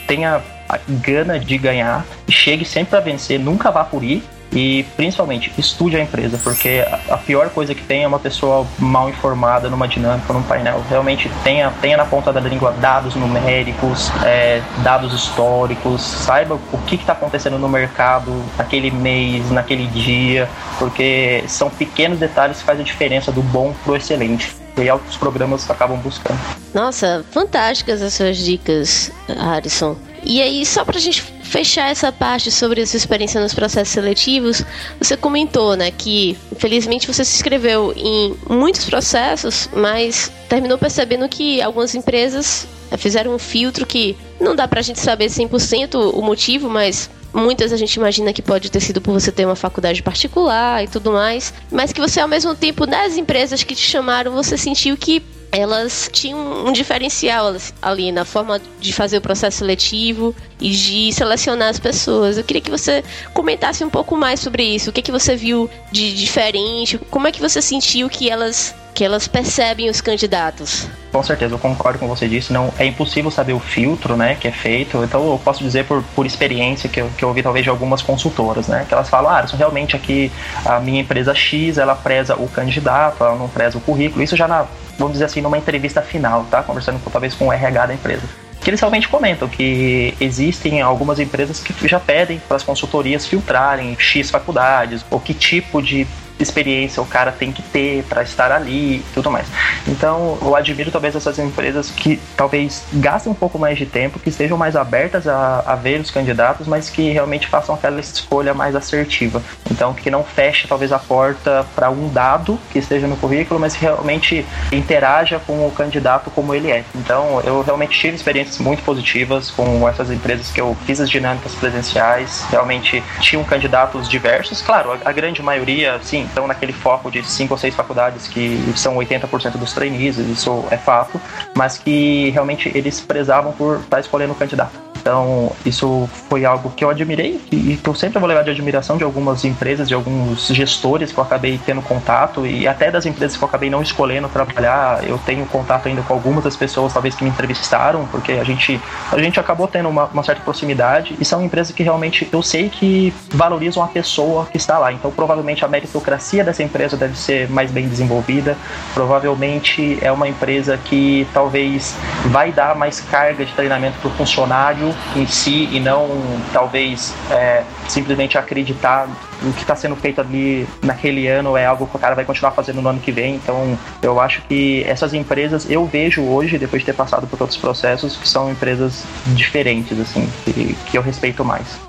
tenha 0.08 0.42
a 0.68 0.80
gana 0.88 1.40
de 1.40 1.58
ganhar, 1.58 2.06
chegue 2.28 2.66
sempre 2.66 2.92
para 2.92 3.00
vencer, 3.00 3.40
nunca 3.40 3.72
vá 3.72 3.84
por 3.84 4.04
ir 4.04 4.24
e 4.52 4.84
principalmente, 4.96 5.52
estude 5.58 5.96
a 5.96 6.02
empresa, 6.02 6.40
porque 6.44 6.84
a 7.10 7.18
pior 7.18 7.50
coisa 7.50 7.76
que 7.76 7.84
tem 7.84 8.04
é 8.04 8.08
uma 8.08 8.20
pessoa 8.20 8.66
mal 8.80 9.10
informada 9.10 9.70
numa 9.70 9.88
dinâmica, 9.88 10.34
num 10.34 10.42
painel. 10.42 10.84
Realmente 10.90 11.30
tenha, 11.44 11.72
tenha 11.82 11.98
na 11.98 12.06
ponta 12.06 12.34
da 12.34 12.40
língua 12.40 12.72
dados 12.80 13.16
numéricos, 13.16 14.12
é, 14.24 14.62
dados 14.80 15.14
históricos, 15.14 16.02
saiba 16.02 16.56
o 16.72 16.78
que 16.80 16.96
está 16.96 17.14
acontecendo 17.14 17.60
no 17.60 17.70
mercado 17.70 18.44
naquele 18.58 18.90
mês, 18.90 19.50
naquele 19.52 19.86
dia, 19.88 20.50
porque 20.80 21.44
são 21.48 21.70
pequenos 21.70 22.18
detalhes 22.18 22.58
que 22.58 22.64
fazem 22.64 22.82
a 22.82 22.86
diferença 22.86 23.32
do 23.32 23.42
bom 23.42 23.74
pro 23.84 23.96
excelente. 23.96 24.56
E 24.78 24.88
é 24.88 24.94
o 24.94 25.00
que 25.00 25.10
os 25.10 25.18
programas 25.18 25.70
acabam 25.70 25.98
buscando. 25.98 26.40
Nossa, 26.74 27.26
fantásticas 27.32 28.02
as 28.02 28.14
suas 28.14 28.38
dicas, 28.38 29.12
Harrison. 29.28 29.98
E 30.24 30.42
aí, 30.42 30.66
só 30.66 30.84
pra 30.86 31.00
gente 31.00 31.22
fechar 31.22 31.90
essa 31.90 32.12
parte 32.12 32.52
sobre 32.52 32.82
a 32.82 32.88
sua 32.88 32.98
experiência 32.98 33.42
nos 33.42 33.54
processos 33.54 33.94
seletivos, 33.94 34.64
você 35.00 35.18
comentou, 35.18 35.76
né, 35.76 35.90
que 35.90 36.38
infelizmente 36.52 37.08
você 37.08 37.26
se 37.26 37.36
inscreveu 37.36 37.92
em 37.96 38.36
muitos 38.48 38.86
processos, 38.86 39.68
mas 39.74 40.32
terminou 40.48 40.78
percebendo 40.78 41.28
que 41.28 41.62
algumas 41.62 41.96
empresas 41.96 42.68
fizeram 42.98 43.34
um 43.34 43.40
filtro 43.40 43.86
que 43.86 44.16
não 44.40 44.56
dá 44.56 44.68
pra 44.68 44.82
gente 44.82 45.00
saber 45.00 45.28
100% 45.28 46.14
o 46.14 46.22
motivo, 46.22 46.70
mas 46.70 47.10
muitas 47.34 47.72
a 47.72 47.78
gente 47.78 47.96
imagina 47.96 48.34
que 48.34 48.42
pode 48.42 48.72
ter 48.72 48.80
sido 48.80 49.02
por 49.02 49.14
você 49.14 49.32
ter 49.32 49.46
uma 49.46 49.56
faculdade 49.56 50.02
particular 50.02 50.84
e 50.84 50.88
tudo 50.88 51.12
mais, 51.12 51.54
mas 51.72 51.92
que 51.92 52.02
você 52.02 52.20
ao 52.20 52.28
mesmo 52.28 52.56
tempo 52.56 52.86
nas 52.86 53.18
empresas 53.18 53.64
que 53.64 53.76
te 53.76 53.82
chamaram, 53.82 54.32
você 54.34 54.58
sentiu 54.58 54.98
que 54.98 55.22
elas 55.52 56.10
tinham 56.12 56.68
um 56.68 56.72
diferencial 56.72 57.56
ali 57.82 58.12
na 58.12 58.24
forma 58.24 58.62
de 58.80 58.94
fazer 58.94 59.18
o 59.18 59.22
processo 59.22 59.58
seletivo 59.60 60.36
e 60.60 60.70
de 60.70 61.12
selecionar 61.14 61.70
as 61.70 61.80
pessoas. 61.80 62.38
Eu 62.38 62.44
queria 62.44 62.62
que 62.62 62.70
você 62.70 63.04
comentasse 63.34 63.84
um 63.84 63.90
pouco 63.90 64.16
mais 64.16 64.40
sobre 64.40 64.64
isso. 64.64 64.90
O 64.90 64.94
que, 64.94 65.02
que 65.02 65.12
você 65.12 65.36
viu 65.36 65.70
de 65.92 66.16
diferente? 66.16 66.98
Como 67.10 67.28
é 67.28 67.32
que 67.32 67.42
você 67.42 67.62
sentiu 67.62 68.10
que 68.10 68.30
elas 68.30 68.76
que 68.94 69.04
elas 69.04 69.28
percebem 69.28 69.90
os 69.90 70.02
candidatos. 70.02 70.88
Com 71.12 71.24
certeza, 71.24 71.56
eu 71.56 71.60
concordo 71.60 71.98
com 71.98 72.08
você 72.08 72.28
disso. 72.28 72.54
Não 72.54 72.72
é 72.78 72.86
impossível 72.86 73.32
saber 73.32 73.54
o 73.54 73.60
filtro, 73.60 74.16
né, 74.16 74.36
que 74.40 74.48
é 74.48 74.52
feito. 74.52 75.04
Então 75.04 75.32
eu 75.32 75.40
posso 75.44 75.64
dizer 75.64 75.86
por, 75.86 76.04
por 76.16 76.26
experiência 76.26 76.90
que 76.90 77.02
eu, 77.02 77.10
que 77.18 77.24
eu 77.24 77.30
ouvi 77.30 77.42
talvez 77.42 77.64
de 77.64 77.70
algumas 77.70 78.02
consultoras, 78.02 78.68
né, 78.68 78.86
que 78.88 78.94
elas 78.94 79.10
falam, 79.10 79.32
ah, 79.32 79.44
isso 79.44 79.56
realmente 79.56 79.96
aqui 79.96 80.32
a 80.66 80.80
minha 80.80 81.02
empresa 81.02 81.34
X, 81.34 81.78
ela 81.78 81.96
preza 81.96 82.36
o 82.36 82.48
candidato, 82.48 83.24
ela 83.24 83.36
não 83.36 83.48
preza 83.48 83.78
o 83.78 83.82
currículo. 83.82 84.24
Isso 84.24 84.36
já 84.36 84.48
na, 84.48 84.66
vamos 84.98 85.14
dizer 85.14 85.26
assim, 85.26 85.42
numa 85.42 85.58
entrevista 85.58 86.02
final, 86.02 86.46
tá? 86.50 86.62
Conversando 86.62 87.00
talvez 87.12 87.34
com 87.34 87.48
o 87.48 87.54
RH 87.54 87.86
da 87.88 87.94
empresa 87.94 88.24
que 88.62 88.70
eles 88.70 88.80
realmente 88.82 89.08
comentam 89.08 89.48
que 89.48 90.14
existem 90.20 90.82
algumas 90.82 91.18
empresas 91.20 91.62
que 91.62 91.88
já 91.88 92.00
pedem 92.00 92.42
para 92.46 92.58
as 92.58 92.64
consultorias 92.64 93.26
filtrarem 93.26 93.96
X 93.98 94.30
faculdades 94.30 95.06
ou 95.10 95.20
que 95.20 95.34
tipo 95.34 95.82
de 95.82 96.06
experiência 96.40 97.02
o 97.02 97.06
cara 97.06 97.32
tem 97.32 97.52
que 97.52 97.62
ter 97.62 98.04
para 98.04 98.24
estar 98.24 98.52
ali 98.52 98.98
e 98.98 99.06
tudo 99.14 99.30
mais. 99.30 99.48
Então, 99.88 100.38
eu 100.42 100.56
admiro 100.56 100.92
talvez 100.92 101.16
essas 101.16 101.38
empresas 101.40 101.90
que 101.90 102.20
talvez 102.36 102.84
gastem 102.94 103.32
um 103.32 103.36
pouco 103.36 103.58
mais 103.58 103.78
de 103.78 103.86
tempo, 103.86 104.20
que 104.20 104.30
estejam 104.30 104.58
mais 104.58 104.76
abertas 104.76 105.28
a, 105.28 105.64
a 105.66 105.76
ver 105.76 106.00
os 106.00 106.12
candidatos, 106.12 106.68
mas 106.68 106.90
que 106.90 107.12
realmente 107.12 107.48
façam 107.48 107.76
aquela 107.76 108.00
escolha 108.00 108.54
mais 108.54 108.76
assertiva. 108.76 109.42
Então, 109.70 109.94
que 109.94 110.10
não 110.10 110.24
feche 110.24 110.68
talvez 110.68 110.92
a 110.92 111.00
porta 111.00 111.66
para 111.76 111.90
um 111.90 112.10
dado 112.10 112.60
que 112.72 112.80
esteja 112.80 113.08
no 113.08 113.18
currículo, 113.18 113.60
mas 113.60 113.76
que 113.76 113.82
realmente 113.82 114.46
interaja 114.72 115.40
com 115.40 115.68
o 115.68 115.72
candidato 115.72 116.30
como 116.32 116.54
ele 116.54 116.72
é. 116.72 116.84
Então, 116.96 117.42
eu 117.44 117.62
realmente 117.62 117.98
tive 118.00 118.16
experiências 118.16 118.58
muito 118.60 118.84
positivas 118.84 119.52
com 119.52 119.88
essas 119.88 120.12
empresas 120.12 120.52
que 120.52 120.62
eu 120.62 120.76
fiz 120.86 121.00
as 121.00 121.10
dinâmicas 121.10 121.54
presenciais, 121.56 122.46
realmente 122.50 123.04
tinham 123.20 123.44
candidatos 123.44 124.08
diversos, 124.08 124.62
claro, 124.62 124.94
a, 124.94 125.10
a 125.10 125.12
grande 125.12 125.42
maioria, 125.42 126.00
sim, 126.04 126.29
estão 126.30 126.48
naquele 126.48 126.74
foco 126.74 127.12
de 127.12 127.24
cinco 127.24 127.54
ou 127.54 127.58
seis 127.58 127.76
faculdades 127.76 128.28
que 128.28 128.58
são 128.76 128.96
80% 128.96 129.58
dos 129.58 129.74
trainees, 129.74 130.18
isso 130.18 130.66
é 130.72 130.78
fato, 130.78 131.20
mas 131.56 131.78
que 131.78 132.30
realmente 132.30 132.72
eles 132.74 133.02
prezavam 133.02 133.52
por 133.52 133.80
estar 133.80 134.00
escolhendo 134.00 134.34
o 134.34 134.36
candidato. 134.36 134.89
Então, 135.10 135.52
isso 135.66 136.08
foi 136.30 136.46
algo 136.46 136.70
que 136.70 136.84
eu 136.84 136.90
admirei 136.92 137.42
e 137.52 137.76
que 137.78 137.90
eu 137.90 137.96
sempre 137.96 138.20
vou 138.20 138.30
levar 138.30 138.44
de 138.44 138.52
admiração 138.52 138.96
de 138.96 139.04
algumas 139.04 139.44
empresas, 139.44 139.88
de 139.88 139.96
alguns 139.96 140.50
gestores 140.50 141.12
que 141.12 141.18
eu 141.18 141.24
acabei 141.24 141.60
tendo 141.66 141.82
contato 141.82 142.46
e 142.46 142.68
até 142.68 142.92
das 142.92 143.08
empresas 143.08 143.36
que 143.36 143.44
eu 143.44 143.48
acabei 143.48 143.72
não 143.72 143.82
escolhendo 143.82 144.30
trabalhar. 144.30 145.04
Eu 145.04 145.18
tenho 145.18 145.48
contato 145.48 145.88
ainda 145.88 146.04
com 146.04 146.14
algumas 146.14 146.44
das 146.44 146.56
pessoas, 146.56 146.94
talvez, 146.94 147.16
que 147.16 147.24
me 147.24 147.32
entrevistaram, 147.32 148.06
porque 148.12 148.34
a 148.34 148.44
gente, 148.44 148.80
a 149.12 149.18
gente 149.18 149.40
acabou 149.40 149.68
tendo 149.68 149.90
uma, 149.90 150.06
uma 150.06 150.22
certa 150.22 150.44
proximidade 150.44 151.16
e 151.20 151.26
são 151.26 151.44
empresas 151.44 151.74
que 151.74 151.82
realmente 151.82 152.30
eu 152.32 152.44
sei 152.44 152.70
que 152.70 153.12
valorizam 153.32 153.82
a 153.82 153.88
pessoa 153.88 154.46
que 154.46 154.58
está 154.58 154.78
lá. 154.78 154.94
Então, 154.94 155.10
provavelmente 155.10 155.66
a 155.66 155.68
meritocracia 155.68 156.44
dessa 156.44 156.62
empresa 156.62 156.96
deve 156.96 157.18
ser 157.18 157.50
mais 157.50 157.72
bem 157.72 157.90
desenvolvida. 157.90 158.56
Provavelmente 158.94 159.98
é 160.04 160.12
uma 160.12 160.28
empresa 160.28 160.78
que 160.78 161.28
talvez 161.34 161.96
vai 162.26 162.52
dar 162.52 162.76
mais 162.76 163.00
carga 163.00 163.44
de 163.44 163.52
treinamento 163.54 163.98
para 163.98 164.08
o 164.08 164.12
funcionário 164.12 164.99
em 165.16 165.26
si 165.26 165.70
e 165.72 165.80
não 165.80 166.08
talvez 166.54 167.14
é, 167.32 167.64
simplesmente 167.88 168.38
acreditar 168.38 169.08
o 169.42 169.54
que 169.54 169.62
está 169.62 169.76
sendo 169.76 169.96
feito 169.96 170.20
ali 170.20 170.68
naquele 170.84 171.28
ano 171.28 171.56
é 171.56 171.66
algo 171.66 171.88
que 171.88 171.96
o 171.96 172.00
cara 172.00 172.14
vai 172.14 172.26
continuar 172.26 172.52
fazendo 172.52 172.82
no 172.82 172.90
ano 172.90 173.00
que 173.00 173.12
vem. 173.12 173.36
Então, 173.36 173.78
eu 174.02 174.20
acho 174.20 174.42
que 174.44 174.84
essas 174.84 175.14
empresas 175.14 175.70
eu 175.70 175.86
vejo 175.86 176.22
hoje, 176.24 176.58
depois 176.58 176.82
de 176.82 176.88
ter 176.88 176.94
passado 176.94 177.26
por 177.26 177.38
todos 177.38 177.56
os 177.56 177.62
processos, 177.62 178.18
que 178.18 178.28
são 178.28 178.52
empresas 178.52 179.04
diferentes, 179.28 180.00
assim, 180.00 180.30
que, 180.44 180.76
que 180.86 180.98
eu 180.98 181.02
respeito 181.02 181.44
mais. 181.46 181.89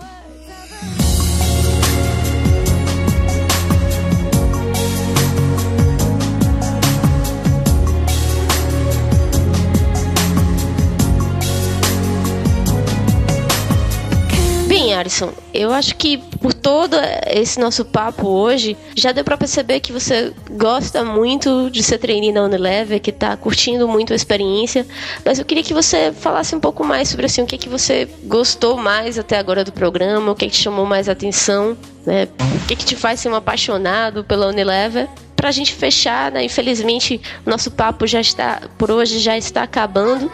Alisson, 15.00 15.32
eu 15.52 15.72
acho 15.72 15.96
que 15.96 16.18
por 16.18 16.54
todo 16.54 16.96
esse 17.26 17.58
nosso 17.58 17.84
papo 17.84 18.26
hoje, 18.26 18.76
já 18.96 19.12
deu 19.12 19.24
para 19.24 19.36
perceber 19.36 19.80
que 19.80 19.92
você 19.92 20.32
gosta 20.50 21.04
muito 21.04 21.70
de 21.70 21.82
ser 21.82 21.98
trainee 21.98 22.32
na 22.32 22.42
Unilever, 22.42 23.00
que 23.00 23.12
tá 23.12 23.36
curtindo 23.36 23.88
muito 23.88 24.12
a 24.12 24.16
experiência, 24.16 24.86
mas 25.24 25.38
eu 25.38 25.44
queria 25.44 25.62
que 25.62 25.74
você 25.74 26.12
falasse 26.12 26.54
um 26.54 26.60
pouco 26.60 26.84
mais 26.84 27.08
sobre 27.08 27.26
assim, 27.26 27.42
o 27.42 27.46
que, 27.46 27.58
que 27.58 27.68
você 27.68 28.08
gostou 28.24 28.76
mais 28.76 29.18
até 29.18 29.38
agora 29.38 29.64
do 29.64 29.72
programa, 29.72 30.32
o 30.32 30.34
que, 30.34 30.46
que 30.46 30.52
te 30.52 30.62
chamou 30.62 30.86
mais 30.86 31.08
atenção, 31.08 31.76
né? 32.06 32.28
O 32.62 32.66
que, 32.66 32.76
que 32.76 32.84
te 32.84 32.96
faz 32.96 33.20
ser 33.20 33.28
um 33.28 33.34
apaixonado 33.34 34.24
pela 34.24 34.46
Unilever 34.46 35.08
para 35.36 35.48
a 35.48 35.52
gente 35.52 35.74
fechar, 35.74 36.30
né? 36.30 36.44
Infelizmente, 36.44 37.20
nosso 37.46 37.70
papo 37.70 38.06
já 38.06 38.20
está 38.20 38.60
por 38.76 38.90
hoje 38.90 39.18
já 39.18 39.38
está 39.38 39.62
acabando 39.62 40.30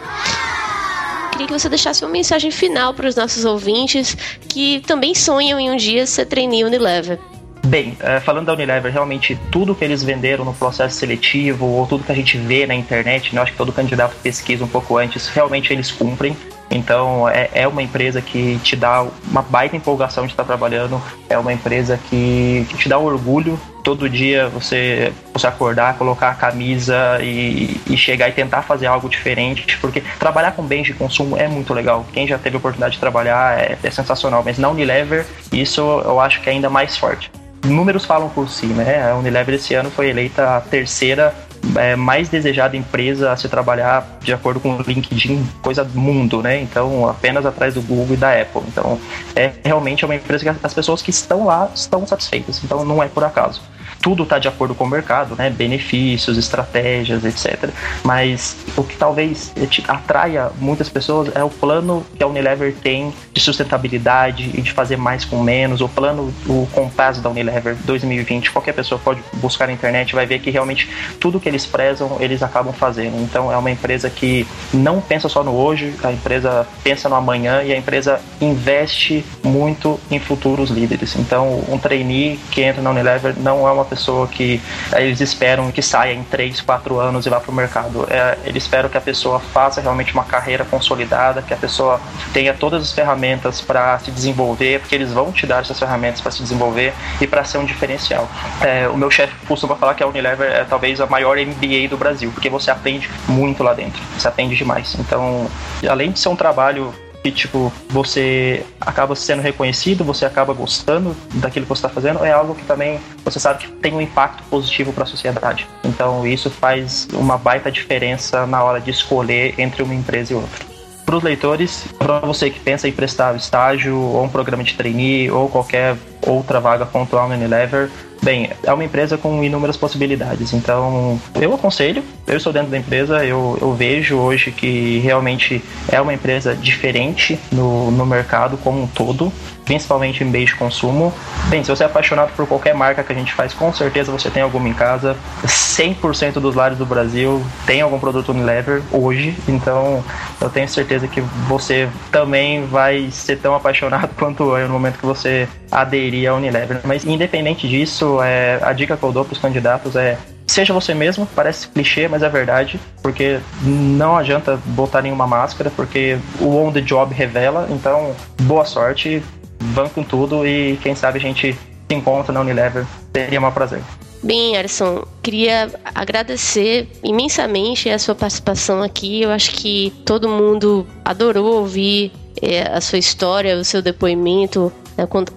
queria 1.37 1.47
que 1.47 1.53
você 1.53 1.69
deixasse 1.69 2.03
uma 2.03 2.09
mensagem 2.09 2.49
final 2.49 2.95
para 2.95 3.07
os 3.07 3.15
nossos 3.15 3.45
ouvintes 3.45 4.17
que 4.49 4.79
também 4.87 5.13
sonham 5.13 5.59
em 5.59 5.69
um 5.69 5.75
dia 5.75 6.07
ser 6.07 6.25
trainee 6.25 6.63
Unilever. 6.63 7.19
Bem, 7.67 7.95
é, 7.99 8.19
falando 8.19 8.47
da 8.47 8.53
Unilever, 8.53 8.91
realmente 8.91 9.37
tudo 9.51 9.75
que 9.75 9.85
eles 9.85 10.01
venderam 10.01 10.43
no 10.43 10.53
processo 10.53 10.95
seletivo 10.95 11.65
ou 11.65 11.85
tudo 11.85 12.03
que 12.03 12.11
a 12.11 12.15
gente 12.15 12.37
vê 12.37 12.65
na 12.65 12.73
internet, 12.73 13.35
né, 13.35 13.39
eu 13.39 13.43
acho 13.43 13.51
que 13.51 13.57
todo 13.57 13.71
candidato 13.71 14.15
pesquisa 14.23 14.63
um 14.63 14.67
pouco 14.67 14.97
antes, 14.97 15.27
realmente 15.27 15.71
eles 15.71 15.91
cumprem. 15.91 16.35
Então 16.69 17.27
é, 17.29 17.49
é 17.53 17.67
uma 17.67 17.81
empresa 17.81 18.21
que 18.21 18.59
te 18.59 18.75
dá 18.75 19.05
uma 19.29 19.41
baita 19.41 19.75
empolgação 19.75 20.25
de 20.25 20.33
estar 20.33 20.43
trabalhando, 20.43 21.01
é 21.29 21.37
uma 21.37 21.53
empresa 21.53 21.99
que, 22.09 22.65
que 22.69 22.77
te 22.77 22.89
dá 22.89 22.97
orgulho 22.97 23.59
todo 23.83 24.09
dia 24.09 24.49
você, 24.49 25.13
você 25.31 25.47
acordar, 25.47 25.97
colocar 25.97 26.29
a 26.29 26.33
camisa 26.33 27.19
e, 27.21 27.79
e, 27.87 27.95
chegar 27.95 28.27
e 28.27 28.33
tentar 28.33 28.61
fazer 28.63 28.85
algo 28.85 29.07
diferente, 29.07 29.77
porque 29.77 30.03
trabalhar 30.19 30.51
com 30.51 30.63
bens 30.63 30.87
de 30.87 30.93
consumo 30.93 31.37
é 31.37 31.47
muito 31.47 31.73
legal. 31.73 32.05
Quem 32.11 32.27
já 32.27 32.37
teve 32.37 32.57
a 32.57 32.59
oportunidade 32.59 32.95
de 32.95 32.99
trabalhar 32.99 33.57
é, 33.57 33.77
é 33.81 33.89
sensacional, 33.89 34.43
mas 34.43 34.57
na 34.57 34.69
Unilever 34.69 35.25
isso 35.53 35.81
eu 35.81 36.19
acho 36.19 36.41
que 36.41 36.49
é 36.49 36.53
ainda 36.53 36.69
mais 36.69 36.97
forte. 36.97 37.31
Números 37.65 38.03
falam 38.03 38.29
por 38.29 38.49
si, 38.49 38.65
né? 38.67 39.09
A 39.09 39.15
Unilever 39.15 39.55
esse 39.55 39.73
ano 39.73 39.89
foi 39.89 40.09
eleita 40.09 40.57
a 40.57 40.61
terceira 40.61 41.33
é, 41.75 41.95
mais 41.95 42.29
desejada 42.29 42.77
empresa 42.77 43.31
a 43.31 43.37
se 43.37 43.47
trabalhar 43.49 44.17
de 44.21 44.33
acordo 44.33 44.59
com 44.59 44.77
o 44.77 44.81
LinkedIn, 44.81 45.45
coisa 45.61 45.83
do 45.83 45.99
mundo, 45.99 46.41
né? 46.41 46.61
Então, 46.61 47.07
apenas 47.07 47.45
atrás 47.45 47.73
do 47.73 47.81
Google 47.81 48.13
e 48.13 48.17
da 48.17 48.39
Apple. 48.39 48.61
Então, 48.67 48.99
é 49.35 49.51
realmente 49.63 50.05
uma 50.05 50.15
empresa 50.15 50.53
que 50.53 50.65
as 50.65 50.73
pessoas 50.73 51.01
que 51.01 51.09
estão 51.09 51.45
lá 51.45 51.69
estão 51.73 52.05
satisfeitas. 52.05 52.61
Então, 52.63 52.85
não 52.85 53.01
é 53.01 53.07
por 53.07 53.23
acaso. 53.23 53.61
Tudo 54.01 54.23
está 54.23 54.39
de 54.39 54.47
acordo 54.47 54.75
com 54.75 54.83
o 54.83 54.87
mercado, 54.87 55.35
né? 55.35 55.49
Benefícios, 55.49 56.37
estratégias, 56.37 57.23
etc. 57.25 57.69
Mas 58.03 58.57
o 58.75 58.83
que 58.83 58.95
talvez 58.95 59.53
atraia 59.87 60.49
muitas 60.59 60.89
pessoas 60.89 61.29
é 61.35 61.43
o 61.43 61.49
plano 61.49 62.05
que 62.15 62.23
a 62.23 62.27
Unilever 62.27 62.73
tem 62.75 63.13
de 63.33 63.41
sustentabilidade 63.41 64.51
e 64.53 64.61
de 64.61 64.71
fazer 64.71 64.97
mais 64.97 65.25
com 65.25 65.41
menos. 65.41 65.81
O 65.81 65.89
plano, 65.89 66.33
o 66.47 66.67
compasso 66.71 67.21
da 67.21 67.29
Unilever 67.29 67.75
2020, 67.85 68.51
qualquer 68.51 68.73
pessoa 68.73 68.99
pode 68.99 69.21
buscar 69.33 69.67
na 69.67 69.73
internet 69.73 70.13
vai 70.13 70.25
ver 70.25 70.39
que 70.39 70.49
realmente 70.49 70.89
tudo 71.19 71.39
que 71.39 71.47
eles 71.47 71.65
prezam, 71.65 72.17
eles 72.19 72.41
acabam 72.41 72.73
fazendo. 72.73 73.21
Então 73.21 73.51
é 73.51 73.57
uma 73.57 73.71
empresa 73.71 74.09
que 74.09 74.47
não 74.73 75.01
pensa 75.01 75.29
só 75.29 75.43
no 75.43 75.55
hoje, 75.55 75.93
a 76.03 76.11
empresa 76.11 76.67
pensa 76.83 77.09
no 77.09 77.15
amanhã 77.15 77.63
e 77.63 77.73
a 77.73 77.77
empresa 77.77 78.19
investe 78.39 79.25
muito 79.43 79.99
em 80.09 80.19
futuros 80.19 80.69
líderes. 80.69 81.15
Então 81.15 81.63
um 81.69 81.77
trainee 81.77 82.39
que 82.51 82.61
entra 82.61 82.81
na 82.81 82.89
Unilever 82.89 83.35
não 83.37 83.67
é 83.67 83.71
uma 83.71 83.85
pessoa 83.87 84.27
que 84.27 84.61
eles 84.93 85.19
esperam 85.19 85.71
que 85.71 85.81
saia 85.81 86.13
em 86.13 86.23
3, 86.23 86.61
4 86.61 86.99
anos 86.99 87.25
e 87.25 87.29
vá 87.29 87.39
para 87.39 87.51
o 87.51 87.53
mercado. 87.53 88.07
É, 88.09 88.37
eles 88.45 88.63
esperam 88.63 88.89
que 88.89 88.97
a 88.97 89.01
pessoa 89.01 89.39
faça 89.39 89.81
realmente 89.81 90.13
uma 90.13 90.23
carreira 90.23 90.65
consolidada, 90.65 91.41
que 91.41 91.53
a 91.53 91.57
pessoa 91.57 91.99
tenha 92.33 92.53
todas 92.53 92.83
as 92.83 92.91
ferramentas 92.91 93.61
para 93.61 93.97
se 93.99 94.11
desenvolver, 94.11 94.79
porque 94.79 94.95
eles 94.95 95.11
vão 95.11 95.31
te 95.31 95.45
dar 95.45 95.61
essas 95.61 95.79
ferramentas 95.79 96.21
para 96.21 96.31
se 96.31 96.41
desenvolver 96.41 96.93
e 97.19 97.27
para 97.27 97.43
ser 97.43 97.57
um 97.57 97.65
diferencial. 97.65 98.29
É, 98.61 98.87
o 98.87 98.97
meu 98.97 99.09
chefe 99.09 99.33
costuma 99.47 99.75
falar 99.75 99.93
que 99.93 100.03
a 100.03 100.07
Unilever 100.07 100.49
é 100.51 100.63
talvez 100.63 100.99
a 101.01 101.05
maior 101.05 101.37
MBA 101.37 101.87
do 101.89 101.97
Brasil, 101.97 102.31
porque 102.31 102.49
você 102.49 102.69
aprende 102.69 103.09
muito 103.27 103.63
lá 103.63 103.73
dentro, 103.73 104.01
você 104.17 104.27
aprende 104.27 104.55
demais. 104.55 104.95
Então, 104.99 105.49
além 105.87 106.11
de 106.11 106.19
ser 106.19 106.29
um 106.29 106.35
trabalho 106.35 106.93
que 107.27 107.31
tipo 107.31 107.71
você 107.89 108.65
acaba 108.79 109.15
sendo 109.15 109.41
reconhecido, 109.41 110.03
você 110.03 110.25
acaba 110.25 110.53
gostando 110.53 111.15
daquilo 111.35 111.65
que 111.65 111.69
você 111.69 111.79
está 111.79 111.89
fazendo, 111.89 112.23
é 112.23 112.31
algo 112.31 112.55
que 112.55 112.63
também 112.63 112.99
você 113.23 113.39
sabe 113.39 113.65
que 113.65 113.71
tem 113.73 113.93
um 113.93 114.01
impacto 114.01 114.43
positivo 114.49 114.93
para 114.93 115.03
a 115.03 115.07
sociedade. 115.07 115.67
Então 115.83 116.25
isso 116.25 116.49
faz 116.49 117.07
uma 117.13 117.37
baita 117.37 117.71
diferença 117.71 118.45
na 118.45 118.63
hora 118.63 118.79
de 118.79 118.91
escolher 118.91 119.55
entre 119.57 119.83
uma 119.83 119.93
empresa 119.93 120.33
e 120.33 120.35
outra. 120.35 120.65
Para 121.05 121.17
os 121.17 121.23
leitores, 121.23 121.85
para 121.97 122.19
você 122.19 122.49
que 122.49 122.59
pensa 122.59 122.87
em 122.87 122.91
prestar 122.91 123.35
estágio 123.35 123.97
ou 123.97 124.23
um 124.23 124.29
programa 124.29 124.63
de 124.63 124.73
trainee 124.73 125.31
ou 125.31 125.47
qualquer 125.47 125.95
outra 126.27 126.59
vaga 126.59 126.85
pontual 126.85 127.27
no 127.27 127.35
Unilever, 127.35 127.89
Bem, 128.21 128.49
é 128.63 128.73
uma 128.73 128.83
empresa 128.83 129.17
com 129.17 129.43
inúmeras 129.43 129.77
possibilidades, 129.77 130.53
então 130.53 131.19
eu 131.35 131.53
aconselho, 131.53 132.03
eu 132.25 132.37
estou 132.37 132.51
dentro 132.51 132.69
da 132.69 132.77
empresa, 132.77 133.23
eu, 133.23 133.57
eu 133.61 133.73
vejo 133.73 134.17
hoje 134.17 134.51
que 134.51 134.99
realmente 134.99 135.63
é 135.87 136.01
uma 136.01 136.13
empresa 136.13 136.55
diferente 136.55 137.39
no, 137.51 137.91
no 137.91 138.05
mercado 138.05 138.57
como 138.57 138.83
um 138.83 138.87
todo, 138.87 139.31
principalmente 139.63 140.23
em 140.23 140.31
beijo 140.31 140.53
de 140.53 140.59
consumo. 140.59 141.13
Bem, 141.49 141.63
se 141.63 141.69
você 141.69 141.83
é 141.83 141.85
apaixonado 141.85 142.31
por 142.35 142.47
qualquer 142.47 142.73
marca 142.73 143.03
que 143.03 143.11
a 143.11 143.15
gente 143.15 143.33
faz, 143.33 143.53
com 143.53 143.71
certeza 143.73 144.11
você 144.11 144.29
tem 144.29 144.41
alguma 144.41 144.67
em 144.67 144.73
casa. 144.73 145.15
100% 145.45 146.33
dos 146.33 146.55
lares 146.55 146.77
do 146.77 146.85
Brasil 146.85 147.45
tem 147.65 147.81
algum 147.81 147.99
produto 147.99 148.29
Unilever 148.31 148.81
hoje, 148.91 149.35
então 149.47 150.03
eu 150.41 150.49
tenho 150.49 150.67
certeza 150.67 151.07
que 151.07 151.21
você 151.47 151.87
também 152.11 152.65
vai 152.65 153.09
ser 153.11 153.37
tão 153.37 153.53
apaixonado 153.53 154.09
quanto 154.17 154.57
eu 154.57 154.67
no 154.67 154.73
momento 154.73 154.97
que 154.97 155.05
você 155.05 155.47
aderir 155.71 156.16
à 156.25 156.33
Unilever. 156.33 156.79
Mas 156.83 157.05
independente 157.05 157.67
disso, 157.67 158.21
é, 158.21 158.59
a 158.61 158.73
dica 158.73 158.95
que 158.97 159.03
eu 159.03 159.11
dou 159.11 159.25
para 159.25 159.33
os 159.33 159.39
candidatos 159.39 159.95
é 159.95 160.17
seja 160.47 160.73
você 160.73 160.93
mesmo, 160.93 161.27
parece 161.35 161.67
clichê, 161.67 162.07
mas 162.07 162.23
é 162.23 162.29
verdade, 162.29 162.79
porque 163.03 163.39
não 163.61 164.17
adianta 164.17 164.57
botar 164.67 165.01
nenhuma 165.01 165.27
máscara, 165.27 165.69
porque 165.69 166.17
o 166.39 166.55
on 166.55 166.71
the 166.71 166.81
job 166.81 167.13
revela, 167.13 167.67
então 167.69 168.15
boa 168.43 168.63
sorte, 168.65 169.21
vão 169.59 169.89
com 169.89 170.01
tudo 170.01 170.47
e 170.47 170.79
quem 170.81 170.95
sabe 170.95 171.19
a 171.19 171.21
gente 171.21 171.53
se 171.53 171.95
encontra 171.95 172.33
na 172.33 172.39
Unilever, 172.39 172.85
seria 173.13 173.39
um 173.39 173.51
prazer. 173.51 173.81
Bem, 174.23 174.57
Arson, 174.57 175.05
queria 175.21 175.69
agradecer 175.93 176.89
imensamente 177.03 177.89
a 177.89 177.99
sua 177.99 178.15
participação 178.15 178.81
aqui. 178.81 179.21
Eu 179.21 179.31
acho 179.31 179.51
que 179.51 179.93
todo 180.05 180.27
mundo 180.27 180.87
adorou 181.05 181.59
ouvir 181.59 182.11
é, 182.41 182.63
a 182.63 182.81
sua 182.81 182.97
história, 182.97 183.55
o 183.55 183.63
seu 183.63 183.81
depoimento, 183.81 184.69
né, 184.69 184.86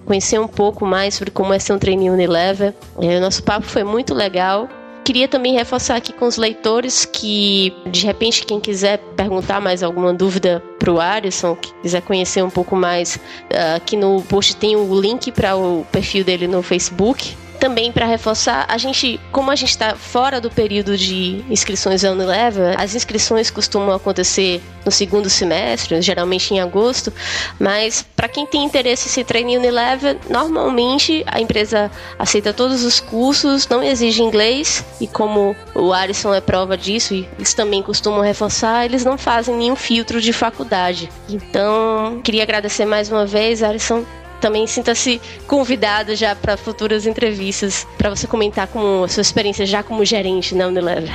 conhecer 0.07 0.41
um 0.41 0.49
pouco 0.49 0.87
mais 0.87 1.15
sobre 1.15 1.31
como 1.31 1.53
é 1.53 1.59
ser 1.59 1.73
um 1.73 1.79
trainee 1.79 2.11
Unilever. 2.11 2.73
É, 3.01 3.19
o 3.19 3.21
nosso 3.21 3.43
papo 3.43 3.67
foi 3.67 3.85
muito 3.85 4.15
legal. 4.15 4.69
Queria 5.05 5.27
também 5.27 5.55
reforçar 5.55 5.97
aqui 5.97 6.13
com 6.13 6.27
os 6.27 6.37
leitores 6.37 7.05
que, 7.05 7.73
de 7.87 8.07
repente, 8.07 8.45
quem 8.47 8.61
quiser 8.61 8.99
perguntar 9.17 9.61
mais 9.61 9.83
alguma 9.83 10.15
dúvida 10.15 10.63
para 10.79 10.93
o 10.93 11.01
Alisson, 11.01 11.57
que 11.57 11.73
quiser 11.83 12.03
conhecer 12.03 12.45
um 12.45 12.51
pouco 12.51 12.77
mais, 12.77 13.17
uh, 13.17 13.77
aqui 13.77 13.97
no 13.97 14.23
post 14.23 14.55
tem 14.57 14.77
o 14.77 15.01
link 15.01 15.33
para 15.33 15.57
o 15.57 15.85
perfil 15.91 16.23
dele 16.23 16.47
no 16.47 16.63
Facebook 16.63 17.35
também 17.61 17.93
para 17.93 18.07
reforçar, 18.07 18.65
a 18.69 18.79
gente, 18.79 19.21
como 19.31 19.51
a 19.51 19.55
gente 19.55 19.69
está 19.69 19.95
fora 19.95 20.41
do 20.41 20.51
período 20.51 20.97
de 20.97 21.45
inscrições 21.51 22.01
da 22.01 22.11
Unilever, 22.11 22.75
as 22.81 22.95
inscrições 22.95 23.51
costumam 23.51 23.95
acontecer 23.95 24.63
no 24.85 24.91
segundo 24.91 25.29
semestre, 25.29 26.01
geralmente 26.01 26.55
em 26.55 26.59
agosto, 26.59 27.13
mas 27.59 28.05
para 28.17 28.29
quem 28.29 28.47
tem 28.47 28.65
interesse 28.65 29.09
em 29.09 29.11
se 29.11 29.23
treinar 29.23 29.53
em 29.53 29.59
Unilever, 29.59 30.17
normalmente 30.29 31.23
a 31.27 31.41
empresa 31.41 31.91
aceita 32.19 32.53
todos 32.53 32.83
os 32.83 32.99
cursos, 32.99 33.69
não 33.69 33.83
exige 33.83 34.23
inglês, 34.23 34.83
e 34.99 35.07
como 35.07 35.55
o 35.75 35.93
Alisson 35.93 36.33
é 36.33 36.41
prova 36.41 36.79
disso, 36.79 37.15
e 37.15 37.29
eles 37.37 37.53
também 37.53 37.83
costumam 37.83 38.23
reforçar, 38.23 38.87
eles 38.87 39.05
não 39.05 39.19
fazem 39.19 39.55
nenhum 39.55 39.77
filtro 39.77 40.21
de 40.21 40.33
faculdade. 40.33 41.11
Então, 41.29 42.21
queria 42.25 42.43
agradecer 42.43 42.87
mais 42.87 43.11
uma 43.11 43.27
vez, 43.27 43.63
Alisson, 43.63 44.05
também 44.41 44.66
sinta-se 44.66 45.20
convidado 45.47 46.14
já 46.16 46.34
para 46.34 46.57
futuras 46.57 47.07
entrevistas, 47.07 47.86
para 47.99 48.11
você 48.11 48.26
comentar 48.26 48.66
como 48.66 49.05
a 49.05 49.09
sua 49.09 49.20
experiência 49.20 49.66
já 49.66 49.82
como 49.82 50.05
gerente 50.05 50.55
na 50.55 50.66
Unilever. 50.66 51.11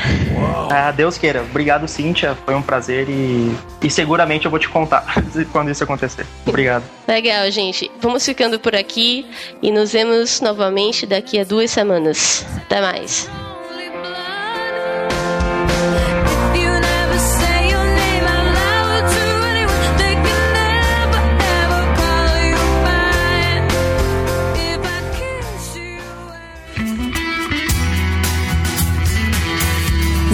Ah, 0.71 0.91
Deus 0.91 1.17
queira. 1.17 1.41
Obrigado, 1.41 1.87
Cíntia. 1.87 2.35
Foi 2.45 2.55
um 2.55 2.61
prazer 2.61 3.07
e, 3.09 3.55
e 3.81 3.89
seguramente 3.89 4.45
eu 4.45 4.51
vou 4.51 4.59
te 4.59 4.69
contar 4.69 5.05
quando 5.51 5.69
isso 5.71 5.83
acontecer. 5.83 6.25
Obrigado. 6.45 6.83
Legal, 7.07 7.49
gente. 7.51 7.91
Vamos 7.99 8.25
ficando 8.25 8.59
por 8.59 8.75
aqui 8.75 9.25
e 9.61 9.71
nos 9.71 9.91
vemos 9.91 10.41
novamente 10.41 11.05
daqui 11.05 11.39
a 11.39 11.43
duas 11.43 11.71
semanas. 11.71 12.45
Até 12.57 12.81
mais. 12.81 13.29